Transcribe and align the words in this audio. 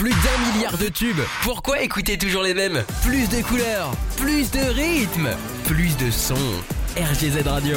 Plus 0.00 0.08
d'un 0.12 0.54
milliard 0.54 0.78
de 0.78 0.88
tubes. 0.88 1.20
Pourquoi 1.42 1.82
écouter 1.82 2.16
toujours 2.16 2.42
les 2.42 2.54
mêmes? 2.54 2.82
Plus 3.04 3.28
de 3.28 3.46
couleurs, 3.46 3.90
plus 4.16 4.50
de 4.50 4.72
rythme, 4.74 5.28
plus 5.66 5.94
de 5.98 6.10
sons. 6.10 6.36
RGZ 6.96 7.46
Radio. 7.46 7.76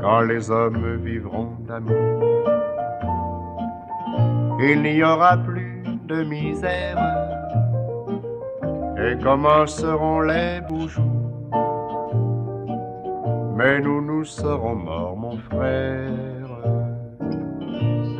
Quand 0.00 0.20
les 0.20 0.52
hommes 0.52 1.02
vivront 1.04 1.56
d'amour, 1.66 2.22
il 4.60 4.82
n'y 4.82 5.02
aura 5.02 5.36
plus 5.36 5.82
de 6.06 6.22
misère 6.22 7.39
et 9.02 9.16
commenceront 9.18 10.20
les 10.20 10.60
beaux. 10.68 10.88
Mais 13.56 13.80
nous, 13.80 14.00
nous 14.00 14.24
serons 14.24 14.74
morts, 14.74 15.16
mon 15.16 15.36
frère, 15.50 16.50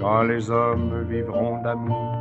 quand 0.00 0.22
les 0.22 0.50
hommes 0.50 1.04
vivront 1.08 1.62
d'amour. 1.62 2.16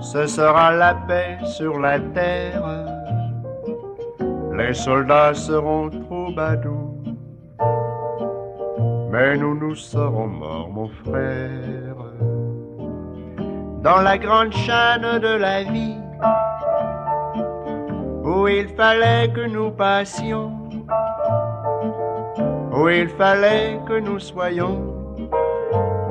Ce 0.00 0.26
sera 0.26 0.72
la 0.72 0.94
paix 0.94 1.38
sur 1.44 1.78
la 1.78 1.98
terre, 2.00 2.86
les 4.56 4.74
soldats 4.74 5.34
seront 5.34 5.90
troubadours. 5.90 7.02
Mais 9.10 9.36
nous, 9.36 9.54
nous 9.54 9.74
serons 9.74 10.26
morts, 10.28 10.70
mon 10.70 10.88
frère, 10.88 11.96
dans 13.82 14.02
la 14.02 14.18
grande 14.18 14.52
chaîne 14.52 15.18
de 15.20 15.36
la 15.36 15.62
vie 15.62 15.96
où 18.24 18.48
il 18.48 18.68
fallait 18.68 19.28
que 19.32 19.46
nous 19.46 19.70
passions, 19.70 20.52
où 22.72 22.88
il 22.88 23.08
fallait 23.08 23.80
que 23.86 24.00
nous 24.00 24.18
soyons, 24.18 24.94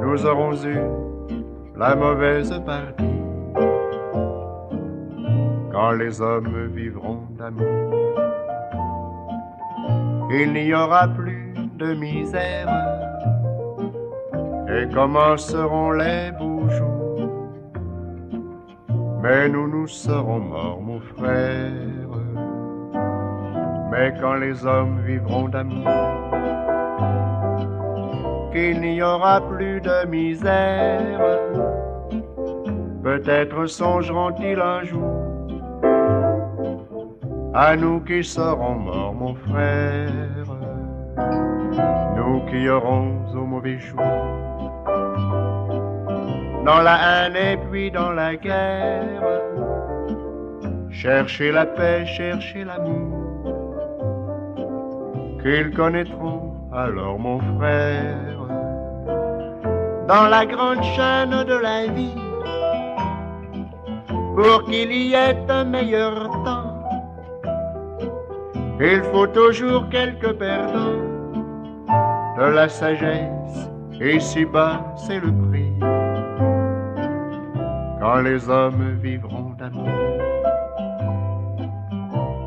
nous 0.02 0.26
aurons 0.26 0.53
eu 0.66 0.80
la 1.76 1.95
mauvaise 1.95 2.53
partie. 2.66 3.03
Quand 5.72 5.92
les 5.92 6.22
hommes 6.22 6.67
vivront 6.73 7.23
d'amour, 7.31 7.92
il 10.31 10.53
n'y 10.53 10.73
aura 10.73 11.08
plus 11.08 11.53
de 11.78 11.94
misère 11.94 12.67
et 14.70 14.94
commenceront 14.94 15.92
les 15.92 16.31
beaux 16.31 16.67
jours. 16.70 16.95
Mais 19.26 19.50
nous, 19.50 19.68
nous 19.68 19.88
serons 19.88 20.40
morts, 20.40 20.80
mon 20.80 21.00
frère. 21.00 22.12
Mais 23.90 24.14
quand 24.22 24.36
les 24.36 24.64
hommes 24.64 25.00
vivront 25.04 25.50
d'amour, 25.50 25.90
qu'il 28.52 28.82
n'y 28.82 29.02
aura 29.02 29.42
plus 29.42 29.82
de 29.82 30.06
misère, 30.06 31.40
peut-être 33.04 33.66
songeront-ils 33.66 34.59
un 34.59 34.84
jour 34.84 35.09
à 37.56 37.76
nous 37.76 38.02
qui 38.02 38.23
serons 38.23 38.76
morts, 38.76 39.16
mon 39.16 39.34
frère, 39.34 40.45
nous 42.16 42.45
qui 42.45 42.70
aurons 42.70 43.26
au 43.34 43.45
mauvais 43.48 43.80
jour 43.80 44.45
dans 46.66 46.81
la 46.81 47.27
haine 47.27 47.35
et 47.35 47.58
puis 47.69 47.91
dans 47.91 48.11
la 48.11 48.35
guerre. 48.35 49.21
Cherchez 50.89 51.52
la 51.52 51.66
paix, 51.66 52.05
cherchez 52.05 52.63
l'amour, 52.63 53.45
qu'ils 55.41 55.71
connaîtront 55.71 56.54
alors 56.73 57.20
mon 57.20 57.39
frère. 57.58 58.39
Dans 60.08 60.27
la 60.27 60.45
grande 60.45 60.83
chaîne 60.95 61.43
de 61.43 61.55
la 61.55 61.87
vie, 61.87 62.21
pour 64.36 64.64
qu'il 64.65 64.92
y 64.92 65.14
ait 65.14 65.37
un 65.49 65.65
meilleur 65.65 66.30
temps, 66.43 66.71
il 68.80 69.02
faut 69.11 69.27
toujours 69.27 69.87
quelques 69.89 70.33
perdants 70.33 71.04
de 72.39 72.45
la 72.45 72.67
sagesse, 72.67 73.70
et 74.02 74.20
si 74.20 74.45
bas 74.45 74.81
c'est 74.95 75.20
le 75.20 75.31
prix 75.49 75.64
quand 78.05 78.21
les 78.21 78.48
hommes 78.49 78.99
vivront 79.02 79.52
d'amour. 79.58 79.89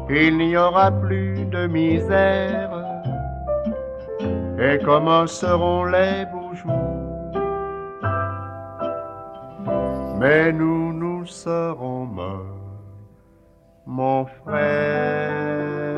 Il 0.09 0.39
n'y 0.39 0.57
aura 0.57 0.93
plus 0.93 1.47
de 1.47 1.67
misère 1.67 2.71
et 4.67 4.79
commenceront 4.85 5.85
les 5.87 6.27
beaux 6.33 6.55
jours. 6.61 6.95
Mais 10.21 10.53
nous, 10.53 10.93
nous 10.93 11.27
serons 11.27 12.05
morts, 12.07 12.77
mon 13.85 14.27
frère. 14.27 15.98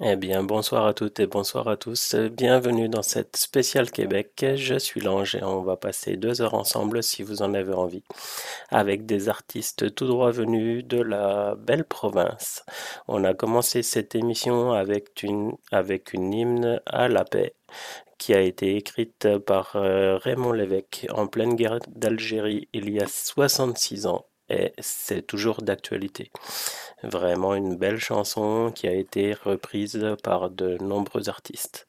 Eh 0.00 0.14
bien, 0.16 0.42
bonsoir 0.42 0.84
à 0.84 0.92
toutes 0.92 1.20
et 1.20 1.26
bonsoir 1.26 1.68
à 1.68 1.78
tous. 1.78 2.14
Bienvenue 2.16 2.90
dans 2.90 3.00
cette 3.00 3.34
spéciale 3.38 3.90
Québec. 3.90 4.44
Je 4.54 4.78
suis 4.78 5.00
Lange 5.00 5.34
et 5.36 5.42
on 5.42 5.62
va 5.62 5.78
passer 5.78 6.18
deux 6.18 6.42
heures 6.42 6.52
ensemble 6.52 7.02
si 7.02 7.22
vous 7.22 7.40
en 7.40 7.54
avez 7.54 7.72
envie, 7.72 8.04
avec 8.68 9.06
des 9.06 9.30
artistes 9.30 9.94
tout 9.94 10.06
droit 10.06 10.30
venus 10.32 10.84
de 10.84 11.00
la 11.00 11.54
belle 11.54 11.84
province. 11.84 12.62
On 13.08 13.24
a 13.24 13.32
commencé 13.32 13.82
cette 13.82 14.14
émission 14.14 14.72
avec 14.72 15.22
une, 15.22 15.56
avec 15.72 16.12
une 16.12 16.34
hymne 16.34 16.80
à 16.84 17.08
la 17.08 17.24
paix 17.24 17.54
qui 18.18 18.34
a 18.34 18.42
été 18.42 18.76
écrite 18.76 19.38
par 19.46 19.76
euh, 19.76 20.18
Raymond 20.18 20.52
Lévesque 20.52 21.06
en 21.10 21.26
pleine 21.26 21.54
guerre 21.56 21.78
d'Algérie 21.88 22.68
il 22.74 22.90
y 22.90 23.00
a 23.00 23.06
66 23.06 24.06
ans 24.06 24.26
et 24.48 24.72
c'est 24.78 25.26
toujours 25.26 25.62
d'actualité. 25.62 26.30
Vraiment 27.06 27.54
une 27.54 27.76
belle 27.76 28.00
chanson 28.00 28.72
qui 28.74 28.88
a 28.88 28.92
été 28.92 29.32
reprise 29.32 30.04
par 30.24 30.50
de 30.50 30.76
nombreux 30.78 31.28
artistes. 31.28 31.86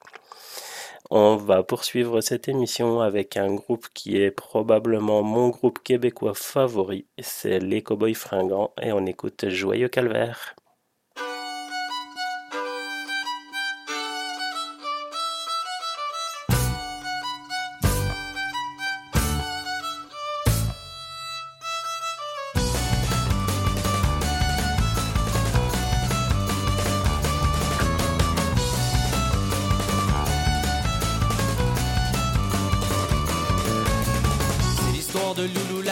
On 1.09 1.37
va 1.37 1.63
poursuivre 1.63 2.21
cette 2.21 2.47
émission 2.47 3.01
avec 3.01 3.35
un 3.35 3.55
groupe 3.55 3.87
qui 3.95 4.21
est 4.21 4.29
probablement 4.29 5.23
mon 5.23 5.49
groupe 5.49 5.79
québécois 5.79 6.35
favori, 6.35 7.05
c'est 7.17 7.57
les 7.57 7.81
Cowboys 7.81 8.13
Fringants 8.13 8.73
et 8.79 8.91
on 8.91 9.07
écoute 9.07 9.49
Joyeux 9.49 9.87
Calvaire. 9.87 10.55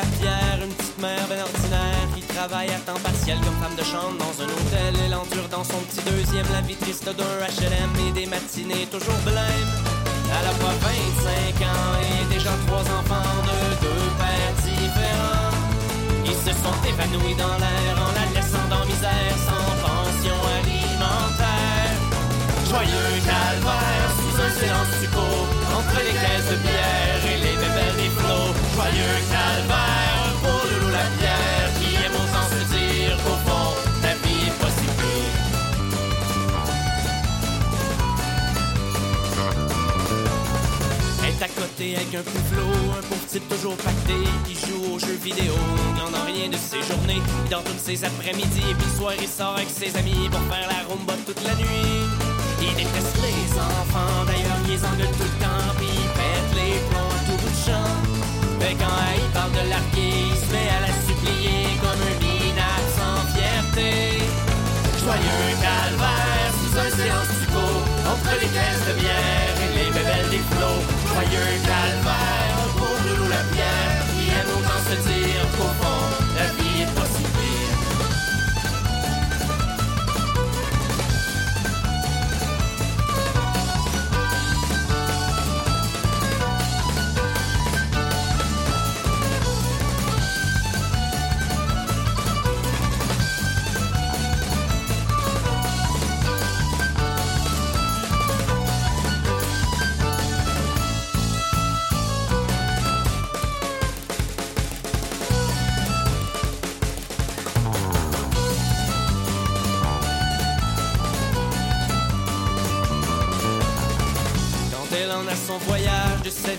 Lapierre, 0.06 0.60
une 0.62 0.74
petite 0.74 1.00
mère 1.00 1.26
bien 1.28 1.42
ordinaire 1.42 2.08
qui 2.16 2.22
travaille 2.22 2.70
à 2.70 2.80
temps 2.86 3.00
partiel 3.02 3.38
comme 3.42 3.58
femme 3.58 3.76
de 3.76 3.84
chambre 3.84 4.18
dans 4.22 4.36
un 4.38 4.46
hôtel. 4.46 4.94
Elle 5.06 5.16
endure 5.16 5.50
dans 5.50 5.64
son 5.64 5.80
petit 5.90 6.04
deuxième 6.06 6.46
la 6.54 6.62
vie 6.62 6.76
triste 6.76 7.06
d'un 7.06 7.36
HLM 7.42 7.92
et 8.08 8.12
des 8.12 8.28
matinées 8.28 8.86
toujours 8.92 9.18
blêmes. 9.26 9.74
Elle 10.30 10.46
a 10.46 10.56
pas 10.62 10.76
25 10.78 11.58
ans 11.66 11.94
et 12.06 12.34
déjà 12.34 12.52
trois 12.68 12.86
enfants 12.86 13.34
de 13.50 13.58
deux 13.82 14.06
pères 14.22 14.58
différents. 14.62 15.54
Ils 16.26 16.40
se 16.46 16.54
sont 16.54 16.78
évanouis 16.86 17.36
dans 17.36 17.58
l'air 17.58 17.94
en 17.98 18.12
la 18.14 18.26
laissant 18.36 18.66
dans 18.70 18.86
misère 18.86 19.38
sans 19.42 19.70
pension 19.82 20.38
alimentaire. 20.60 21.98
Joyeux 22.70 23.14
calvaire 23.26 24.10
sous 24.22 24.36
un 24.38 24.52
silence 24.54 24.92
succo 25.02 25.28
entre 25.74 25.98
les 26.06 26.14
caisses 26.14 26.50
de 26.54 26.58
bière 26.62 27.22
et 27.26 27.38
les 27.42 27.56
bébés 27.58 27.94
des 27.98 28.12
flots. 28.14 28.54
Joyeux 28.76 29.18
calvaire 29.34 29.95
à 41.46 41.48
côté 41.50 41.96
avec 41.96 42.10
un 42.16 42.24
pouflot, 42.24 42.74
un 42.98 43.04
pauvre 43.06 43.28
type 43.28 43.48
toujours 43.48 43.78
pacté 43.78 44.18
qui 44.46 44.56
joue 44.66 44.96
aux 44.96 45.00
jeux 45.00 45.20
vidéo, 45.22 45.54
n'en 45.94 46.10
a 46.18 46.24
rien 46.26 46.50
de 46.50 46.58
ses 46.58 46.82
journées, 46.82 47.22
dans 47.52 47.62
toutes 47.62 47.80
ses 47.80 48.04
après-midi, 48.04 48.64
et 48.72 48.74
puis 48.74 48.90
soir 48.98 49.14
il 49.22 49.28
sort 49.28 49.54
avec 49.54 49.70
ses 49.70 49.96
amis 49.96 50.26
pour 50.34 50.42
faire 50.50 50.66
la 50.66 50.82
rumba 50.90 51.14
toute 51.26 51.42
la 51.46 51.54
nuit. 51.62 52.02
Il 52.66 52.74
déteste 52.74 53.18
les 53.22 53.46
enfants, 53.62 54.26
d'ailleurs 54.26 54.62
ils 54.66 54.82
engueulent 54.90 55.18
tout 55.22 55.30
le 55.30 55.38
temps, 55.38 55.70
puis 55.78 55.86
il 55.86 56.10
pète 56.18 56.52
les 56.58 56.76
plombs 56.90 57.22
tout 57.30 57.38
bout 57.38 57.54
de 57.54 57.62
champ. 57.62 57.94
Mais 58.58 58.74
quand 58.82 58.98
il 59.14 59.30
parle 59.30 59.54
de 59.54 59.70
l'arqué, 59.70 60.08
il 60.34 60.38
se 60.42 60.50
met 60.50 60.70
à 60.74 60.80
la 60.82 60.94
supplier 61.06 61.78
comme 61.78 62.02
un 62.10 62.16
minable 62.26 62.90
sans 62.98 63.22
fierté. 63.38 64.18
Joyeux 64.98 65.54
calvaire 65.62 66.52
sous 66.58 66.74
un 66.74 66.90
séance 66.90 67.34
du 67.38 67.48
entre 68.10 68.34
les 68.42 68.50
caisses 68.50 68.86
de 68.90 68.94
bière 68.98 69.56
et 69.62 69.70
les 69.78 69.90
bébelles 69.94 70.30
des 70.34 70.44
flots. 70.50 70.95
Joyeux 71.16 71.62
calvaire 71.64 72.68
pour 72.76 72.92
Loulou 73.08 73.30
la 73.30 73.44
pierre 73.54 74.04
qui 74.12 74.28
aime 74.32 74.52
autant 74.52 74.82
se 74.84 74.96
dire 75.08 75.48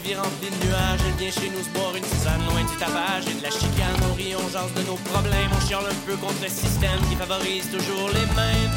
vie 0.06 0.50
de 0.50 0.66
nuages, 0.66 1.00
elle 1.02 1.18
vient 1.18 1.34
chez 1.34 1.50
nous 1.50 1.62
se 1.62 1.70
boire 1.74 1.94
une 1.96 2.04
tisane 2.04 2.38
loin 2.46 2.62
du 2.62 2.76
tapage 2.78 3.26
et 3.26 3.34
de 3.34 3.42
la 3.42 3.50
chicane. 3.50 3.98
On 4.06 4.14
rit, 4.14 4.34
on 4.38 4.46
de 4.46 4.82
nos 4.86 4.98
problèmes, 5.10 5.50
on 5.50 5.60
chiale 5.66 5.82
un 5.82 6.00
peu 6.06 6.14
contre 6.16 6.42
le 6.42 6.48
système 6.48 7.00
qui 7.10 7.16
favorise 7.16 7.66
toujours 7.70 8.08
les 8.14 8.28
mêmes. 8.38 8.74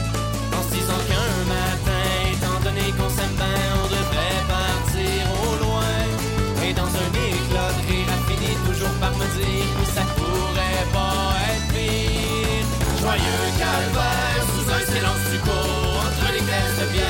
En 0.57 0.61
se 0.65 0.73
disant 0.73 1.01
qu'un 1.05 1.33
matin, 1.45 2.05
étant 2.33 2.59
donné 2.65 2.85
qu'on 2.97 3.11
s'aime 3.13 3.35
bien, 3.37 3.61
on 3.77 3.87
devrait 3.93 4.41
partir 4.49 5.21
au 5.45 5.53
loin. 5.61 5.97
Et 6.65 6.73
dans 6.73 6.89
un 6.89 7.09
éclat 7.13 7.71
de 7.77 7.81
rire, 7.85 8.09
elle 8.09 8.25
finit 8.25 8.57
toujours 8.65 8.95
par 8.97 9.13
me 9.13 9.27
dire 9.37 9.69
que 9.77 9.85
ça 9.93 10.03
pourrait 10.17 10.87
pas 10.89 11.29
être 11.53 11.67
pire. 11.77 12.65
Joyeux 13.01 13.45
calvaire 13.61 14.43
sous 14.57 14.65
un 14.65 14.83
silence 14.93 15.25
du 15.29 15.39
cours, 15.45 15.93
entre 16.09 16.25
les 16.33 16.41
caisses 16.41 16.77
de 16.81 16.87
bière 16.89 17.08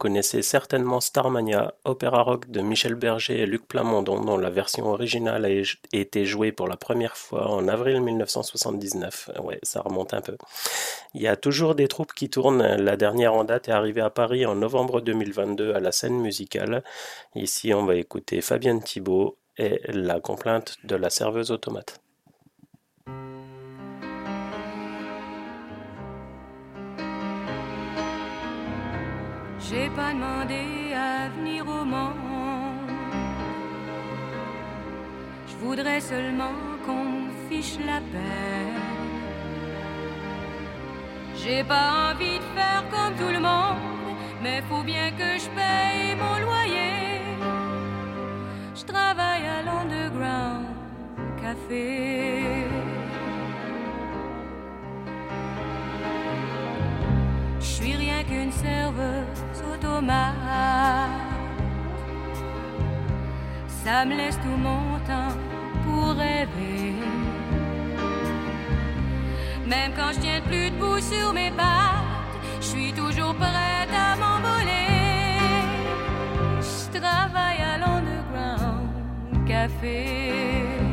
connaissez 0.00 0.40
certainement 0.40 0.98
Starmania, 1.00 1.74
opéra 1.84 2.22
rock 2.22 2.50
de 2.50 2.62
Michel 2.62 2.94
Berger 2.94 3.42
et 3.42 3.46
Luc 3.46 3.68
Plamondon, 3.68 4.24
dont 4.24 4.38
la 4.38 4.48
version 4.48 4.86
originale 4.86 5.44
a 5.44 5.50
été 5.92 6.24
jouée 6.24 6.52
pour 6.52 6.68
la 6.68 6.78
première 6.78 7.18
fois 7.18 7.50
en 7.50 7.68
avril 7.68 8.00
1979. 8.00 9.30
Ouais, 9.44 9.60
ça 9.62 9.82
remonte 9.82 10.14
un 10.14 10.22
peu. 10.22 10.38
Il 11.12 11.20
y 11.20 11.28
a 11.28 11.36
toujours 11.36 11.74
des 11.74 11.86
troupes 11.86 12.14
qui 12.14 12.30
tournent. 12.30 12.62
La 12.62 12.96
dernière 12.96 13.34
en 13.34 13.44
date 13.44 13.68
est 13.68 13.72
arrivée 13.72 14.00
à 14.00 14.08
Paris 14.08 14.46
en 14.46 14.54
novembre 14.54 15.02
2022 15.02 15.74
à 15.74 15.80
la 15.80 15.92
scène 15.92 16.18
musicale. 16.18 16.82
Ici, 17.34 17.74
on 17.74 17.84
va 17.84 17.96
écouter 17.96 18.40
Fabienne 18.40 18.82
Thibault 18.82 19.36
et 19.58 19.82
la 19.88 20.18
complainte 20.18 20.76
de 20.84 20.96
la 20.96 21.10
serveuse 21.10 21.50
automate. 21.50 22.00
J'ai 29.68 29.88
pas 29.90 30.12
demandé 30.12 30.94
à 30.94 31.28
venir 31.28 31.68
au 31.68 31.84
monde. 31.84 32.90
Je 35.46 35.56
voudrais 35.64 36.00
seulement 36.00 36.56
qu'on 36.84 37.28
fiche 37.48 37.78
la 37.86 38.00
paix. 38.12 38.70
J'ai 41.36 41.62
pas 41.64 42.10
envie 42.10 42.38
de 42.38 42.48
faire 42.56 42.84
comme 42.90 43.14
tout 43.16 43.32
le 43.32 43.40
monde, 43.40 44.16
mais 44.42 44.62
faut 44.62 44.82
bien 44.82 45.10
que 45.10 45.38
je 45.42 45.48
paye 45.58 46.16
mon 46.16 46.36
loyer. 46.46 47.20
Je 48.74 48.84
travaille 48.84 49.46
à 49.46 49.62
l'underground 49.62 50.66
café. 51.40 52.59
Ça 63.84 64.04
me 64.06 64.16
laisse 64.16 64.38
tout 64.38 64.56
mon 64.56 64.98
temps 65.06 65.36
pour 65.84 66.14
rêver. 66.16 66.94
Même 69.66 69.92
quand 69.94 70.12
je 70.14 70.20
tiens 70.20 70.40
plus 70.40 70.70
debout 70.70 71.00
sur 71.00 71.34
mes 71.34 71.50
pattes, 71.50 72.34
je 72.60 72.66
suis 72.66 72.92
toujours 72.94 73.34
prête 73.34 73.92
à 73.92 74.16
m'envoler. 74.16 74.88
Je 76.60 76.98
travaille 76.98 77.60
à 77.60 77.78
l'underground 77.78 78.88
café. 79.46 80.89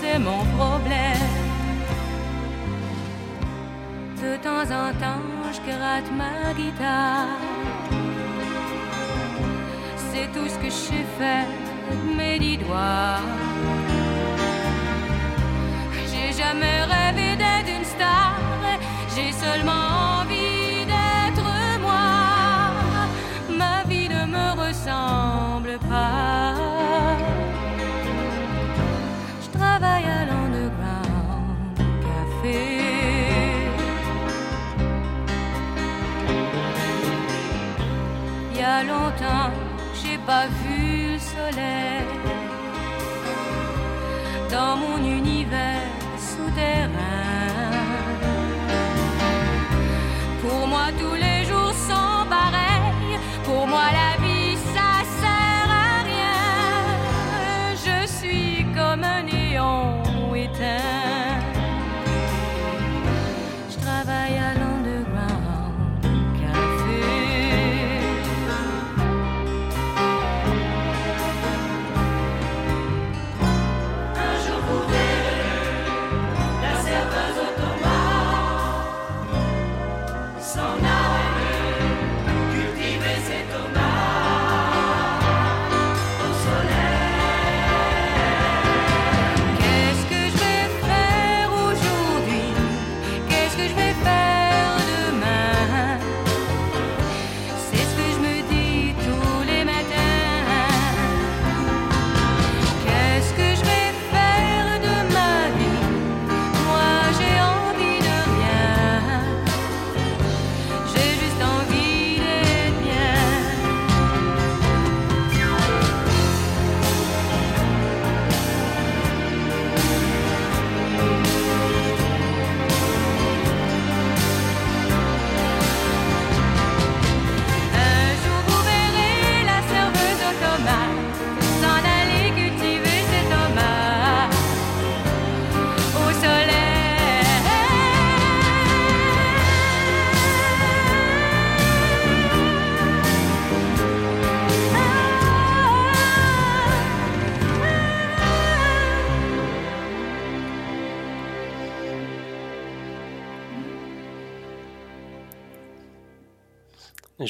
C'est 0.00 0.18
mon 0.18 0.44
problème. 0.56 1.28
De 4.22 4.36
temps 4.36 4.68
en 4.82 4.92
temps, 5.02 5.24
je 5.52 5.60
gratte 5.70 6.10
ma 6.20 6.52
guitare. 6.54 7.38
C'est 9.96 10.28
tout 10.32 10.48
ce 10.48 10.56
que 10.58 10.66
je 10.66 10.80
sais 10.88 11.06
faire 11.18 11.46
de 11.90 12.16
mes 12.16 12.38
dix 12.38 12.58
doigts. 12.58 13.20
J'ai 16.10 16.32
jamais 16.42 16.82
rêvé 16.94 17.36
d'être 17.36 17.70
une 17.78 17.84
star. 17.84 18.34
J'ai 19.14 19.32
seulement 19.32 19.91
pas 40.26 40.46
vu 40.46 41.12
le 41.12 41.18
soleil 41.18 42.06
dans 44.50 44.76
mon 44.76 44.98
univers 44.98 45.88
souterrain. 46.18 46.91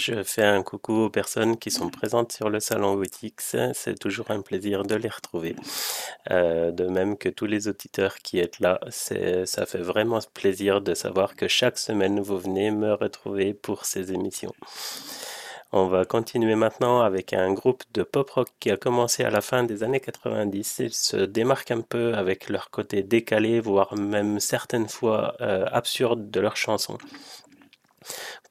Je 0.05 0.25
fais 0.25 0.43
un 0.43 0.65
coucou 0.65 0.95
aux 0.95 1.11
personnes 1.11 1.57
qui 1.57 1.71
sont 1.71 1.89
présentes 1.89 2.33
sur 2.33 2.51
le 2.51 2.59
salon 2.59 2.95
Witix. 2.95 3.55
C'est 3.73 3.97
toujours 4.01 4.33
un 4.33 4.41
plaisir 4.43 4.83
de 4.83 4.97
les 4.97 5.09
retrouver. 5.09 5.55
Euh, 6.33 6.73
de 6.73 6.89
même 6.89 7.17
que 7.17 7.29
tous 7.29 7.47
les 7.47 7.69
auditeurs 7.69 8.17
qui 8.17 8.41
êtes 8.41 8.59
là, 8.59 8.81
ça 8.91 9.65
fait 9.65 9.79
vraiment 9.79 10.19
plaisir 10.35 10.81
de 10.81 10.95
savoir 10.95 11.37
que 11.37 11.47
chaque 11.47 11.79
semaine 11.79 12.19
vous 12.19 12.37
venez 12.37 12.73
me 12.73 12.95
retrouver 12.95 13.55
pour 13.55 13.85
ces 13.85 14.13
émissions. 14.13 14.55
On 15.75 15.87
va 15.87 16.05
continuer 16.05 16.57
maintenant 16.57 17.01
avec 17.01 17.33
un 17.33 17.53
groupe 17.53 17.85
de 17.95 18.03
pop 18.03 18.29
rock 18.29 18.49
qui 18.61 18.71
a 18.71 18.77
commencé 18.77 19.23
à 19.25 19.31
la 19.31 19.41
fin 19.41 19.63
des 19.63 19.85
années 19.85 20.01
90. 20.01 20.81
Ils 20.81 20.93
se 20.93 21.17
démarquent 21.17 21.71
un 21.71 21.81
peu 21.81 22.13
avec 22.15 22.51
leur 22.51 22.71
côté 22.71 23.03
décalé, 23.03 23.61
voire 23.61 23.97
même 23.97 24.39
certaines 24.39 24.89
fois 24.89 25.35
euh, 25.41 25.65
absurde 25.73 26.31
de 26.31 26.41
leurs 26.41 26.57
chansons. 26.57 26.99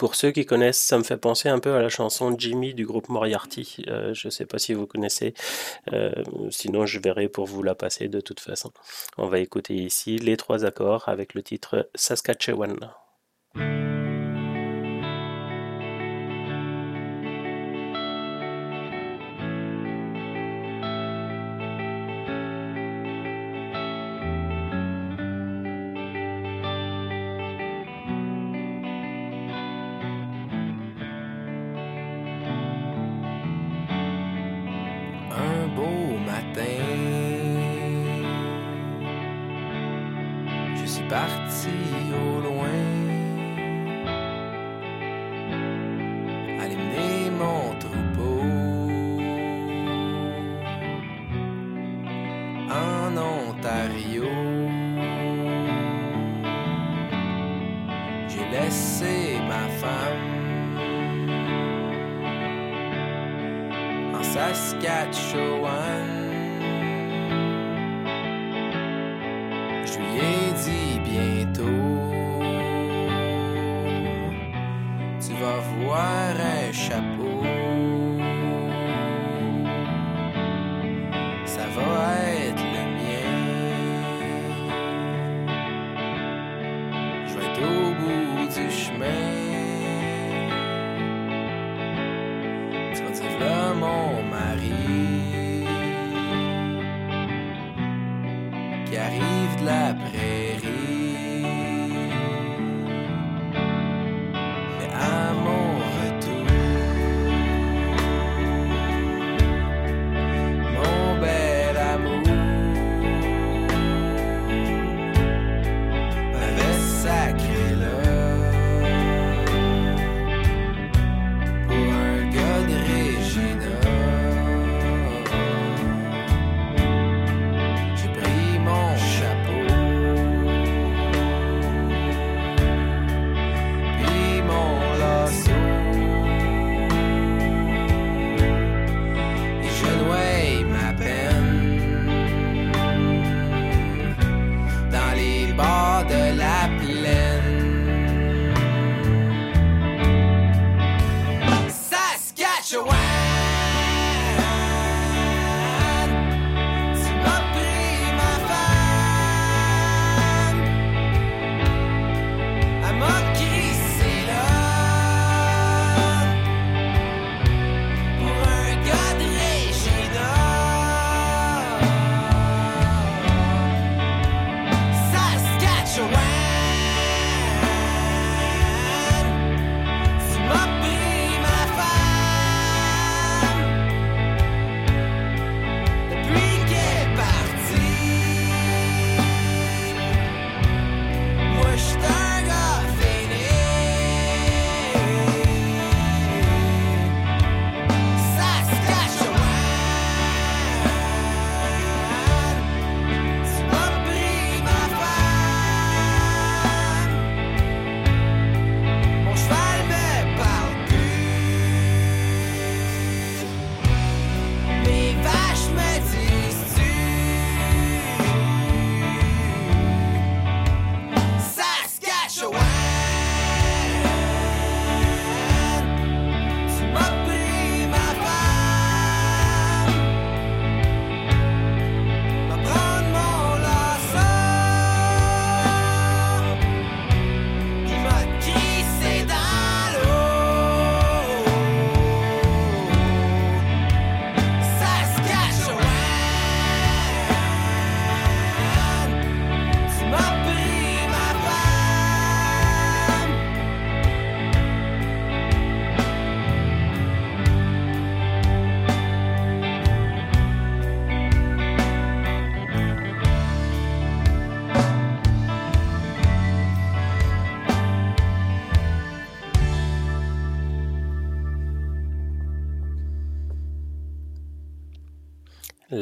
Pour 0.01 0.15
ceux 0.15 0.31
qui 0.31 0.47
connaissent, 0.47 0.81
ça 0.81 0.97
me 0.97 1.03
fait 1.03 1.15
penser 1.15 1.47
un 1.47 1.59
peu 1.59 1.75
à 1.75 1.79
la 1.79 1.89
chanson 1.89 2.35
Jimmy 2.35 2.73
du 2.73 2.87
groupe 2.87 3.07
Moriarty. 3.07 3.85
Euh, 3.87 4.15
je 4.15 4.29
ne 4.29 4.31
sais 4.31 4.47
pas 4.47 4.57
si 4.57 4.73
vous 4.73 4.87
connaissez, 4.87 5.35
euh, 5.93 6.11
sinon 6.49 6.87
je 6.87 6.97
verrai 6.97 7.27
pour 7.27 7.45
vous 7.45 7.61
la 7.61 7.75
passer 7.75 8.07
de 8.07 8.19
toute 8.19 8.39
façon. 8.39 8.71
On 9.19 9.27
va 9.27 9.37
écouter 9.37 9.75
ici 9.75 10.17
les 10.17 10.37
trois 10.37 10.65
accords 10.65 11.07
avec 11.07 11.35
le 11.35 11.43
titre 11.43 11.87
Saskatchewan. 11.93 12.79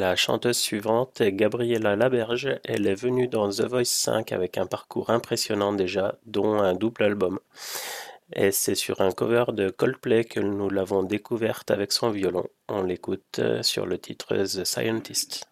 La 0.00 0.16
chanteuse 0.16 0.56
suivante 0.56 1.20
est 1.20 1.34
Gabriella 1.34 1.94
Laberge. 1.94 2.58
Elle 2.64 2.86
est 2.86 2.94
venue 2.94 3.28
dans 3.28 3.50
The 3.50 3.66
Voice 3.66 3.84
5 3.84 4.32
avec 4.32 4.56
un 4.56 4.64
parcours 4.64 5.10
impressionnant 5.10 5.74
déjà, 5.74 6.14
dont 6.24 6.54
un 6.54 6.72
double 6.72 7.02
album. 7.02 7.38
Et 8.32 8.50
c'est 8.50 8.74
sur 8.74 9.02
un 9.02 9.10
cover 9.10 9.44
de 9.52 9.68
Coldplay 9.68 10.24
que 10.24 10.40
nous 10.40 10.70
l'avons 10.70 11.02
découverte 11.02 11.70
avec 11.70 11.92
son 11.92 12.08
violon. 12.08 12.46
On 12.66 12.82
l'écoute 12.82 13.42
sur 13.60 13.84
le 13.84 13.98
titre 13.98 14.34
The 14.36 14.64
Scientist. 14.64 15.49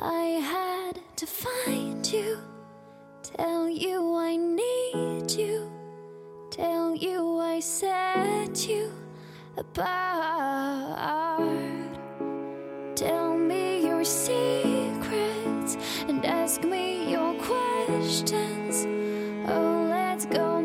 I 0.00 0.38
had 0.40 1.00
to 1.16 1.26
find 1.26 2.06
you, 2.06 2.38
tell 3.24 3.68
you 3.68 4.14
I 4.14 4.36
need 4.36 5.28
you, 5.32 5.72
tell 6.50 6.94
you 6.94 7.40
I 7.40 7.58
set 7.58 8.68
you 8.68 8.92
apart. 9.56 9.88
Tell 12.94 13.36
me 13.36 13.84
your 13.84 14.04
secrets 14.04 15.76
and 16.06 16.24
ask 16.24 16.62
me 16.62 17.10
your 17.10 17.34
questions. 17.42 18.86
Oh, 19.48 19.88
let's 19.90 20.26
go 20.26 20.57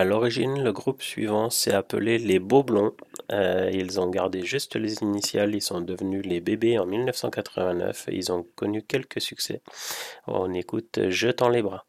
À 0.00 0.04
l'origine, 0.04 0.64
le 0.64 0.72
groupe 0.72 1.02
suivant 1.02 1.50
s'est 1.50 1.74
appelé 1.74 2.16
les 2.16 2.38
Beaux 2.38 2.62
Blonds. 2.62 2.94
Euh, 3.32 3.68
ils 3.70 4.00
ont 4.00 4.08
gardé 4.08 4.46
juste 4.46 4.76
les 4.76 5.02
initiales, 5.02 5.54
ils 5.54 5.60
sont 5.60 5.82
devenus 5.82 6.24
les 6.24 6.40
Bébés 6.40 6.78
en 6.78 6.86
1989 6.86 8.06
et 8.08 8.16
ils 8.16 8.32
ont 8.32 8.46
connu 8.54 8.82
quelques 8.82 9.20
succès. 9.20 9.60
On 10.26 10.54
écoute 10.54 11.00
Je 11.10 11.28
tends 11.28 11.50
les 11.50 11.60
bras. 11.60 11.84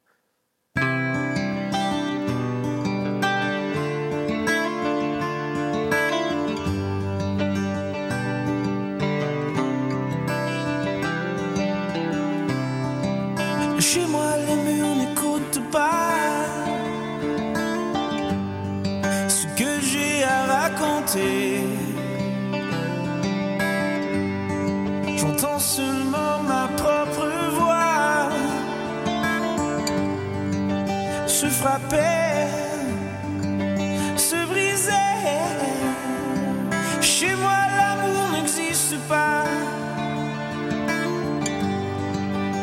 J'entends 25.18 25.60
seulement 25.60 26.42
ma 26.48 26.70
propre 26.78 27.28
voix 27.58 28.30
se 31.28 31.48
frapper, 31.48 32.48
se 34.16 34.46
briser. 34.48 34.92
Chez 37.02 37.36
moi, 37.36 37.60
l'amour 37.78 38.30
n'existe 38.32 38.98
pas. 39.10 39.44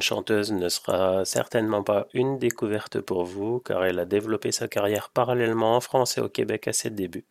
chanteuse 0.00 0.52
ne 0.52 0.68
sera 0.68 1.24
certainement 1.24 1.82
pas 1.82 2.06
une 2.14 2.38
découverte 2.38 3.00
pour 3.00 3.24
vous, 3.24 3.60
car 3.60 3.84
elle 3.84 3.98
a 3.98 4.04
développé 4.04 4.52
sa 4.52 4.68
carrière 4.68 5.10
parallèlement 5.10 5.76
en 5.76 5.80
France 5.80 6.18
et 6.18 6.20
au 6.20 6.28
Québec 6.28 6.68
à 6.68 6.72
ses 6.72 6.90
débuts. 6.90 7.26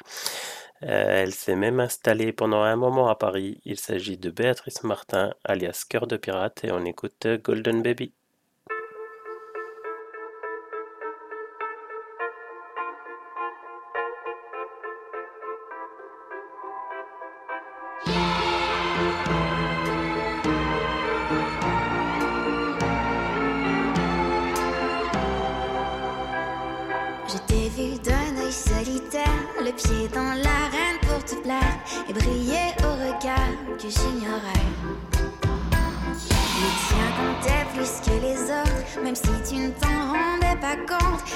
Euh, 0.83 1.23
elle 1.23 1.33
s'est 1.33 1.55
même 1.55 1.79
installée 1.79 2.33
pendant 2.33 2.61
un 2.61 2.75
moment 2.75 3.07
à 3.09 3.15
Paris. 3.15 3.61
Il 3.65 3.77
s'agit 3.79 4.17
de 4.17 4.29
Béatrice 4.29 4.83
Martin, 4.83 5.33
alias 5.43 5.85
Cœur 5.89 6.07
de 6.07 6.17
Pirate, 6.17 6.63
et 6.63 6.71
on 6.71 6.85
écoute 6.85 7.27
Golden 7.43 7.81
Baby.「 7.81 8.22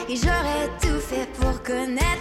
et 0.10 0.16
j'aurais 0.16 0.70
tout 0.82 1.00
fait 1.00 1.28
pour 1.40 1.62
connaître 1.64 2.17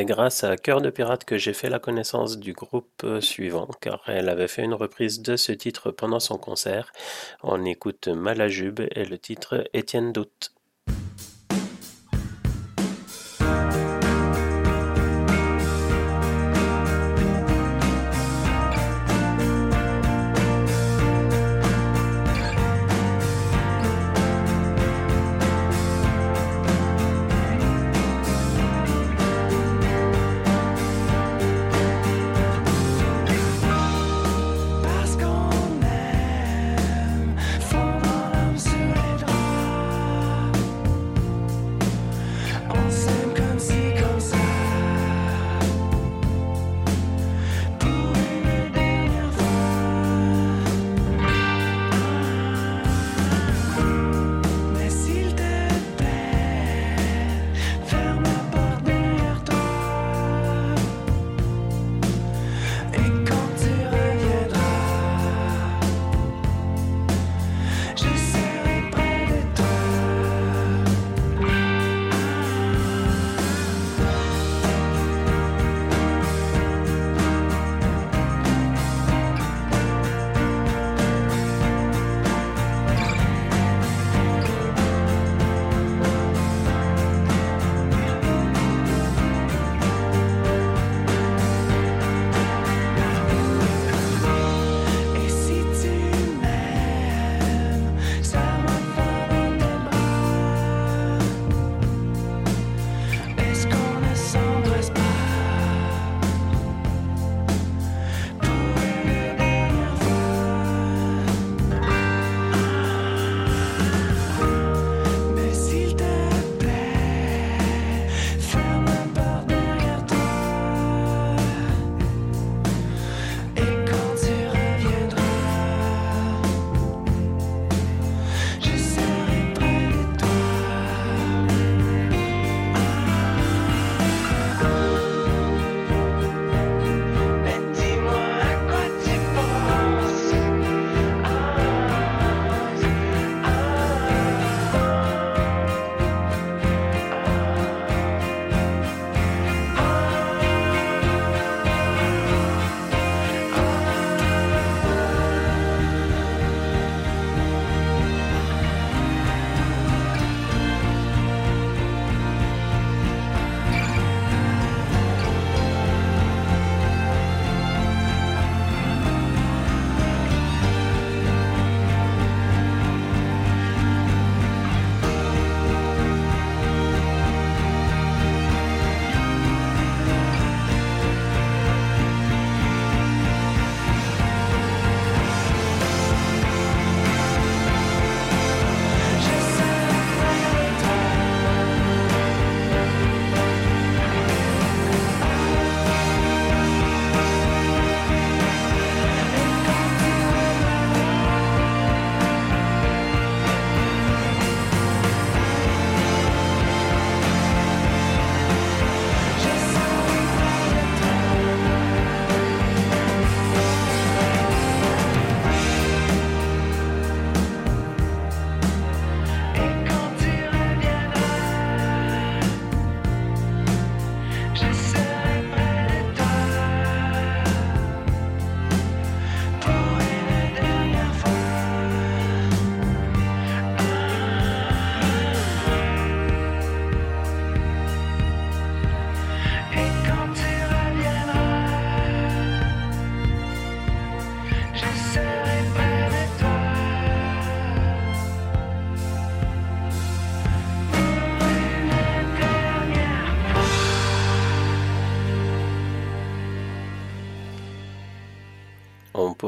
c'est 0.00 0.06
grâce 0.06 0.44
à 0.44 0.56
Cœur 0.56 0.80
de 0.80 0.88
Pirate 0.88 1.26
que 1.26 1.36
j'ai 1.36 1.52
fait 1.52 1.68
la 1.68 1.78
connaissance 1.78 2.38
du 2.38 2.54
groupe 2.54 3.02
euh, 3.04 3.20
suivant, 3.20 3.68
car 3.82 4.00
elle 4.06 4.30
avait 4.30 4.48
fait 4.48 4.62
une 4.62 4.72
reprise 4.72 5.20
de 5.20 5.36
ce 5.36 5.52
titre 5.52 5.90
pendant 5.90 6.20
son 6.20 6.38
concert. 6.38 6.90
On 7.42 7.66
écoute 7.66 8.08
Malajube 8.08 8.80
et 8.80 9.04
le 9.04 9.18
titre 9.18 9.68
Étienne 9.74 10.14
Doute. 10.14 10.52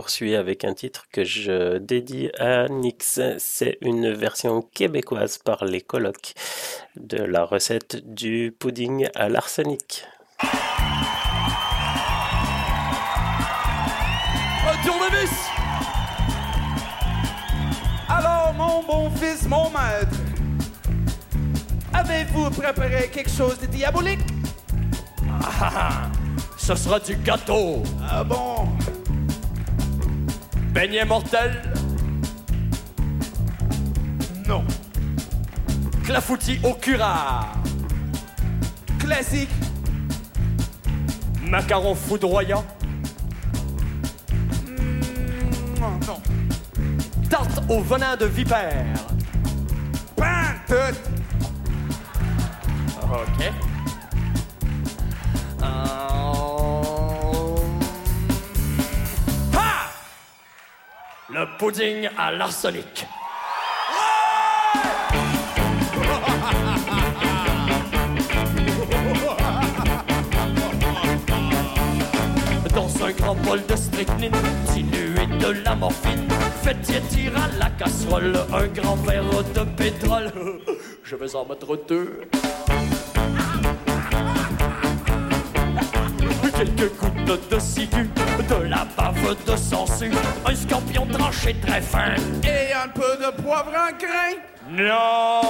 Poursuit 0.03 0.35
avec 0.35 0.65
un 0.65 0.75
titre 0.75 1.05
que 1.13 1.23
je 1.23 1.79
dédie 1.79 2.29
à 2.37 2.67
Nix. 2.67 3.21
C'est 3.39 3.79
une 3.83 4.13
version 4.13 4.61
québécoise 4.61 5.39
par 5.39 5.65
les 5.65 5.81
colocs 5.81 6.35
de 6.97 7.19
la 7.19 7.45
recette 7.45 8.13
du 8.13 8.53
pudding 8.59 9.09
à 9.15 9.29
l'arsenic. 9.29 10.05
Tournevis! 14.85 15.31
Alors, 18.09 18.53
mon 18.59 18.83
bon 18.83 19.09
fils, 19.11 19.47
mon 19.47 19.71
maître, 19.71 20.19
avez-vous 21.95 22.51
préparé 22.51 23.09
quelque 23.09 23.31
chose 23.31 23.57
de 23.61 23.67
diabolique? 23.67 24.27
Ah, 25.29 25.49
ah, 25.61 25.73
ah. 25.77 25.93
ce 26.59 26.75
sera 26.75 26.99
du 26.99 27.15
gâteau. 27.15 27.85
Ah 28.11 28.25
bon? 28.25 28.67
Beignet 30.73 31.05
mortel? 31.05 31.53
Non. 34.47 34.65
Clafoutis 36.05 36.59
au 36.65 36.73
curare? 36.73 37.53
Classique. 38.99 39.51
Macaron 41.43 41.95
foudroyant? 41.95 42.65
Mm, 44.67 46.07
non. 46.07 46.23
Tarte 47.29 47.63
au 47.69 47.81
venin 47.83 48.17
de 48.17 48.25
vipère? 48.25 48.87
Tout. 50.67 50.97
Ok. 53.03 53.72
Le 61.35 61.47
pudding 61.57 62.11
à 62.19 62.31
l'arsenic. 62.31 63.07
Dans 72.75 73.03
un 73.03 73.13
grand 73.13 73.35
bol 73.37 73.65
de 73.67 73.77
strychnine, 73.77 74.31
dilué 74.75 75.27
de 75.41 75.53
la 75.65 75.75
morphine, 75.75 76.29
faites 76.63 76.83
tiétir 76.83 77.33
à 77.39 77.49
la 77.59 77.71
casserole 77.71 78.37
un 78.53 78.67
grand 78.67 78.97
verre 78.97 79.25
de 79.55 79.65
pétrole. 79.75 80.31
Je 81.03 81.17
vais 81.17 81.35
en 81.35 81.47
mettre 81.47 81.79
deux. 81.89 82.29
Quelques 86.65 86.93
gouttes 87.27 87.51
de 87.51 87.59
ciguë, 87.59 88.09
de 88.49 88.69
la 88.69 88.87
bave 88.97 89.37
de 89.47 89.57
sangsue, 89.57 90.13
un 90.47 90.55
scorpion 90.55 91.07
tranché 91.07 91.57
très 91.61 91.81
fin. 91.81 92.15
Et 92.45 92.73
un 92.73 92.89
peu 92.89 93.17
de 93.17 93.43
poivre 93.43 93.73
en 93.75 93.91
grain. 93.99 94.39
Non! 94.71 95.41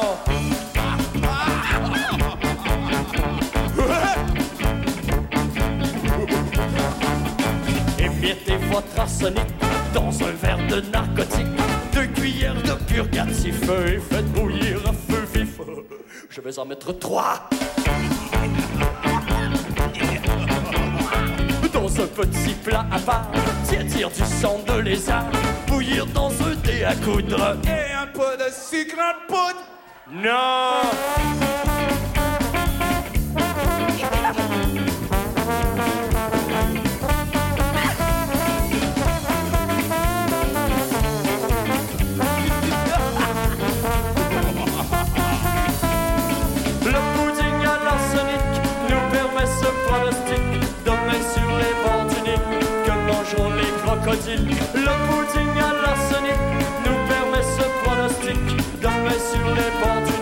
Émiettez 7.98 8.56
votre 8.70 8.98
arsenic 8.98 9.40
dans 9.92 10.10
un 10.22 10.32
verre 10.32 10.66
de 10.68 10.80
narcotique, 10.90 11.46
deux 11.92 12.06
cuillères 12.06 12.62
de 12.62 12.72
purgatif 12.84 13.62
et 13.62 13.98
faites 13.98 14.32
bouillir 14.32 14.78
à 14.86 14.92
feu 14.92 15.26
vif. 15.34 15.58
Je 16.30 16.40
vais 16.40 16.58
en 16.58 16.64
mettre 16.64 16.92
trois. 16.98 17.50
Dans 21.72 22.00
un 22.00 22.06
petit 22.06 22.54
plat 22.54 22.86
à 22.90 22.98
part, 22.98 23.30
tiétir 23.66 24.10
du 24.10 24.22
sang 24.22 24.60
de 24.66 24.80
lézard, 24.80 25.30
bouillir 25.66 26.06
dans 26.06 26.30
un 26.30 26.54
dé 26.64 26.84
à 26.84 26.94
coudre. 26.94 27.56
Et 27.64 27.92
un 27.92 28.06
peu 28.06 28.36
de 28.36 28.50
sucre 28.50 28.98
en 28.98 29.26
poudre. 29.26 29.62
Non! 30.12 31.61
Le 54.12 54.18
pudding 54.18 55.56
à 55.58 55.72
l'arsenic 55.72 56.36
nous 56.84 56.98
permet 57.08 57.42
ce 57.42 57.64
pronostic 57.82 58.36
main 58.82 59.18
sur 59.18 59.46
les 59.54 59.70
bords 59.80 60.04
du 60.04 60.12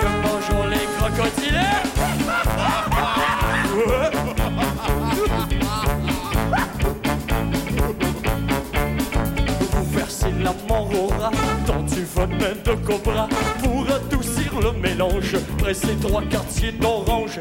que 0.00 0.08
mangeront 0.24 0.66
les 0.66 0.86
crocodiles. 0.98 1.70
Vous 9.70 9.86
versez 9.92 10.32
la 10.42 10.50
rat 10.50 11.30
dans 11.68 11.84
du 11.84 12.02
venin 12.04 12.56
de 12.64 12.74
cobra 12.84 13.28
pour 13.62 13.86
adoucir 13.92 14.58
le 14.60 14.72
mélange. 14.72 15.36
Pressez 15.56 15.94
trois 16.00 16.22
quartiers 16.22 16.72
d'orange. 16.72 17.40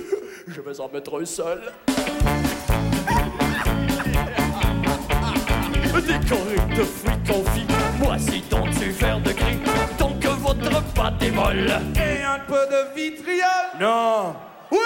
Je 0.48 0.60
vais 0.60 0.78
en 0.80 0.90
mettre 0.90 1.18
un 1.18 1.24
seul. 1.24 1.62
Décoré 5.92 6.56
de 6.76 6.82
fruits 6.82 7.12
confits, 7.26 7.66
moisis 7.98 8.48
dans 8.48 8.66
du 8.66 8.90
verre 8.90 9.20
de 9.20 9.32
gris, 9.32 9.58
tant 9.98 10.12
que 10.18 10.28
votre 10.28 10.82
pâte 10.94 11.22
est 11.22 11.30
molle. 11.30 11.70
Et 11.96 12.22
un 12.24 12.38
peu 12.48 12.54
de 12.54 12.94
vitriol. 12.94 13.44
Non! 13.78 14.34
Ouais! 14.70 14.78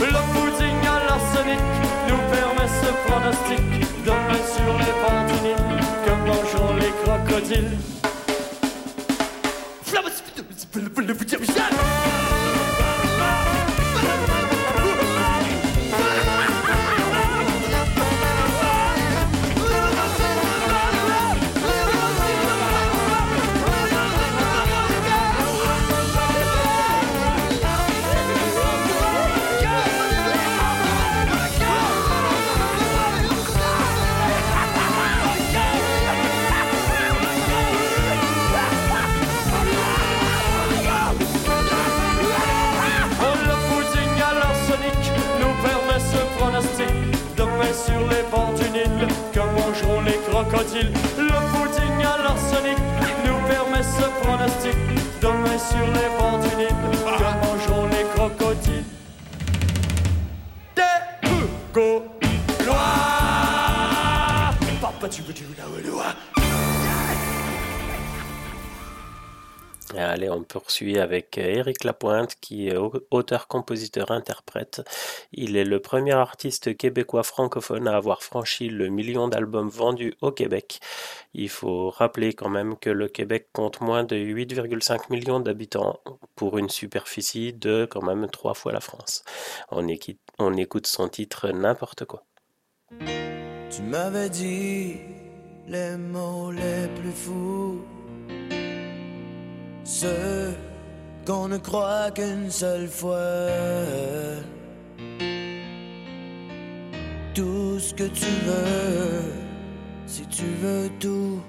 Le 0.00 0.20
pudding 0.32 0.86
à 0.86 1.04
l'arsenic 1.08 1.60
nous 2.08 2.22
permet 2.30 2.68
ce 2.68 2.90
pronostic 3.08 3.85
les 7.38 7.66
poursuit 70.56 70.98
avec 70.98 71.36
Éric 71.36 71.84
Lapointe, 71.84 72.36
qui 72.40 72.68
est 72.68 72.76
au- 72.78 72.94
auteur, 73.10 73.46
compositeur, 73.46 74.10
interprète. 74.10 74.80
Il 75.32 75.54
est 75.58 75.66
le 75.66 75.80
premier 75.80 76.12
artiste 76.12 76.74
québécois 76.78 77.24
francophone 77.24 77.86
à 77.88 77.94
avoir 77.96 78.22
franchi 78.22 78.70
le 78.70 78.88
million 78.88 79.28
d'albums 79.28 79.68
vendus 79.68 80.14
au 80.22 80.32
Québec. 80.32 80.80
Il 81.34 81.50
faut 81.50 81.90
rappeler 81.90 82.32
quand 82.32 82.48
même 82.48 82.78
que 82.78 82.88
le 82.88 83.08
Québec 83.08 83.48
compte 83.52 83.82
moins 83.82 84.04
de 84.04 84.16
8,5 84.16 85.10
millions 85.10 85.40
d'habitants 85.40 86.00
pour 86.36 86.56
une 86.56 86.70
superficie 86.70 87.52
de 87.52 87.86
quand 87.90 88.02
même 88.02 88.26
trois 88.28 88.54
fois 88.54 88.72
la 88.72 88.80
France. 88.80 89.24
On, 89.70 89.86
on 90.38 90.56
écoute 90.56 90.86
son 90.86 91.08
titre 91.08 91.50
N'importe 91.50 92.06
quoi. 92.06 92.24
Tu 93.70 93.82
m'avais 93.82 94.30
dit 94.30 94.96
les 95.68 95.96
mots 95.98 96.50
les 96.52 96.86
plus 96.98 97.12
fous, 97.12 97.82
ceux 99.86 100.52
qu'on 101.24 101.46
ne 101.48 101.58
croit 101.58 102.10
qu'une 102.10 102.50
seule 102.50 102.88
fois. 102.88 103.48
Tout 107.34 107.78
ce 107.78 107.94
que 107.94 108.04
tu 108.04 108.32
veux, 108.46 109.22
si 110.06 110.26
tu 110.26 110.44
veux 110.62 110.90
tout, 110.98 111.40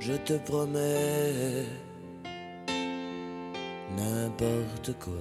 je 0.00 0.14
te 0.14 0.32
promets 0.38 1.66
n'importe 3.96 4.92
quoi. 4.98 5.12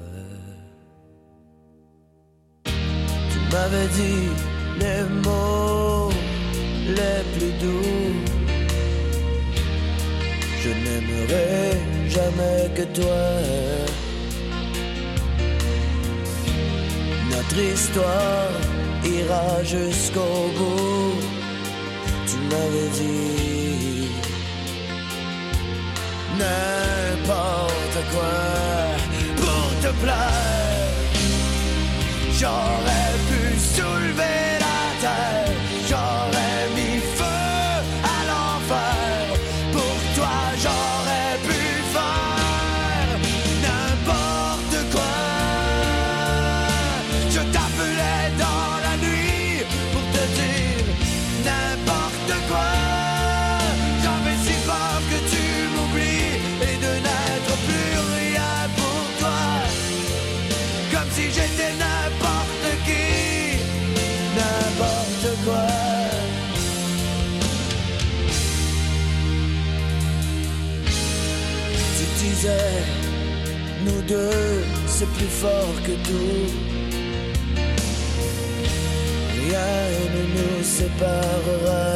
Tu 2.65 3.39
m'avais 3.51 3.87
dit 3.99 4.29
les 4.79 5.03
mots 5.23 6.09
les 6.87 7.37
plus 7.37 7.53
doux. 7.59 8.36
Je 10.67 10.73
n'aimerai 10.73 11.79
jamais 12.09 12.61
que 12.75 12.83
toi. 12.99 13.23
Notre 17.31 17.59
histoire 17.73 18.51
ira 19.05 19.63
jusqu'au 19.63 20.37
bout. 20.57 21.13
Tu 22.29 22.37
m'avais 22.49 22.89
dit 22.99 24.09
n'importe 26.41 27.99
quoi 28.11 28.37
pour 29.37 29.67
te 29.83 29.91
plaire. 30.03 30.97
J'aurais 32.39 33.13
deux, 74.07 74.63
c'est 74.87 75.09
plus 75.17 75.33
fort 75.41 75.75
que 75.85 75.93
tout. 76.07 76.47
Rien 79.43 79.75
ne 80.15 80.23
nous 80.35 80.63
séparera. 80.63 81.87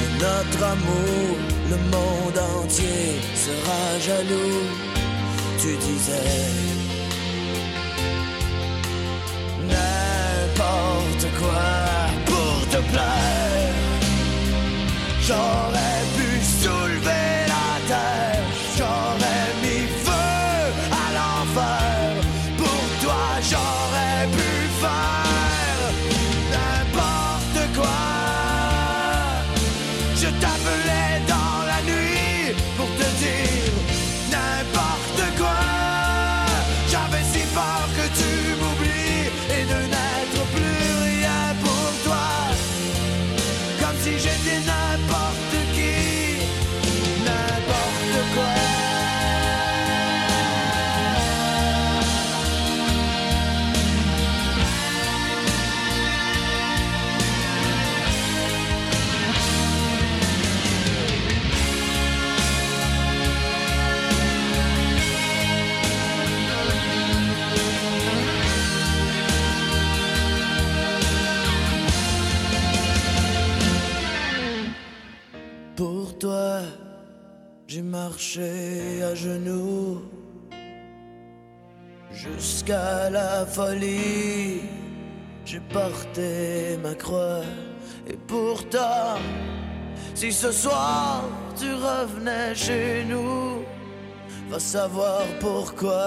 De 0.00 0.06
notre 0.24 0.62
amour, 0.74 1.36
le 1.70 1.78
monde 1.94 2.38
entier 2.56 3.20
sera 3.44 3.82
jaloux. 4.06 4.64
Tu 5.60 5.70
disais 5.86 6.32
n'importe 9.72 11.26
quoi 11.38 11.68
pour 12.26 12.68
te 12.72 12.80
plaire. 12.90 13.74
J'aurais 15.26 16.02
pu 16.16 16.28
soulever 16.62 17.25
Pour 75.76 76.16
toi, 76.16 76.60
j'ai 77.66 77.82
marché 77.82 79.02
à 79.02 79.14
genoux 79.14 80.00
jusqu'à 82.10 83.10
la 83.10 83.44
folie. 83.44 84.62
J'ai 85.44 85.60
porté 85.60 86.78
ma 86.82 86.94
croix 86.94 87.42
et 88.08 88.16
pourtant, 88.26 89.18
si 90.14 90.32
ce 90.32 90.50
soir 90.50 91.22
tu 91.58 91.70
revenais 91.74 92.54
chez 92.54 93.04
nous, 93.04 93.62
va 94.48 94.58
savoir 94.58 95.24
pourquoi 95.40 96.06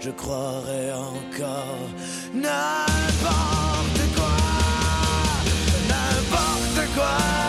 je 0.00 0.10
croirais 0.10 0.90
encore 0.92 1.88
n'importe 2.32 4.02
quoi, 4.16 4.36
n'importe 5.90 6.94
quoi. 6.94 7.41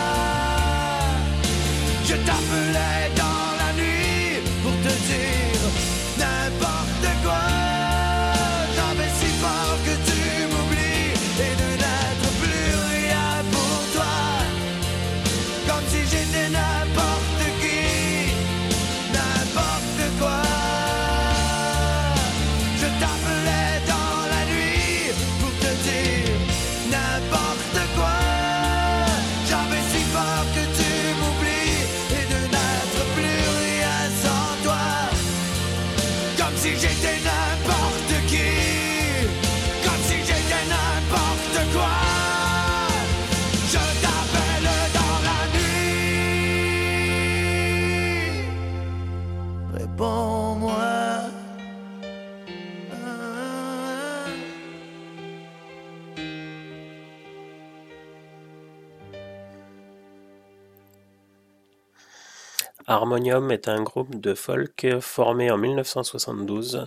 Harmonium 62.94 63.50
est 63.50 63.66
un 63.66 63.82
groupe 63.82 64.20
de 64.20 64.34
folk 64.34 64.86
formé 65.00 65.50
en 65.50 65.58
1972. 65.58 66.86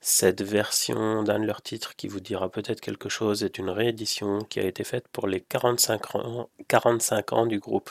Cette 0.00 0.40
version 0.40 1.24
d'un 1.24 1.40
de 1.40 1.46
leurs 1.46 1.62
titres 1.62 1.96
qui 1.96 2.06
vous 2.06 2.20
dira 2.20 2.48
peut-être 2.48 2.80
quelque 2.80 3.08
chose 3.08 3.42
est 3.42 3.58
une 3.58 3.68
réédition 3.68 4.44
qui 4.44 4.60
a 4.60 4.62
été 4.62 4.84
faite 4.84 5.08
pour 5.08 5.26
les 5.26 5.40
45 5.40 6.14
ans, 6.14 6.48
45 6.68 7.32
ans 7.32 7.46
du 7.46 7.58
groupe. 7.58 7.90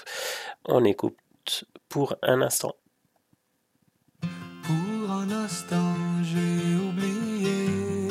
On 0.64 0.86
écoute 0.86 1.18
pour 1.90 2.16
un 2.22 2.42
instant. 2.42 2.74
Pour 4.22 5.12
un 5.12 5.30
instant, 5.30 5.94
j'ai 6.24 6.76
oublié 6.88 8.08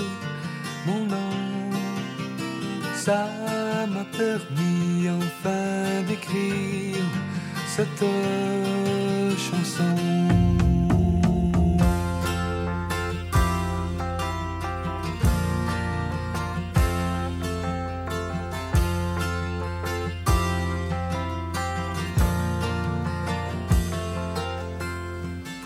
mon 0.85 1.07
nom. 1.07 1.71
Ça 2.95 3.27
m'a 3.89 4.05
permis 4.19 5.09
enfin 5.09 6.03
d'écrire 6.07 6.76
cette 7.77 8.05
chanson. 9.37 9.85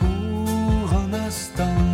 Pour 0.01 0.93
un 0.99 1.13
instant, 1.13 1.90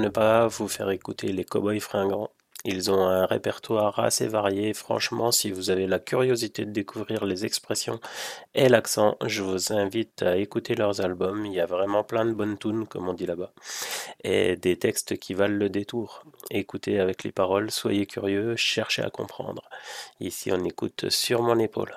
ne 0.00 0.08
pas 0.08 0.46
vous 0.48 0.68
faire 0.68 0.90
écouter 0.90 1.32
les 1.32 1.44
Cowboys 1.44 1.80
fringants 1.80 2.30
Ils 2.64 2.90
ont 2.90 3.06
un 3.06 3.26
répertoire 3.26 3.98
assez 3.98 4.28
varié. 4.28 4.74
Franchement, 4.74 5.30
si 5.30 5.50
vous 5.50 5.70
avez 5.70 5.86
la 5.86 5.98
curiosité 5.98 6.64
de 6.64 6.70
découvrir 6.72 7.24
les 7.24 7.44
expressions 7.44 8.00
et 8.54 8.68
l'accent, 8.68 9.16
je 9.24 9.42
vous 9.42 9.72
invite 9.72 10.22
à 10.22 10.36
écouter 10.36 10.74
leurs 10.74 11.00
albums. 11.00 11.46
Il 11.46 11.52
y 11.52 11.60
a 11.60 11.66
vraiment 11.66 12.02
plein 12.04 12.24
de 12.24 12.32
bonnes 12.32 12.58
tunes, 12.58 12.86
comme 12.86 13.08
on 13.08 13.14
dit 13.14 13.26
là-bas, 13.26 13.52
et 14.24 14.56
des 14.56 14.78
textes 14.78 15.18
qui 15.18 15.34
valent 15.34 15.56
le 15.56 15.68
détour. 15.68 16.24
Écoutez 16.50 16.98
avec 16.98 17.24
les 17.24 17.32
paroles, 17.32 17.70
soyez 17.70 18.06
curieux, 18.06 18.56
cherchez 18.56 19.02
à 19.02 19.10
comprendre. 19.10 19.68
Ici, 20.20 20.50
on 20.52 20.64
écoute 20.64 21.10
sur 21.10 21.42
mon 21.42 21.58
épaule. 21.58 21.94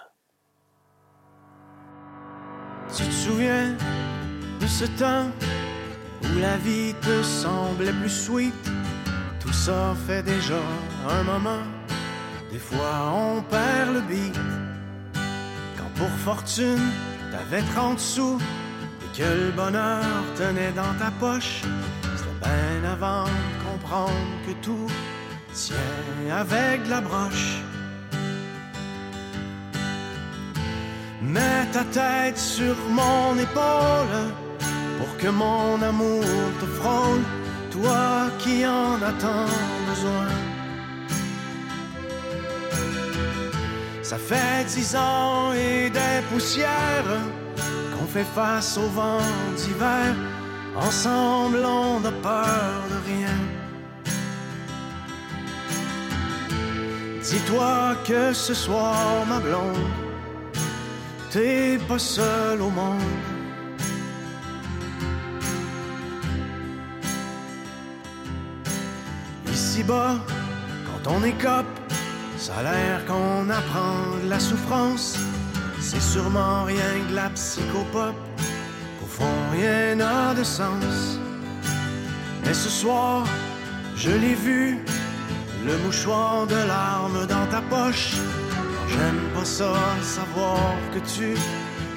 Où 6.23 6.39
la 6.39 6.57
vie 6.57 6.93
te 7.01 7.21
semblait 7.23 7.93
plus 7.93 8.09
sweet? 8.09 8.71
Tout 9.39 9.53
ça 9.53 9.95
fait 10.07 10.23
déjà 10.23 10.61
un 11.09 11.23
moment. 11.23 11.63
Des 12.51 12.59
fois 12.59 13.13
on 13.13 13.41
perd 13.41 13.93
le 13.93 14.01
beat. 14.01 14.39
Quand 15.77 15.91
pour 15.95 16.09
fortune 16.25 16.91
t'avais 17.31 17.63
30 17.73 17.99
sous 17.99 18.39
et 19.03 19.17
que 19.17 19.23
le 19.23 19.51
bonheur 19.51 20.03
tenait 20.35 20.71
dans 20.71 20.93
ta 20.99 21.11
poche, 21.19 21.61
c'était 22.15 22.49
bien 22.49 22.91
avant 22.91 23.25
de 23.25 23.55
comprendre 23.69 24.33
que 24.45 24.53
tout 24.65 24.87
tient 25.53 25.75
avec 26.31 26.87
la 26.87 27.01
broche. 27.01 27.61
Mets 31.21 31.65
ta 31.71 31.83
tête 31.85 32.37
sur 32.37 32.75
mon 32.89 33.37
épaule 33.37 34.42
pour 35.03 35.17
que 35.17 35.27
mon 35.27 35.81
amour 35.81 36.23
te 36.61 36.65
frôle, 36.79 37.23
toi 37.71 38.29
qui 38.39 38.65
en 38.65 38.95
as 39.09 39.15
tant 39.23 39.51
besoin. 39.89 40.29
Ça 44.01 44.17
fait 44.17 44.63
dix 44.73 44.95
ans 44.95 45.51
et 45.53 45.89
des 45.89 46.19
poussières 46.31 47.13
qu'on 47.91 48.07
fait 48.07 48.29
face 48.35 48.77
au 48.77 48.87
vent 48.99 49.27
d'hiver. 49.57 50.15
Ensemble, 50.75 51.63
on 51.65 51.99
n'a 51.99 52.15
peur 52.29 52.73
de 52.91 52.97
rien. 53.11 53.37
Dis-toi 57.21 57.95
que 58.07 58.31
ce 58.31 58.53
soir, 58.53 59.25
ma 59.27 59.39
blonde, 59.39 59.89
t'es 61.31 61.77
pas 61.89 61.99
seul 61.99 62.61
au 62.61 62.69
monde. 62.69 63.32
Ici-bas, 69.73 70.19
quand 70.85 71.11
on 71.11 71.23
écope, 71.23 71.65
ça 72.37 72.53
a 72.57 72.61
l'air 72.61 73.03
qu'on 73.07 73.49
apprend 73.49 74.03
la 74.29 74.39
souffrance. 74.39 75.17
C'est 75.79 75.99
sûrement 75.99 76.65
rien 76.65 76.93
que 77.07 77.15
la 77.15 77.31
psychopop. 77.31 78.13
Au 79.01 79.07
fond, 79.07 79.35
rien 79.51 79.95
n'a 79.95 80.35
de 80.35 80.43
sens. 80.43 81.17
Mais 82.45 82.53
ce 82.53 82.69
soir, 82.69 83.25
je 83.95 84.11
l'ai 84.11 84.35
vu, 84.35 84.77
le 85.65 85.75
mouchoir 85.79 86.45
de 86.45 86.67
larmes 86.67 87.25
dans 87.25 87.47
ta 87.47 87.61
poche. 87.61 88.13
J'aime 88.89 89.21
pas 89.33 89.43
ça, 89.43 89.73
savoir 90.03 90.75
que 90.93 90.99
tu 90.99 91.33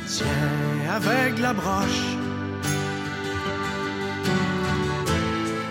tiens 0.07 0.95
avec 0.97 1.39
la 1.39 1.53
broche. 1.53 2.26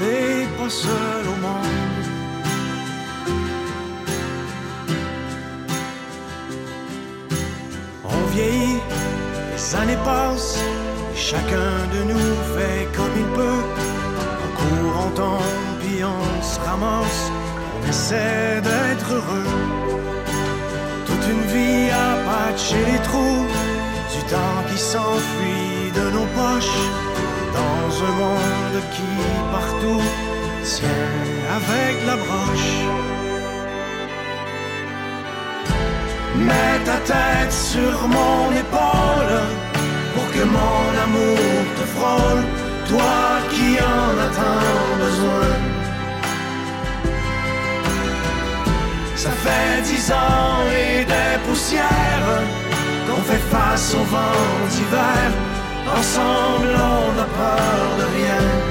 t'es 0.00 0.46
pas 0.56 0.70
seule 0.70 1.26
au 1.32 1.38
monde. 1.46 2.04
On 8.04 8.22
vieillit, 8.34 8.80
les 9.52 9.76
années 9.80 10.02
passent, 10.04 10.58
et 11.12 11.18
chacun 11.30 11.72
de 11.94 12.00
nous 12.10 12.32
fait 12.54 12.82
comme 12.96 13.14
il 13.24 13.28
peut. 13.38 13.62
On 14.44 14.48
court, 14.58 14.94
on 15.06 15.10
tombe, 15.20 15.70
puis 15.80 15.98
on 16.04 16.42
se 16.50 16.58
ramasse, 16.66 17.22
on 17.76 17.88
essaie 17.88 18.60
d'être 18.68 19.08
heureux. 19.16 19.52
Toute 21.06 21.24
une 21.34 21.44
vie 21.54 21.90
à 22.06 22.08
patcher 22.26 22.82
les 22.92 23.02
trous, 23.08 23.46
du 24.14 24.20
temps 24.32 24.60
qui 24.68 24.78
s'enfuit 24.78 25.90
de 25.98 26.04
nos 26.16 26.26
poches, 26.38 26.80
qui 28.92 29.10
partout 29.52 30.02
tient 30.62 30.88
avec 31.58 31.94
la 32.06 32.16
broche. 32.16 32.76
Mets 36.36 36.80
ta 36.84 36.98
tête 37.12 37.52
sur 37.52 38.08
mon 38.08 38.50
épaule 38.64 39.36
pour 40.14 40.26
que 40.34 40.44
mon 40.44 40.84
amour 41.06 41.38
te 41.78 41.84
frôle, 41.96 42.42
toi 42.88 43.18
qui 43.50 43.70
en 43.80 44.10
as 44.26 44.32
tant 44.38 44.96
besoin. 45.04 45.50
Ça 49.16 49.30
fait 49.44 49.82
dix 49.82 50.10
ans 50.12 50.62
et 50.82 51.04
des 51.04 51.32
poussières 51.46 52.40
qu'on 53.06 53.22
fait 53.22 53.44
face 53.50 53.94
au 53.94 54.04
vent 54.04 54.46
d'hiver. 54.70 55.26
Ensemble, 55.98 56.68
on 56.74 57.12
n'a 57.16 57.24
peur 57.24 57.96
de 57.98 58.04
rien. 58.16 58.69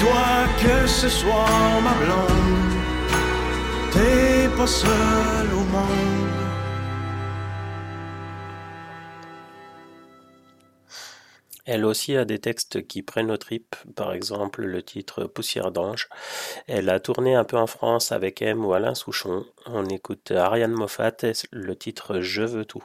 Dis-toi 0.00 0.46
que 0.62 0.86
ce 0.86 1.10
soir, 1.10 1.82
ma 1.82 1.92
blonde, 1.92 2.72
t'es 3.92 4.48
pas 4.56 4.66
seule 4.66 5.52
au 5.52 5.64
monde. 5.64 6.30
Elle 11.66 11.84
aussi 11.84 12.16
a 12.16 12.24
des 12.24 12.38
textes 12.38 12.86
qui 12.86 13.02
prennent 13.02 13.30
aux 13.30 13.36
tripes, 13.36 13.76
par 13.94 14.14
exemple 14.14 14.62
le 14.62 14.82
titre 14.82 15.24
Poussière 15.24 15.70
d'ange. 15.70 16.08
Elle 16.66 16.88
a 16.88 16.98
tourné 16.98 17.34
un 17.34 17.44
peu 17.44 17.58
en 17.58 17.66
France 17.66 18.10
avec 18.10 18.40
M 18.40 18.64
ou 18.64 18.72
Alain 18.72 18.94
Souchon. 18.94 19.44
On 19.66 19.84
écoute 19.84 20.30
Ariane 20.30 20.72
Moffat 20.72 21.12
le 21.52 21.76
titre 21.76 22.20
Je 22.20 22.42
veux 22.42 22.64
tout. 22.64 22.84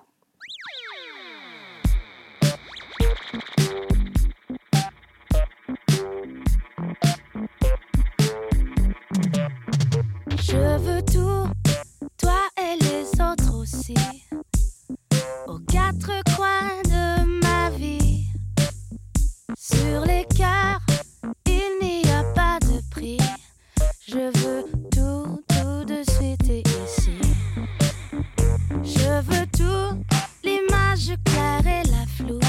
Je 10.55 10.77
veux 10.77 11.01
tout, 11.01 11.49
toi 12.17 12.39
et 12.57 12.81
les 12.81 13.03
autres 13.21 13.53
aussi, 13.57 13.97
aux 15.47 15.59
quatre 15.69 16.13
coins 16.33 16.81
de 16.85 17.41
ma 17.43 17.69
vie. 17.71 18.27
Sur 19.57 20.05
les 20.05 20.25
cœurs, 20.33 20.79
il 21.45 21.77
n'y 21.81 22.09
a 22.09 22.23
pas 22.33 22.57
de 22.61 22.81
prix. 22.89 23.17
Je 24.07 24.31
veux 24.39 24.63
tout, 24.91 25.43
tout 25.49 25.83
de 25.83 26.01
suite 26.11 26.49
et 26.49 26.63
ici. 26.85 27.19
Je 28.81 29.21
veux 29.23 29.47
tout, 29.57 30.01
l'image 30.41 31.15
claire 31.25 31.67
et 31.67 31.85
la 31.89 32.05
floue, 32.15 32.39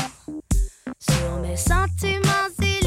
sur 1.01 1.41
mes 1.43 1.57
sentiments 1.57 2.55
illimités. 2.61 2.86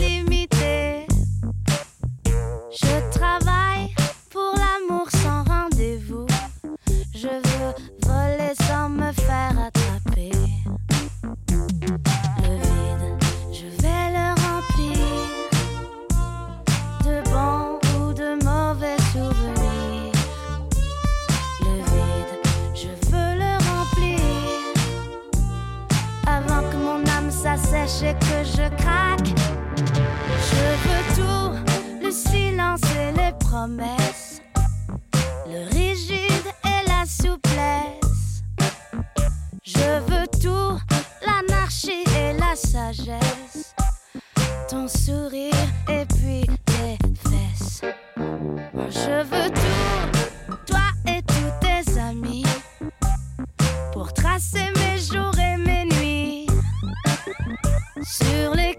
Le 35.48 35.74
rigide 35.74 36.48
et 36.64 36.88
la 36.88 37.06
souplesse. 37.06 38.44
Je 39.64 40.00
veux 40.02 40.28
tout, 40.40 40.80
l'anarchie 41.26 42.04
et 42.16 42.34
la 42.34 42.56
sagesse, 42.56 43.74
ton 44.70 44.88
sourire 44.88 45.54
et 45.90 46.06
puis 46.06 46.46
tes 46.66 46.98
fesses. 47.28 47.82
Je 48.90 49.24
veux 49.24 49.50
tout, 49.50 50.66
toi 50.68 50.92
et 51.08 51.22
tous 51.24 51.52
tes 51.60 52.00
amis, 52.00 52.46
pour 53.92 54.14
tracer 54.14 54.68
mes 54.76 55.00
jours 55.00 55.38
et 55.40 55.58
mes 55.58 55.86
nuits. 55.86 56.48
Sur 58.04 58.54
les 58.54 58.76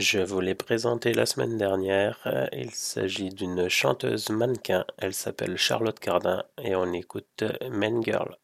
Je 0.00 0.18
vous 0.20 0.40
l'ai 0.40 0.54
présenté 0.54 1.12
la 1.12 1.26
semaine 1.26 1.58
dernière. 1.58 2.18
Euh, 2.24 2.46
il 2.52 2.70
s'agit 2.70 3.28
d'une 3.28 3.68
chanteuse 3.68 4.30
mannequin. 4.30 4.86
Elle 4.96 5.12
s'appelle 5.12 5.58
Charlotte 5.58 6.00
Cardin 6.00 6.42
et 6.56 6.74
on 6.74 6.90
écoute 6.94 7.44
Men 7.70 8.02
Girl. 8.02 8.38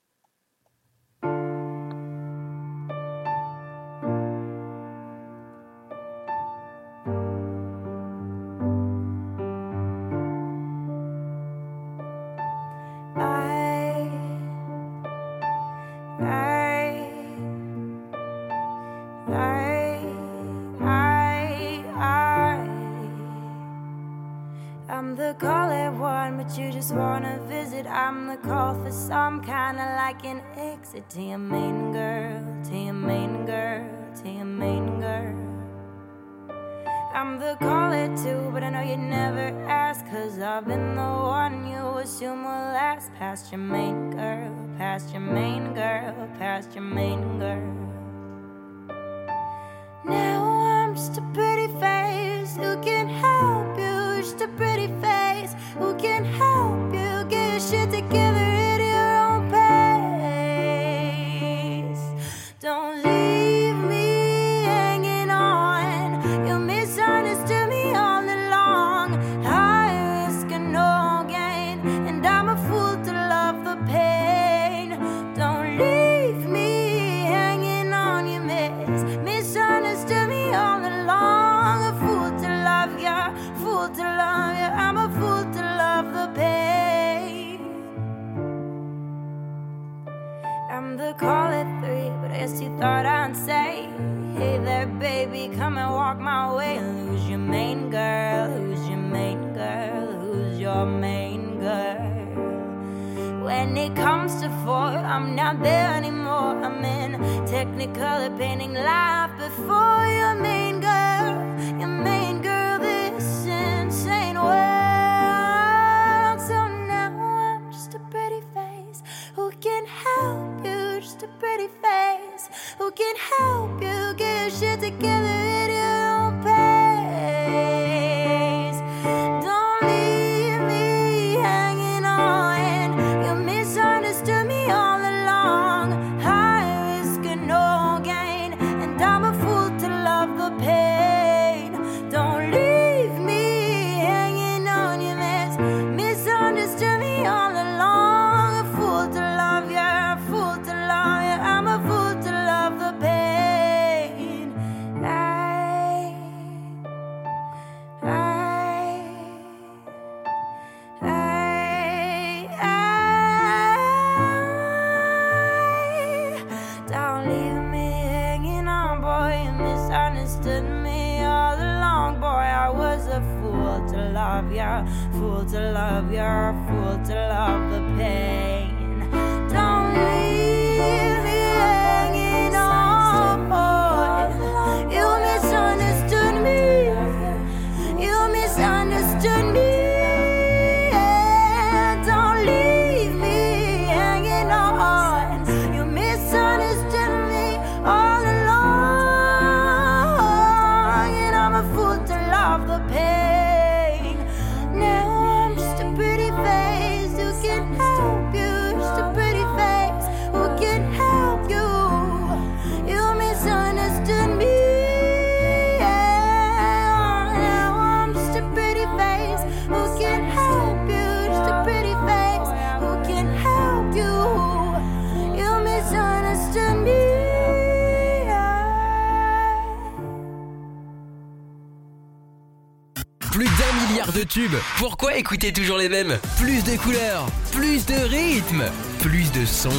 Pourquoi 234.78 235.18
écouter 235.18 235.52
toujours 235.52 235.76
les 235.76 235.90
mêmes? 235.90 236.18
Plus 236.38 236.64
de 236.64 236.78
couleurs, 236.78 237.26
plus 237.52 237.84
de 237.84 237.92
rythme, 237.92 238.64
plus 239.00 239.30
de 239.30 239.44
sons. 239.44 239.70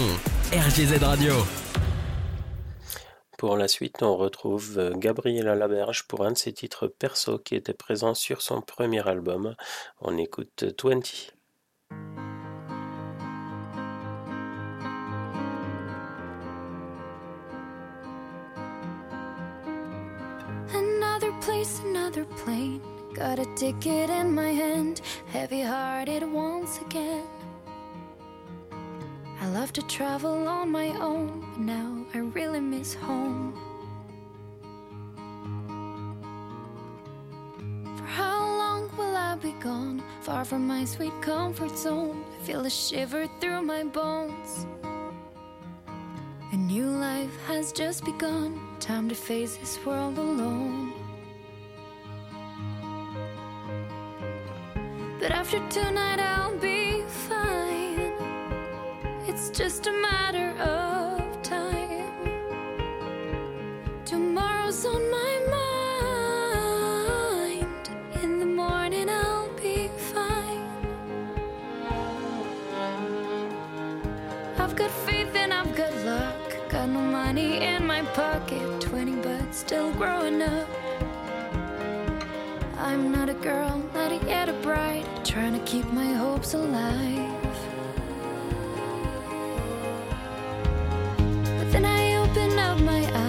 RGZ 0.54 1.04
Radio. 1.04 1.34
Pour 3.40 3.58
la 3.58 3.68
suite, 3.68 4.04
on 4.04 4.16
retrouve 4.16 4.78
euh, 4.78 4.94
Gabriela 4.96 5.56
Laberge 5.56 6.04
pour 6.04 6.24
un 6.24 6.34
de 6.34 6.38
ses 6.38 6.54
titres 6.54 6.86
perso 6.86 7.40
qui 7.40 7.56
était 7.56 7.74
présent 7.74 8.14
sur 8.14 8.44
son 8.44 8.62
premier 8.62 9.08
album. 9.08 9.56
On 10.02 10.20
écoute 10.20 10.66
20. 10.84 11.02
Place, 21.42 21.80
another. 21.80 22.97
Got 23.18 23.40
a 23.40 23.46
ticket 23.56 24.12
in 24.12 24.36
my 24.36 24.52
hand, 24.52 25.02
heavy 25.26 25.64
hearted 25.64 26.22
once 26.22 26.80
again. 26.82 27.26
I 29.42 29.48
love 29.48 29.74
to 29.74 29.82
travel 29.88 30.48
on 30.48 30.70
my 30.70 30.90
own, 30.90 31.40
but 31.40 31.60
now 31.60 32.06
I 32.14 32.20
really 32.20 32.60
miss 32.60 32.94
home. 32.94 33.60
For 37.98 38.06
how 38.06 38.40
long 38.40 38.96
will 38.96 39.16
I 39.16 39.34
be 39.36 39.54
gone? 39.54 40.04
Far 40.22 40.46
from 40.46 40.68
my 40.68 40.86
sweet 40.86 41.20
comfort 41.20 41.76
zone, 41.76 42.24
I 42.40 42.44
feel 42.46 42.68
a 42.68 42.70
shiver 42.70 43.26
through 43.42 43.64
my 43.64 43.84
bones. 43.84 44.68
A 46.54 46.56
new 46.56 46.86
life 46.86 47.36
has 47.48 47.72
just 47.72 48.06
begun, 48.06 48.62
time 48.80 49.10
to 49.10 49.16
face 49.16 49.58
this 49.58 49.84
world 49.84 50.20
alone. 50.20 50.97
But 55.20 55.32
after 55.32 55.60
tonight, 55.70 56.20
I'll 56.20 56.56
be 56.58 57.02
fine. 57.08 58.14
It's 59.26 59.50
just 59.50 59.88
a 59.88 59.92
matter 59.92 60.52
of 60.62 61.42
time. 61.42 62.06
Tomorrow's 64.06 64.86
on 64.86 65.10
my 65.10 65.40
mind. 67.50 67.90
In 68.22 68.38
the 68.38 68.46
morning, 68.46 69.10
I'll 69.10 69.50
be 69.56 69.90
fine. 70.14 70.70
I've 74.60 74.76
got 74.76 74.92
faith 74.92 75.36
and 75.36 75.52
I've 75.52 75.76
got 75.76 75.96
luck. 76.06 76.70
Got 76.70 76.90
no 76.90 77.02
money 77.02 77.64
in 77.66 77.88
my 77.88 78.04
pocket. 78.14 78.82
20 78.82 79.16
but 79.24 79.56
still 79.56 79.92
growing 79.94 80.44
up. 80.44 80.77
I'm 82.80 83.12
not 83.12 83.28
a 83.28 83.34
girl, 83.34 83.82
not 83.94 84.12
yet 84.28 84.50
a 84.50 84.54
bride. 84.54 85.06
Trying 85.26 85.54
to 85.54 85.60
keep 85.66 85.86
my 85.92 86.14
hopes 86.14 86.54
alive. 86.54 87.32
But 91.58 91.72
then 91.72 91.86
I 91.86 92.16
open 92.18 92.60
up 92.60 92.80
my 92.82 93.04
eyes, 93.14 93.27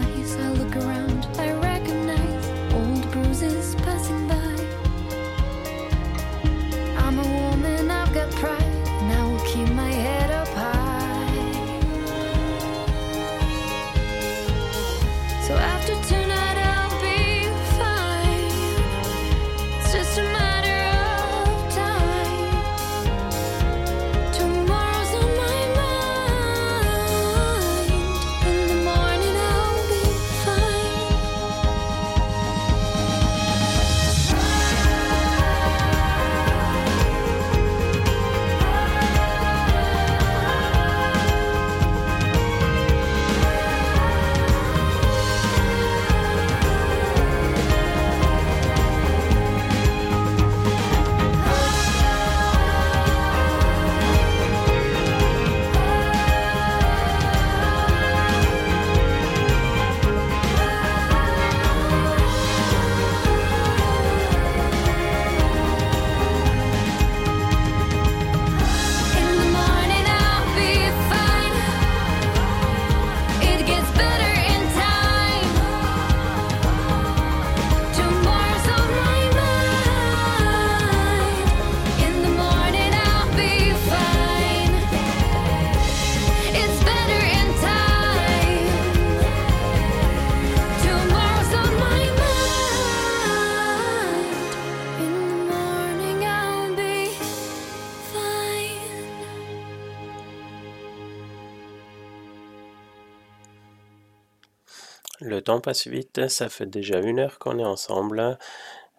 temps 105.49 105.61
passe 105.63 105.87
vite, 105.87 106.29
ça 106.29 106.51
fait 106.51 106.67
déjà 106.67 106.99
une 107.01 107.21
heure 107.21 107.39
qu'on 107.39 107.59
est 107.59 107.65
ensemble. 107.65 108.37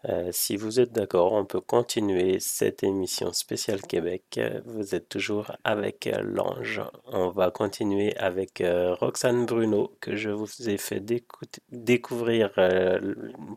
Euh, 0.05 0.29
si 0.31 0.55
vous 0.55 0.79
êtes 0.79 0.93
d'accord, 0.93 1.33
on 1.33 1.43
peut 1.45 1.59
continuer 1.59 2.39
cette 2.39 2.83
émission 2.83 3.33
spéciale 3.33 3.81
Québec. 3.81 4.39
Vous 4.65 4.95
êtes 4.95 5.09
toujours 5.09 5.51
avec 5.63 6.07
euh, 6.07 6.21
l'ange. 6.21 6.81
On 7.05 7.29
va 7.29 7.51
continuer 7.51 8.15
avec 8.17 8.61
euh, 8.61 8.93
Roxane 8.93 9.45
Bruno, 9.45 9.97
que 9.99 10.15
je 10.15 10.29
vous 10.29 10.69
ai 10.69 10.77
fait 10.77 11.01
décou- 11.01 11.45
découvrir 11.71 12.51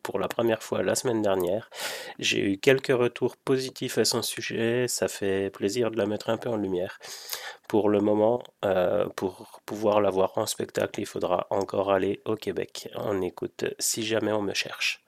pour 0.02 0.18
la 0.18 0.28
première 0.28 0.62
fois 0.62 0.82
la 0.82 0.94
semaine 0.94 1.22
dernière. 1.22 1.70
J'ai 2.18 2.40
eu 2.40 2.58
quelques 2.58 2.88
retours 2.96 3.36
positifs 3.36 3.98
à 3.98 4.04
son 4.04 4.22
sujet. 4.22 4.88
Ça 4.88 5.08
fait 5.08 5.50
plaisir 5.50 5.90
de 5.90 5.96
la 5.96 6.06
mettre 6.06 6.28
un 6.30 6.38
peu 6.38 6.48
en 6.48 6.56
lumière. 6.56 6.98
Pour 7.68 7.88
le 7.88 8.00
moment, 8.00 8.42
pour 9.16 9.60
pouvoir 9.64 10.00
la 10.00 10.10
voir 10.10 10.32
en 10.36 10.46
spectacle, 10.46 11.00
il 11.00 11.06
faudra 11.06 11.46
encore 11.50 11.90
aller 11.92 12.20
au 12.24 12.36
Québec. 12.36 12.88
On 12.96 13.22
écoute 13.22 13.64
Si 13.78 14.02
jamais 14.02 14.32
on 14.32 14.42
me 14.42 14.54
cherche. 14.54 15.02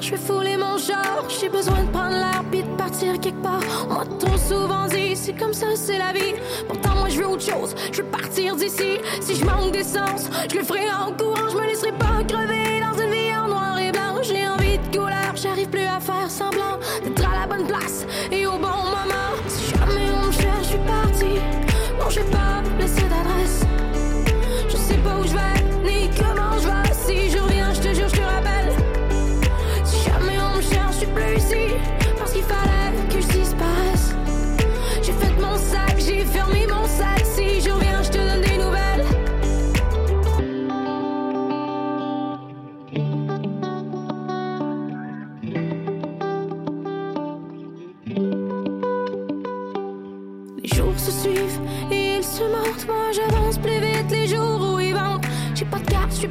Je 0.00 0.10
vais 0.10 0.16
fouler 0.16 0.56
mon 0.56 0.78
char. 0.78 1.24
J'ai 1.28 1.48
besoin 1.48 1.82
de 1.84 1.90
prendre 1.90 2.16
l'air 2.16 2.42
puis 2.50 2.62
de 2.62 2.76
partir 2.76 3.18
quelque 3.20 3.42
part. 3.42 3.60
On 3.88 3.94
m'a 3.94 4.06
trop 4.18 4.36
souvent 4.36 4.86
dit, 4.86 5.16
c'est 5.16 5.34
comme 5.34 5.52
ça, 5.52 5.66
c'est 5.74 5.98
la 5.98 6.12
vie. 6.12 6.34
Pourtant, 6.66 6.94
moi, 6.96 7.08
je 7.08 7.18
veux 7.18 7.28
autre 7.28 7.42
chose. 7.42 7.74
Je 7.92 8.02
veux 8.02 8.08
partir 8.08 8.56
d'ici. 8.56 8.98
Si 9.20 9.34
je 9.34 9.44
manque 9.44 9.72
d'essence, 9.72 10.28
je 10.50 10.56
le 10.56 10.64
ferai 10.64 10.90
en 10.90 11.12
courant. 11.12 11.48
Je 11.50 11.56
me 11.56 11.66
laisserai 11.66 11.92
pas 11.92 12.22
crever 12.26 12.77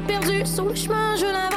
perdu 0.08 0.46
sur 0.46 0.64
le 0.64 0.74
chemin, 0.74 1.16
je 1.16 1.26
l'invente. 1.26 1.47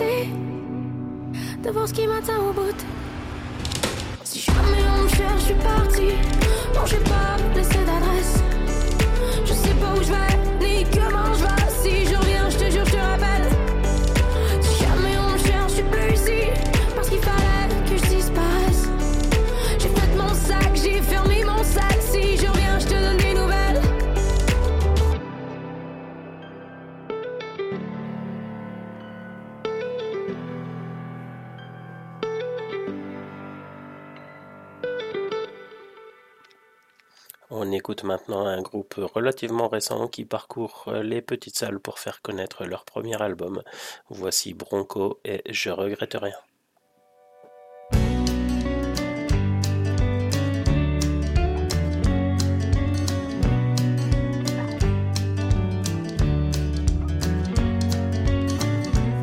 De 0.00 1.70
voir 1.70 1.86
ce 1.86 1.92
qui 1.92 2.06
m'attend 2.06 2.48
au 2.48 2.52
bout. 2.52 2.74
Si 4.24 4.40
jamais 4.40 4.84
on 4.98 5.02
me 5.02 5.08
cherche, 5.08 5.40
je 5.40 5.44
suis 5.44 5.54
parti. 5.54 6.08
Non, 6.74 6.86
j'ai 6.86 6.96
pas 6.98 7.36
laissé 7.54 7.78
d'adresse. 7.84 8.42
Je 9.44 9.52
sais 9.52 9.74
pas 9.74 9.92
où 9.94 10.02
je 10.02 10.12
vais, 10.12 10.36
ni 10.60 10.84
comment 10.90 11.31
Écoute 37.74 38.04
maintenant 38.04 38.46
un 38.46 38.60
groupe 38.60 38.94
relativement 39.14 39.66
récent 39.66 40.06
qui 40.06 40.24
parcourt 40.24 40.92
les 41.02 41.22
petites 41.22 41.56
salles 41.56 41.80
pour 41.80 41.98
faire 41.98 42.20
connaître 42.22 42.64
leur 42.64 42.84
premier 42.84 43.20
album. 43.20 43.62
Voici 44.08 44.54
Bronco 44.54 45.20
et 45.24 45.42
Je 45.50 45.70
regrette 45.70 46.14
rien. 46.14 46.36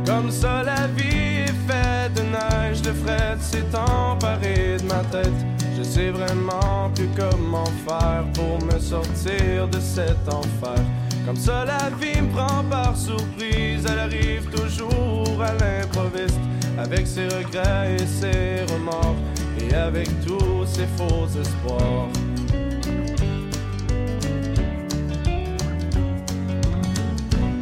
Comme 0.06 0.32
ça 0.32 0.64
la 0.64 0.88
vie 0.88 1.44
est 1.44 1.68
faite 1.68 2.14
de 2.16 2.22
neige, 2.24 2.82
de 2.82 2.92
fret 2.92 3.38
s'est 3.40 3.64
emparé 3.74 4.78
de 4.78 4.84
ma 4.84 5.04
tête. 5.06 5.69
Je 5.80 5.84
sais 5.86 6.10
vraiment 6.10 6.92
plus 6.94 7.08
comment 7.16 7.72
faire 7.88 8.26
pour 8.34 8.62
me 8.66 8.78
sortir 8.80 9.66
de 9.72 9.80
cet 9.80 10.28
enfer. 10.28 10.84
Comme 11.26 11.38
ça 11.38 11.64
la 11.64 11.90
vie 11.96 12.22
me 12.22 12.28
prend 12.28 12.66
par 12.70 12.98
surprise, 12.98 13.86
elle 13.90 14.00
arrive 14.00 14.50
toujours 14.50 15.42
à 15.42 15.54
l'improviste. 15.54 16.38
Avec 16.78 17.08
ses 17.08 17.28
regrets 17.28 17.96
et 17.96 18.06
ses 18.06 18.74
remords, 18.74 19.16
et 19.58 19.74
avec 19.74 20.10
tous 20.26 20.66
ses 20.66 20.88
faux 20.98 21.28
espoirs. 21.40 22.10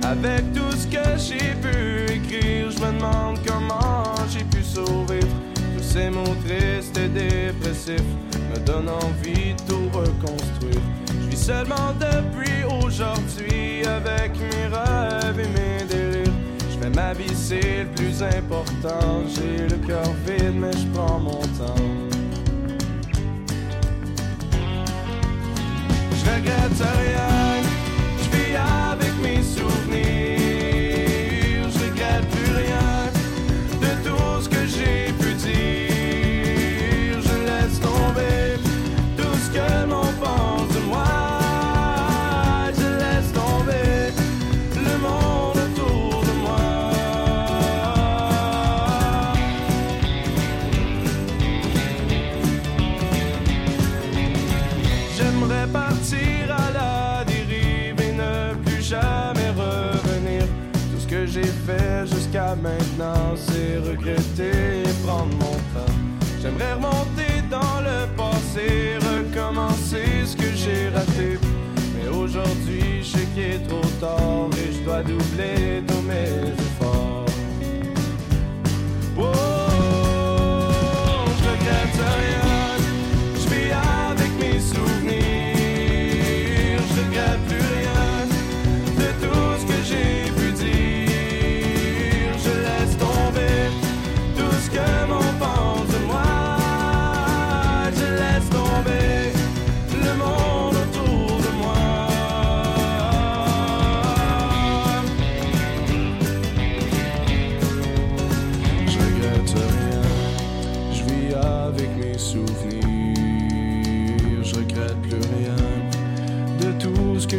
Avec 0.03 0.53
tout 0.53 0.71
ce 0.71 0.87
que 0.87 1.17
j'ai 1.19 1.53
pu 1.61 2.13
écrire, 2.13 2.71
je 2.71 2.79
me 2.79 2.97
demande 2.97 3.37
comment 3.45 4.03
j'ai 4.31 4.43
pu 4.43 4.63
survivre. 4.63 5.27
Tous 5.75 5.83
ces 5.83 6.09
mots 6.09 6.35
tristes 6.45 6.97
et 6.97 7.09
me 7.95 8.59
donnent 8.65 8.89
envie 8.89 9.53
de 9.53 9.61
tout 9.67 9.89
reconstruire. 9.93 10.81
Je 11.21 11.29
vis 11.29 11.37
seulement 11.37 11.93
depuis 11.99 12.63
aujourd'hui 12.65 13.85
avec 13.85 14.33
mes 14.39 14.67
rêves 14.67 15.39
et 15.39 15.47
mes 15.47 15.85
délires. 15.85 16.33
Je 16.69 16.77
fais 16.79 16.89
ma 16.89 17.13
vie, 17.13 17.33
c'est 17.33 17.83
le 17.83 17.89
plus 17.95 18.21
important. 18.21 19.23
J'ai 19.33 19.67
le 19.67 19.77
cœur 19.87 20.11
vide, 20.25 20.55
mais 20.55 20.73
je 20.73 20.87
prends 20.93 21.19
mon 21.19 21.39
temps. 21.39 21.75
Je 26.11 26.29
regrette 26.29 26.81
rien, 26.81 27.76
J'aimerais 66.41 66.73
remonter 66.73 67.41
dans 67.49 67.81
le 67.81 68.07
passé, 68.15 68.97
recommencer 68.99 70.25
ce 70.25 70.35
que 70.35 70.55
j'ai 70.55 70.89
raté. 70.89 71.39
Mais 71.95 72.07
aujourd'hui, 72.07 73.01
je 73.01 73.17
sais 73.17 73.25
qu'il 73.33 73.43
est 73.43 73.67
trop 73.67 73.87
tard 73.99 74.49
et 74.53 74.73
je 74.73 74.83
dois 74.83 75.03
doubler 75.03 75.83
tous 75.87 76.01
mes 76.01 76.66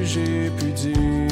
j'ai 0.09 0.51
pu 0.57 0.73
dire. 0.73 1.28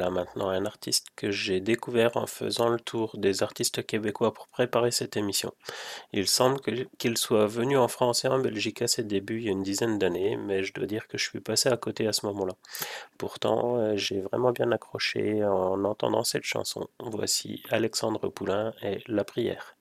Voilà 0.00 0.14
maintenant 0.14 0.48
un 0.48 0.64
artiste 0.64 1.08
que 1.14 1.30
j'ai 1.30 1.60
découvert 1.60 2.16
en 2.16 2.26
faisant 2.26 2.70
le 2.70 2.80
tour 2.80 3.18
des 3.18 3.42
artistes 3.42 3.84
québécois 3.84 4.32
pour 4.32 4.48
préparer 4.48 4.92
cette 4.92 5.18
émission. 5.18 5.52
Il 6.14 6.26
semble 6.26 6.58
qu'il 6.96 7.18
soit 7.18 7.46
venu 7.46 7.76
en 7.76 7.86
France 7.86 8.24
et 8.24 8.28
en 8.28 8.38
Belgique 8.38 8.80
à 8.80 8.88
ses 8.88 9.02
débuts 9.02 9.40
il 9.40 9.44
y 9.44 9.48
a 9.50 9.52
une 9.52 9.62
dizaine 9.62 9.98
d'années, 9.98 10.38
mais 10.38 10.64
je 10.64 10.72
dois 10.72 10.86
dire 10.86 11.06
que 11.06 11.18
je 11.18 11.28
suis 11.28 11.40
passé 11.40 11.68
à 11.68 11.76
côté 11.76 12.06
à 12.06 12.14
ce 12.14 12.24
moment-là. 12.24 12.54
Pourtant, 13.18 13.76
euh, 13.76 13.94
j'ai 13.96 14.22
vraiment 14.22 14.52
bien 14.52 14.72
accroché 14.72 15.44
en 15.44 15.84
entendant 15.84 16.24
cette 16.24 16.44
chanson. 16.44 16.88
Voici 16.98 17.62
Alexandre 17.68 18.30
Poulain 18.30 18.72
et 18.80 19.02
La 19.06 19.24
prière. 19.24 19.76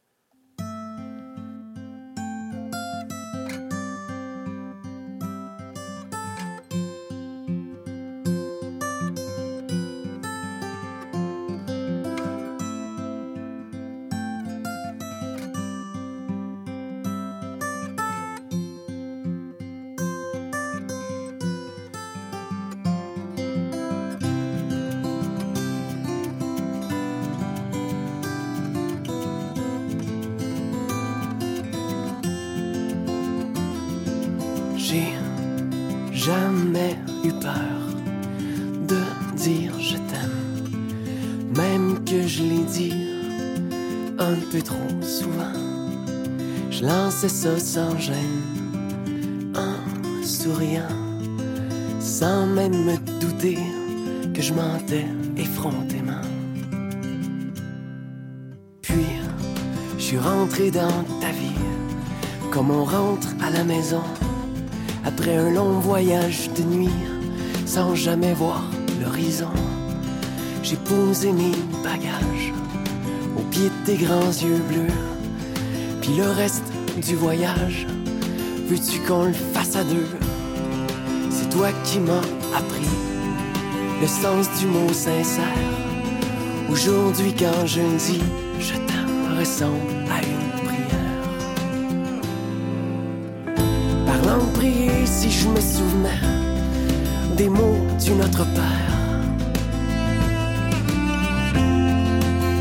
Souvent. 45.20 45.56
Je 46.72 46.86
lançais 46.86 47.30
ça 47.30 47.60
sans 47.60 47.98
gêne, 47.98 48.41
en 49.56 50.24
souriant, 50.24 50.96
sans 52.00 52.46
même 52.46 52.86
me 52.86 52.98
douter 53.20 53.58
que 54.34 54.41
je 54.41 54.54
mentais 54.54 55.08
effrontément. 55.36 56.26
Puis, 58.82 59.10
je 59.98 60.04
suis 60.04 60.18
rentré 60.18 60.72
dans 60.72 61.04
ta 61.22 61.32
vie, 61.32 61.60
comme 62.52 62.72
on 62.72 62.86
rentre 62.86 63.30
à 63.46 63.50
la 63.50 63.64
maison, 63.64 64.04
après 65.06 65.36
un 65.36 65.50
long 65.52 65.80
voyage 65.80 66.50
de 66.58 66.64
nuit, 66.64 67.00
sans 67.66 67.94
jamais 67.96 68.34
voir 68.34 68.64
l'horizon. 69.02 69.54
J'ai 70.64 70.78
posé 70.78 71.32
mes 71.32 71.56
bagages 71.84 72.54
au 73.38 73.41
pied 73.52 73.70
de 73.70 73.86
tes 73.86 73.98
grands 74.06 74.34
yeux 74.46 74.62
bleus, 74.70 74.94
le 76.18 76.30
reste 76.31 76.64
du 77.06 77.15
voyage, 77.15 77.86
veux-tu 78.68 78.99
qu'on 79.02 79.26
le 79.26 79.34
fasse 79.34 79.76
à 79.76 79.84
deux? 79.84 80.07
C'est 81.30 81.49
toi 81.49 81.69
qui 81.84 81.99
m'as 81.99 82.26
appris 82.57 82.88
le 84.02 84.07
sens 84.07 84.48
du 84.60 84.68
mot 84.68 84.91
sincère. 84.94 85.44
Aujourd'hui, 86.72 87.34
quand 87.38 87.65
je 87.65 87.81
dis 87.98 88.22
je 88.60 88.73
t'aime, 88.73 89.38
ressemble 89.38 89.73
à 90.11 90.22
une 90.23 90.52
prière. 90.65 91.19
Parlant 94.06 94.44
de 94.45 94.52
prier, 94.57 95.06
si 95.06 95.30
je 95.30 95.48
me 95.48 95.60
souvenais 95.60 96.22
des 97.38 97.49
mots 97.49 97.86
du 98.03 98.11
Notre 98.11 98.45
Père. 98.53 98.90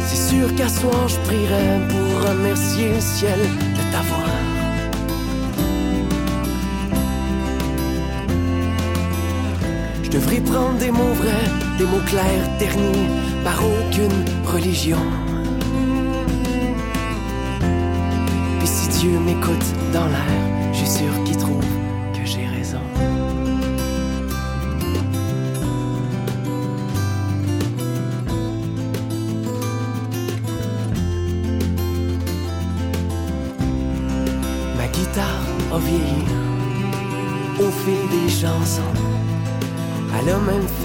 C'est 0.07 0.35
sûr 0.35 0.55
qu'à 0.55 0.69
soir, 0.69 1.09
je 1.09 1.17
prierai 1.21 1.81
pour 1.89 2.08
remercier 2.29 2.93
le 2.95 3.01
ciel 3.01 3.39
de 3.41 3.93
t'avoir. 3.93 4.29
Je 10.03 10.11
devrais 10.11 10.41
prendre 10.41 10.79
des 10.79 10.91
mots 10.91 11.15
vrais, 11.15 11.49
des 11.79 11.85
mots 11.85 12.05
clairs, 12.07 12.59
ternis 12.59 13.07
par 13.45 13.59
aucune 13.65 14.25
religion. 14.47 14.99
Puis 18.59 18.69
si 18.69 18.89
Dieu 19.01 19.19
m'écoute 19.21 19.67
dans 19.93 20.07
l'air, 20.07 20.73
je 20.73 20.79
suis 20.79 20.89
sûr 20.89 21.28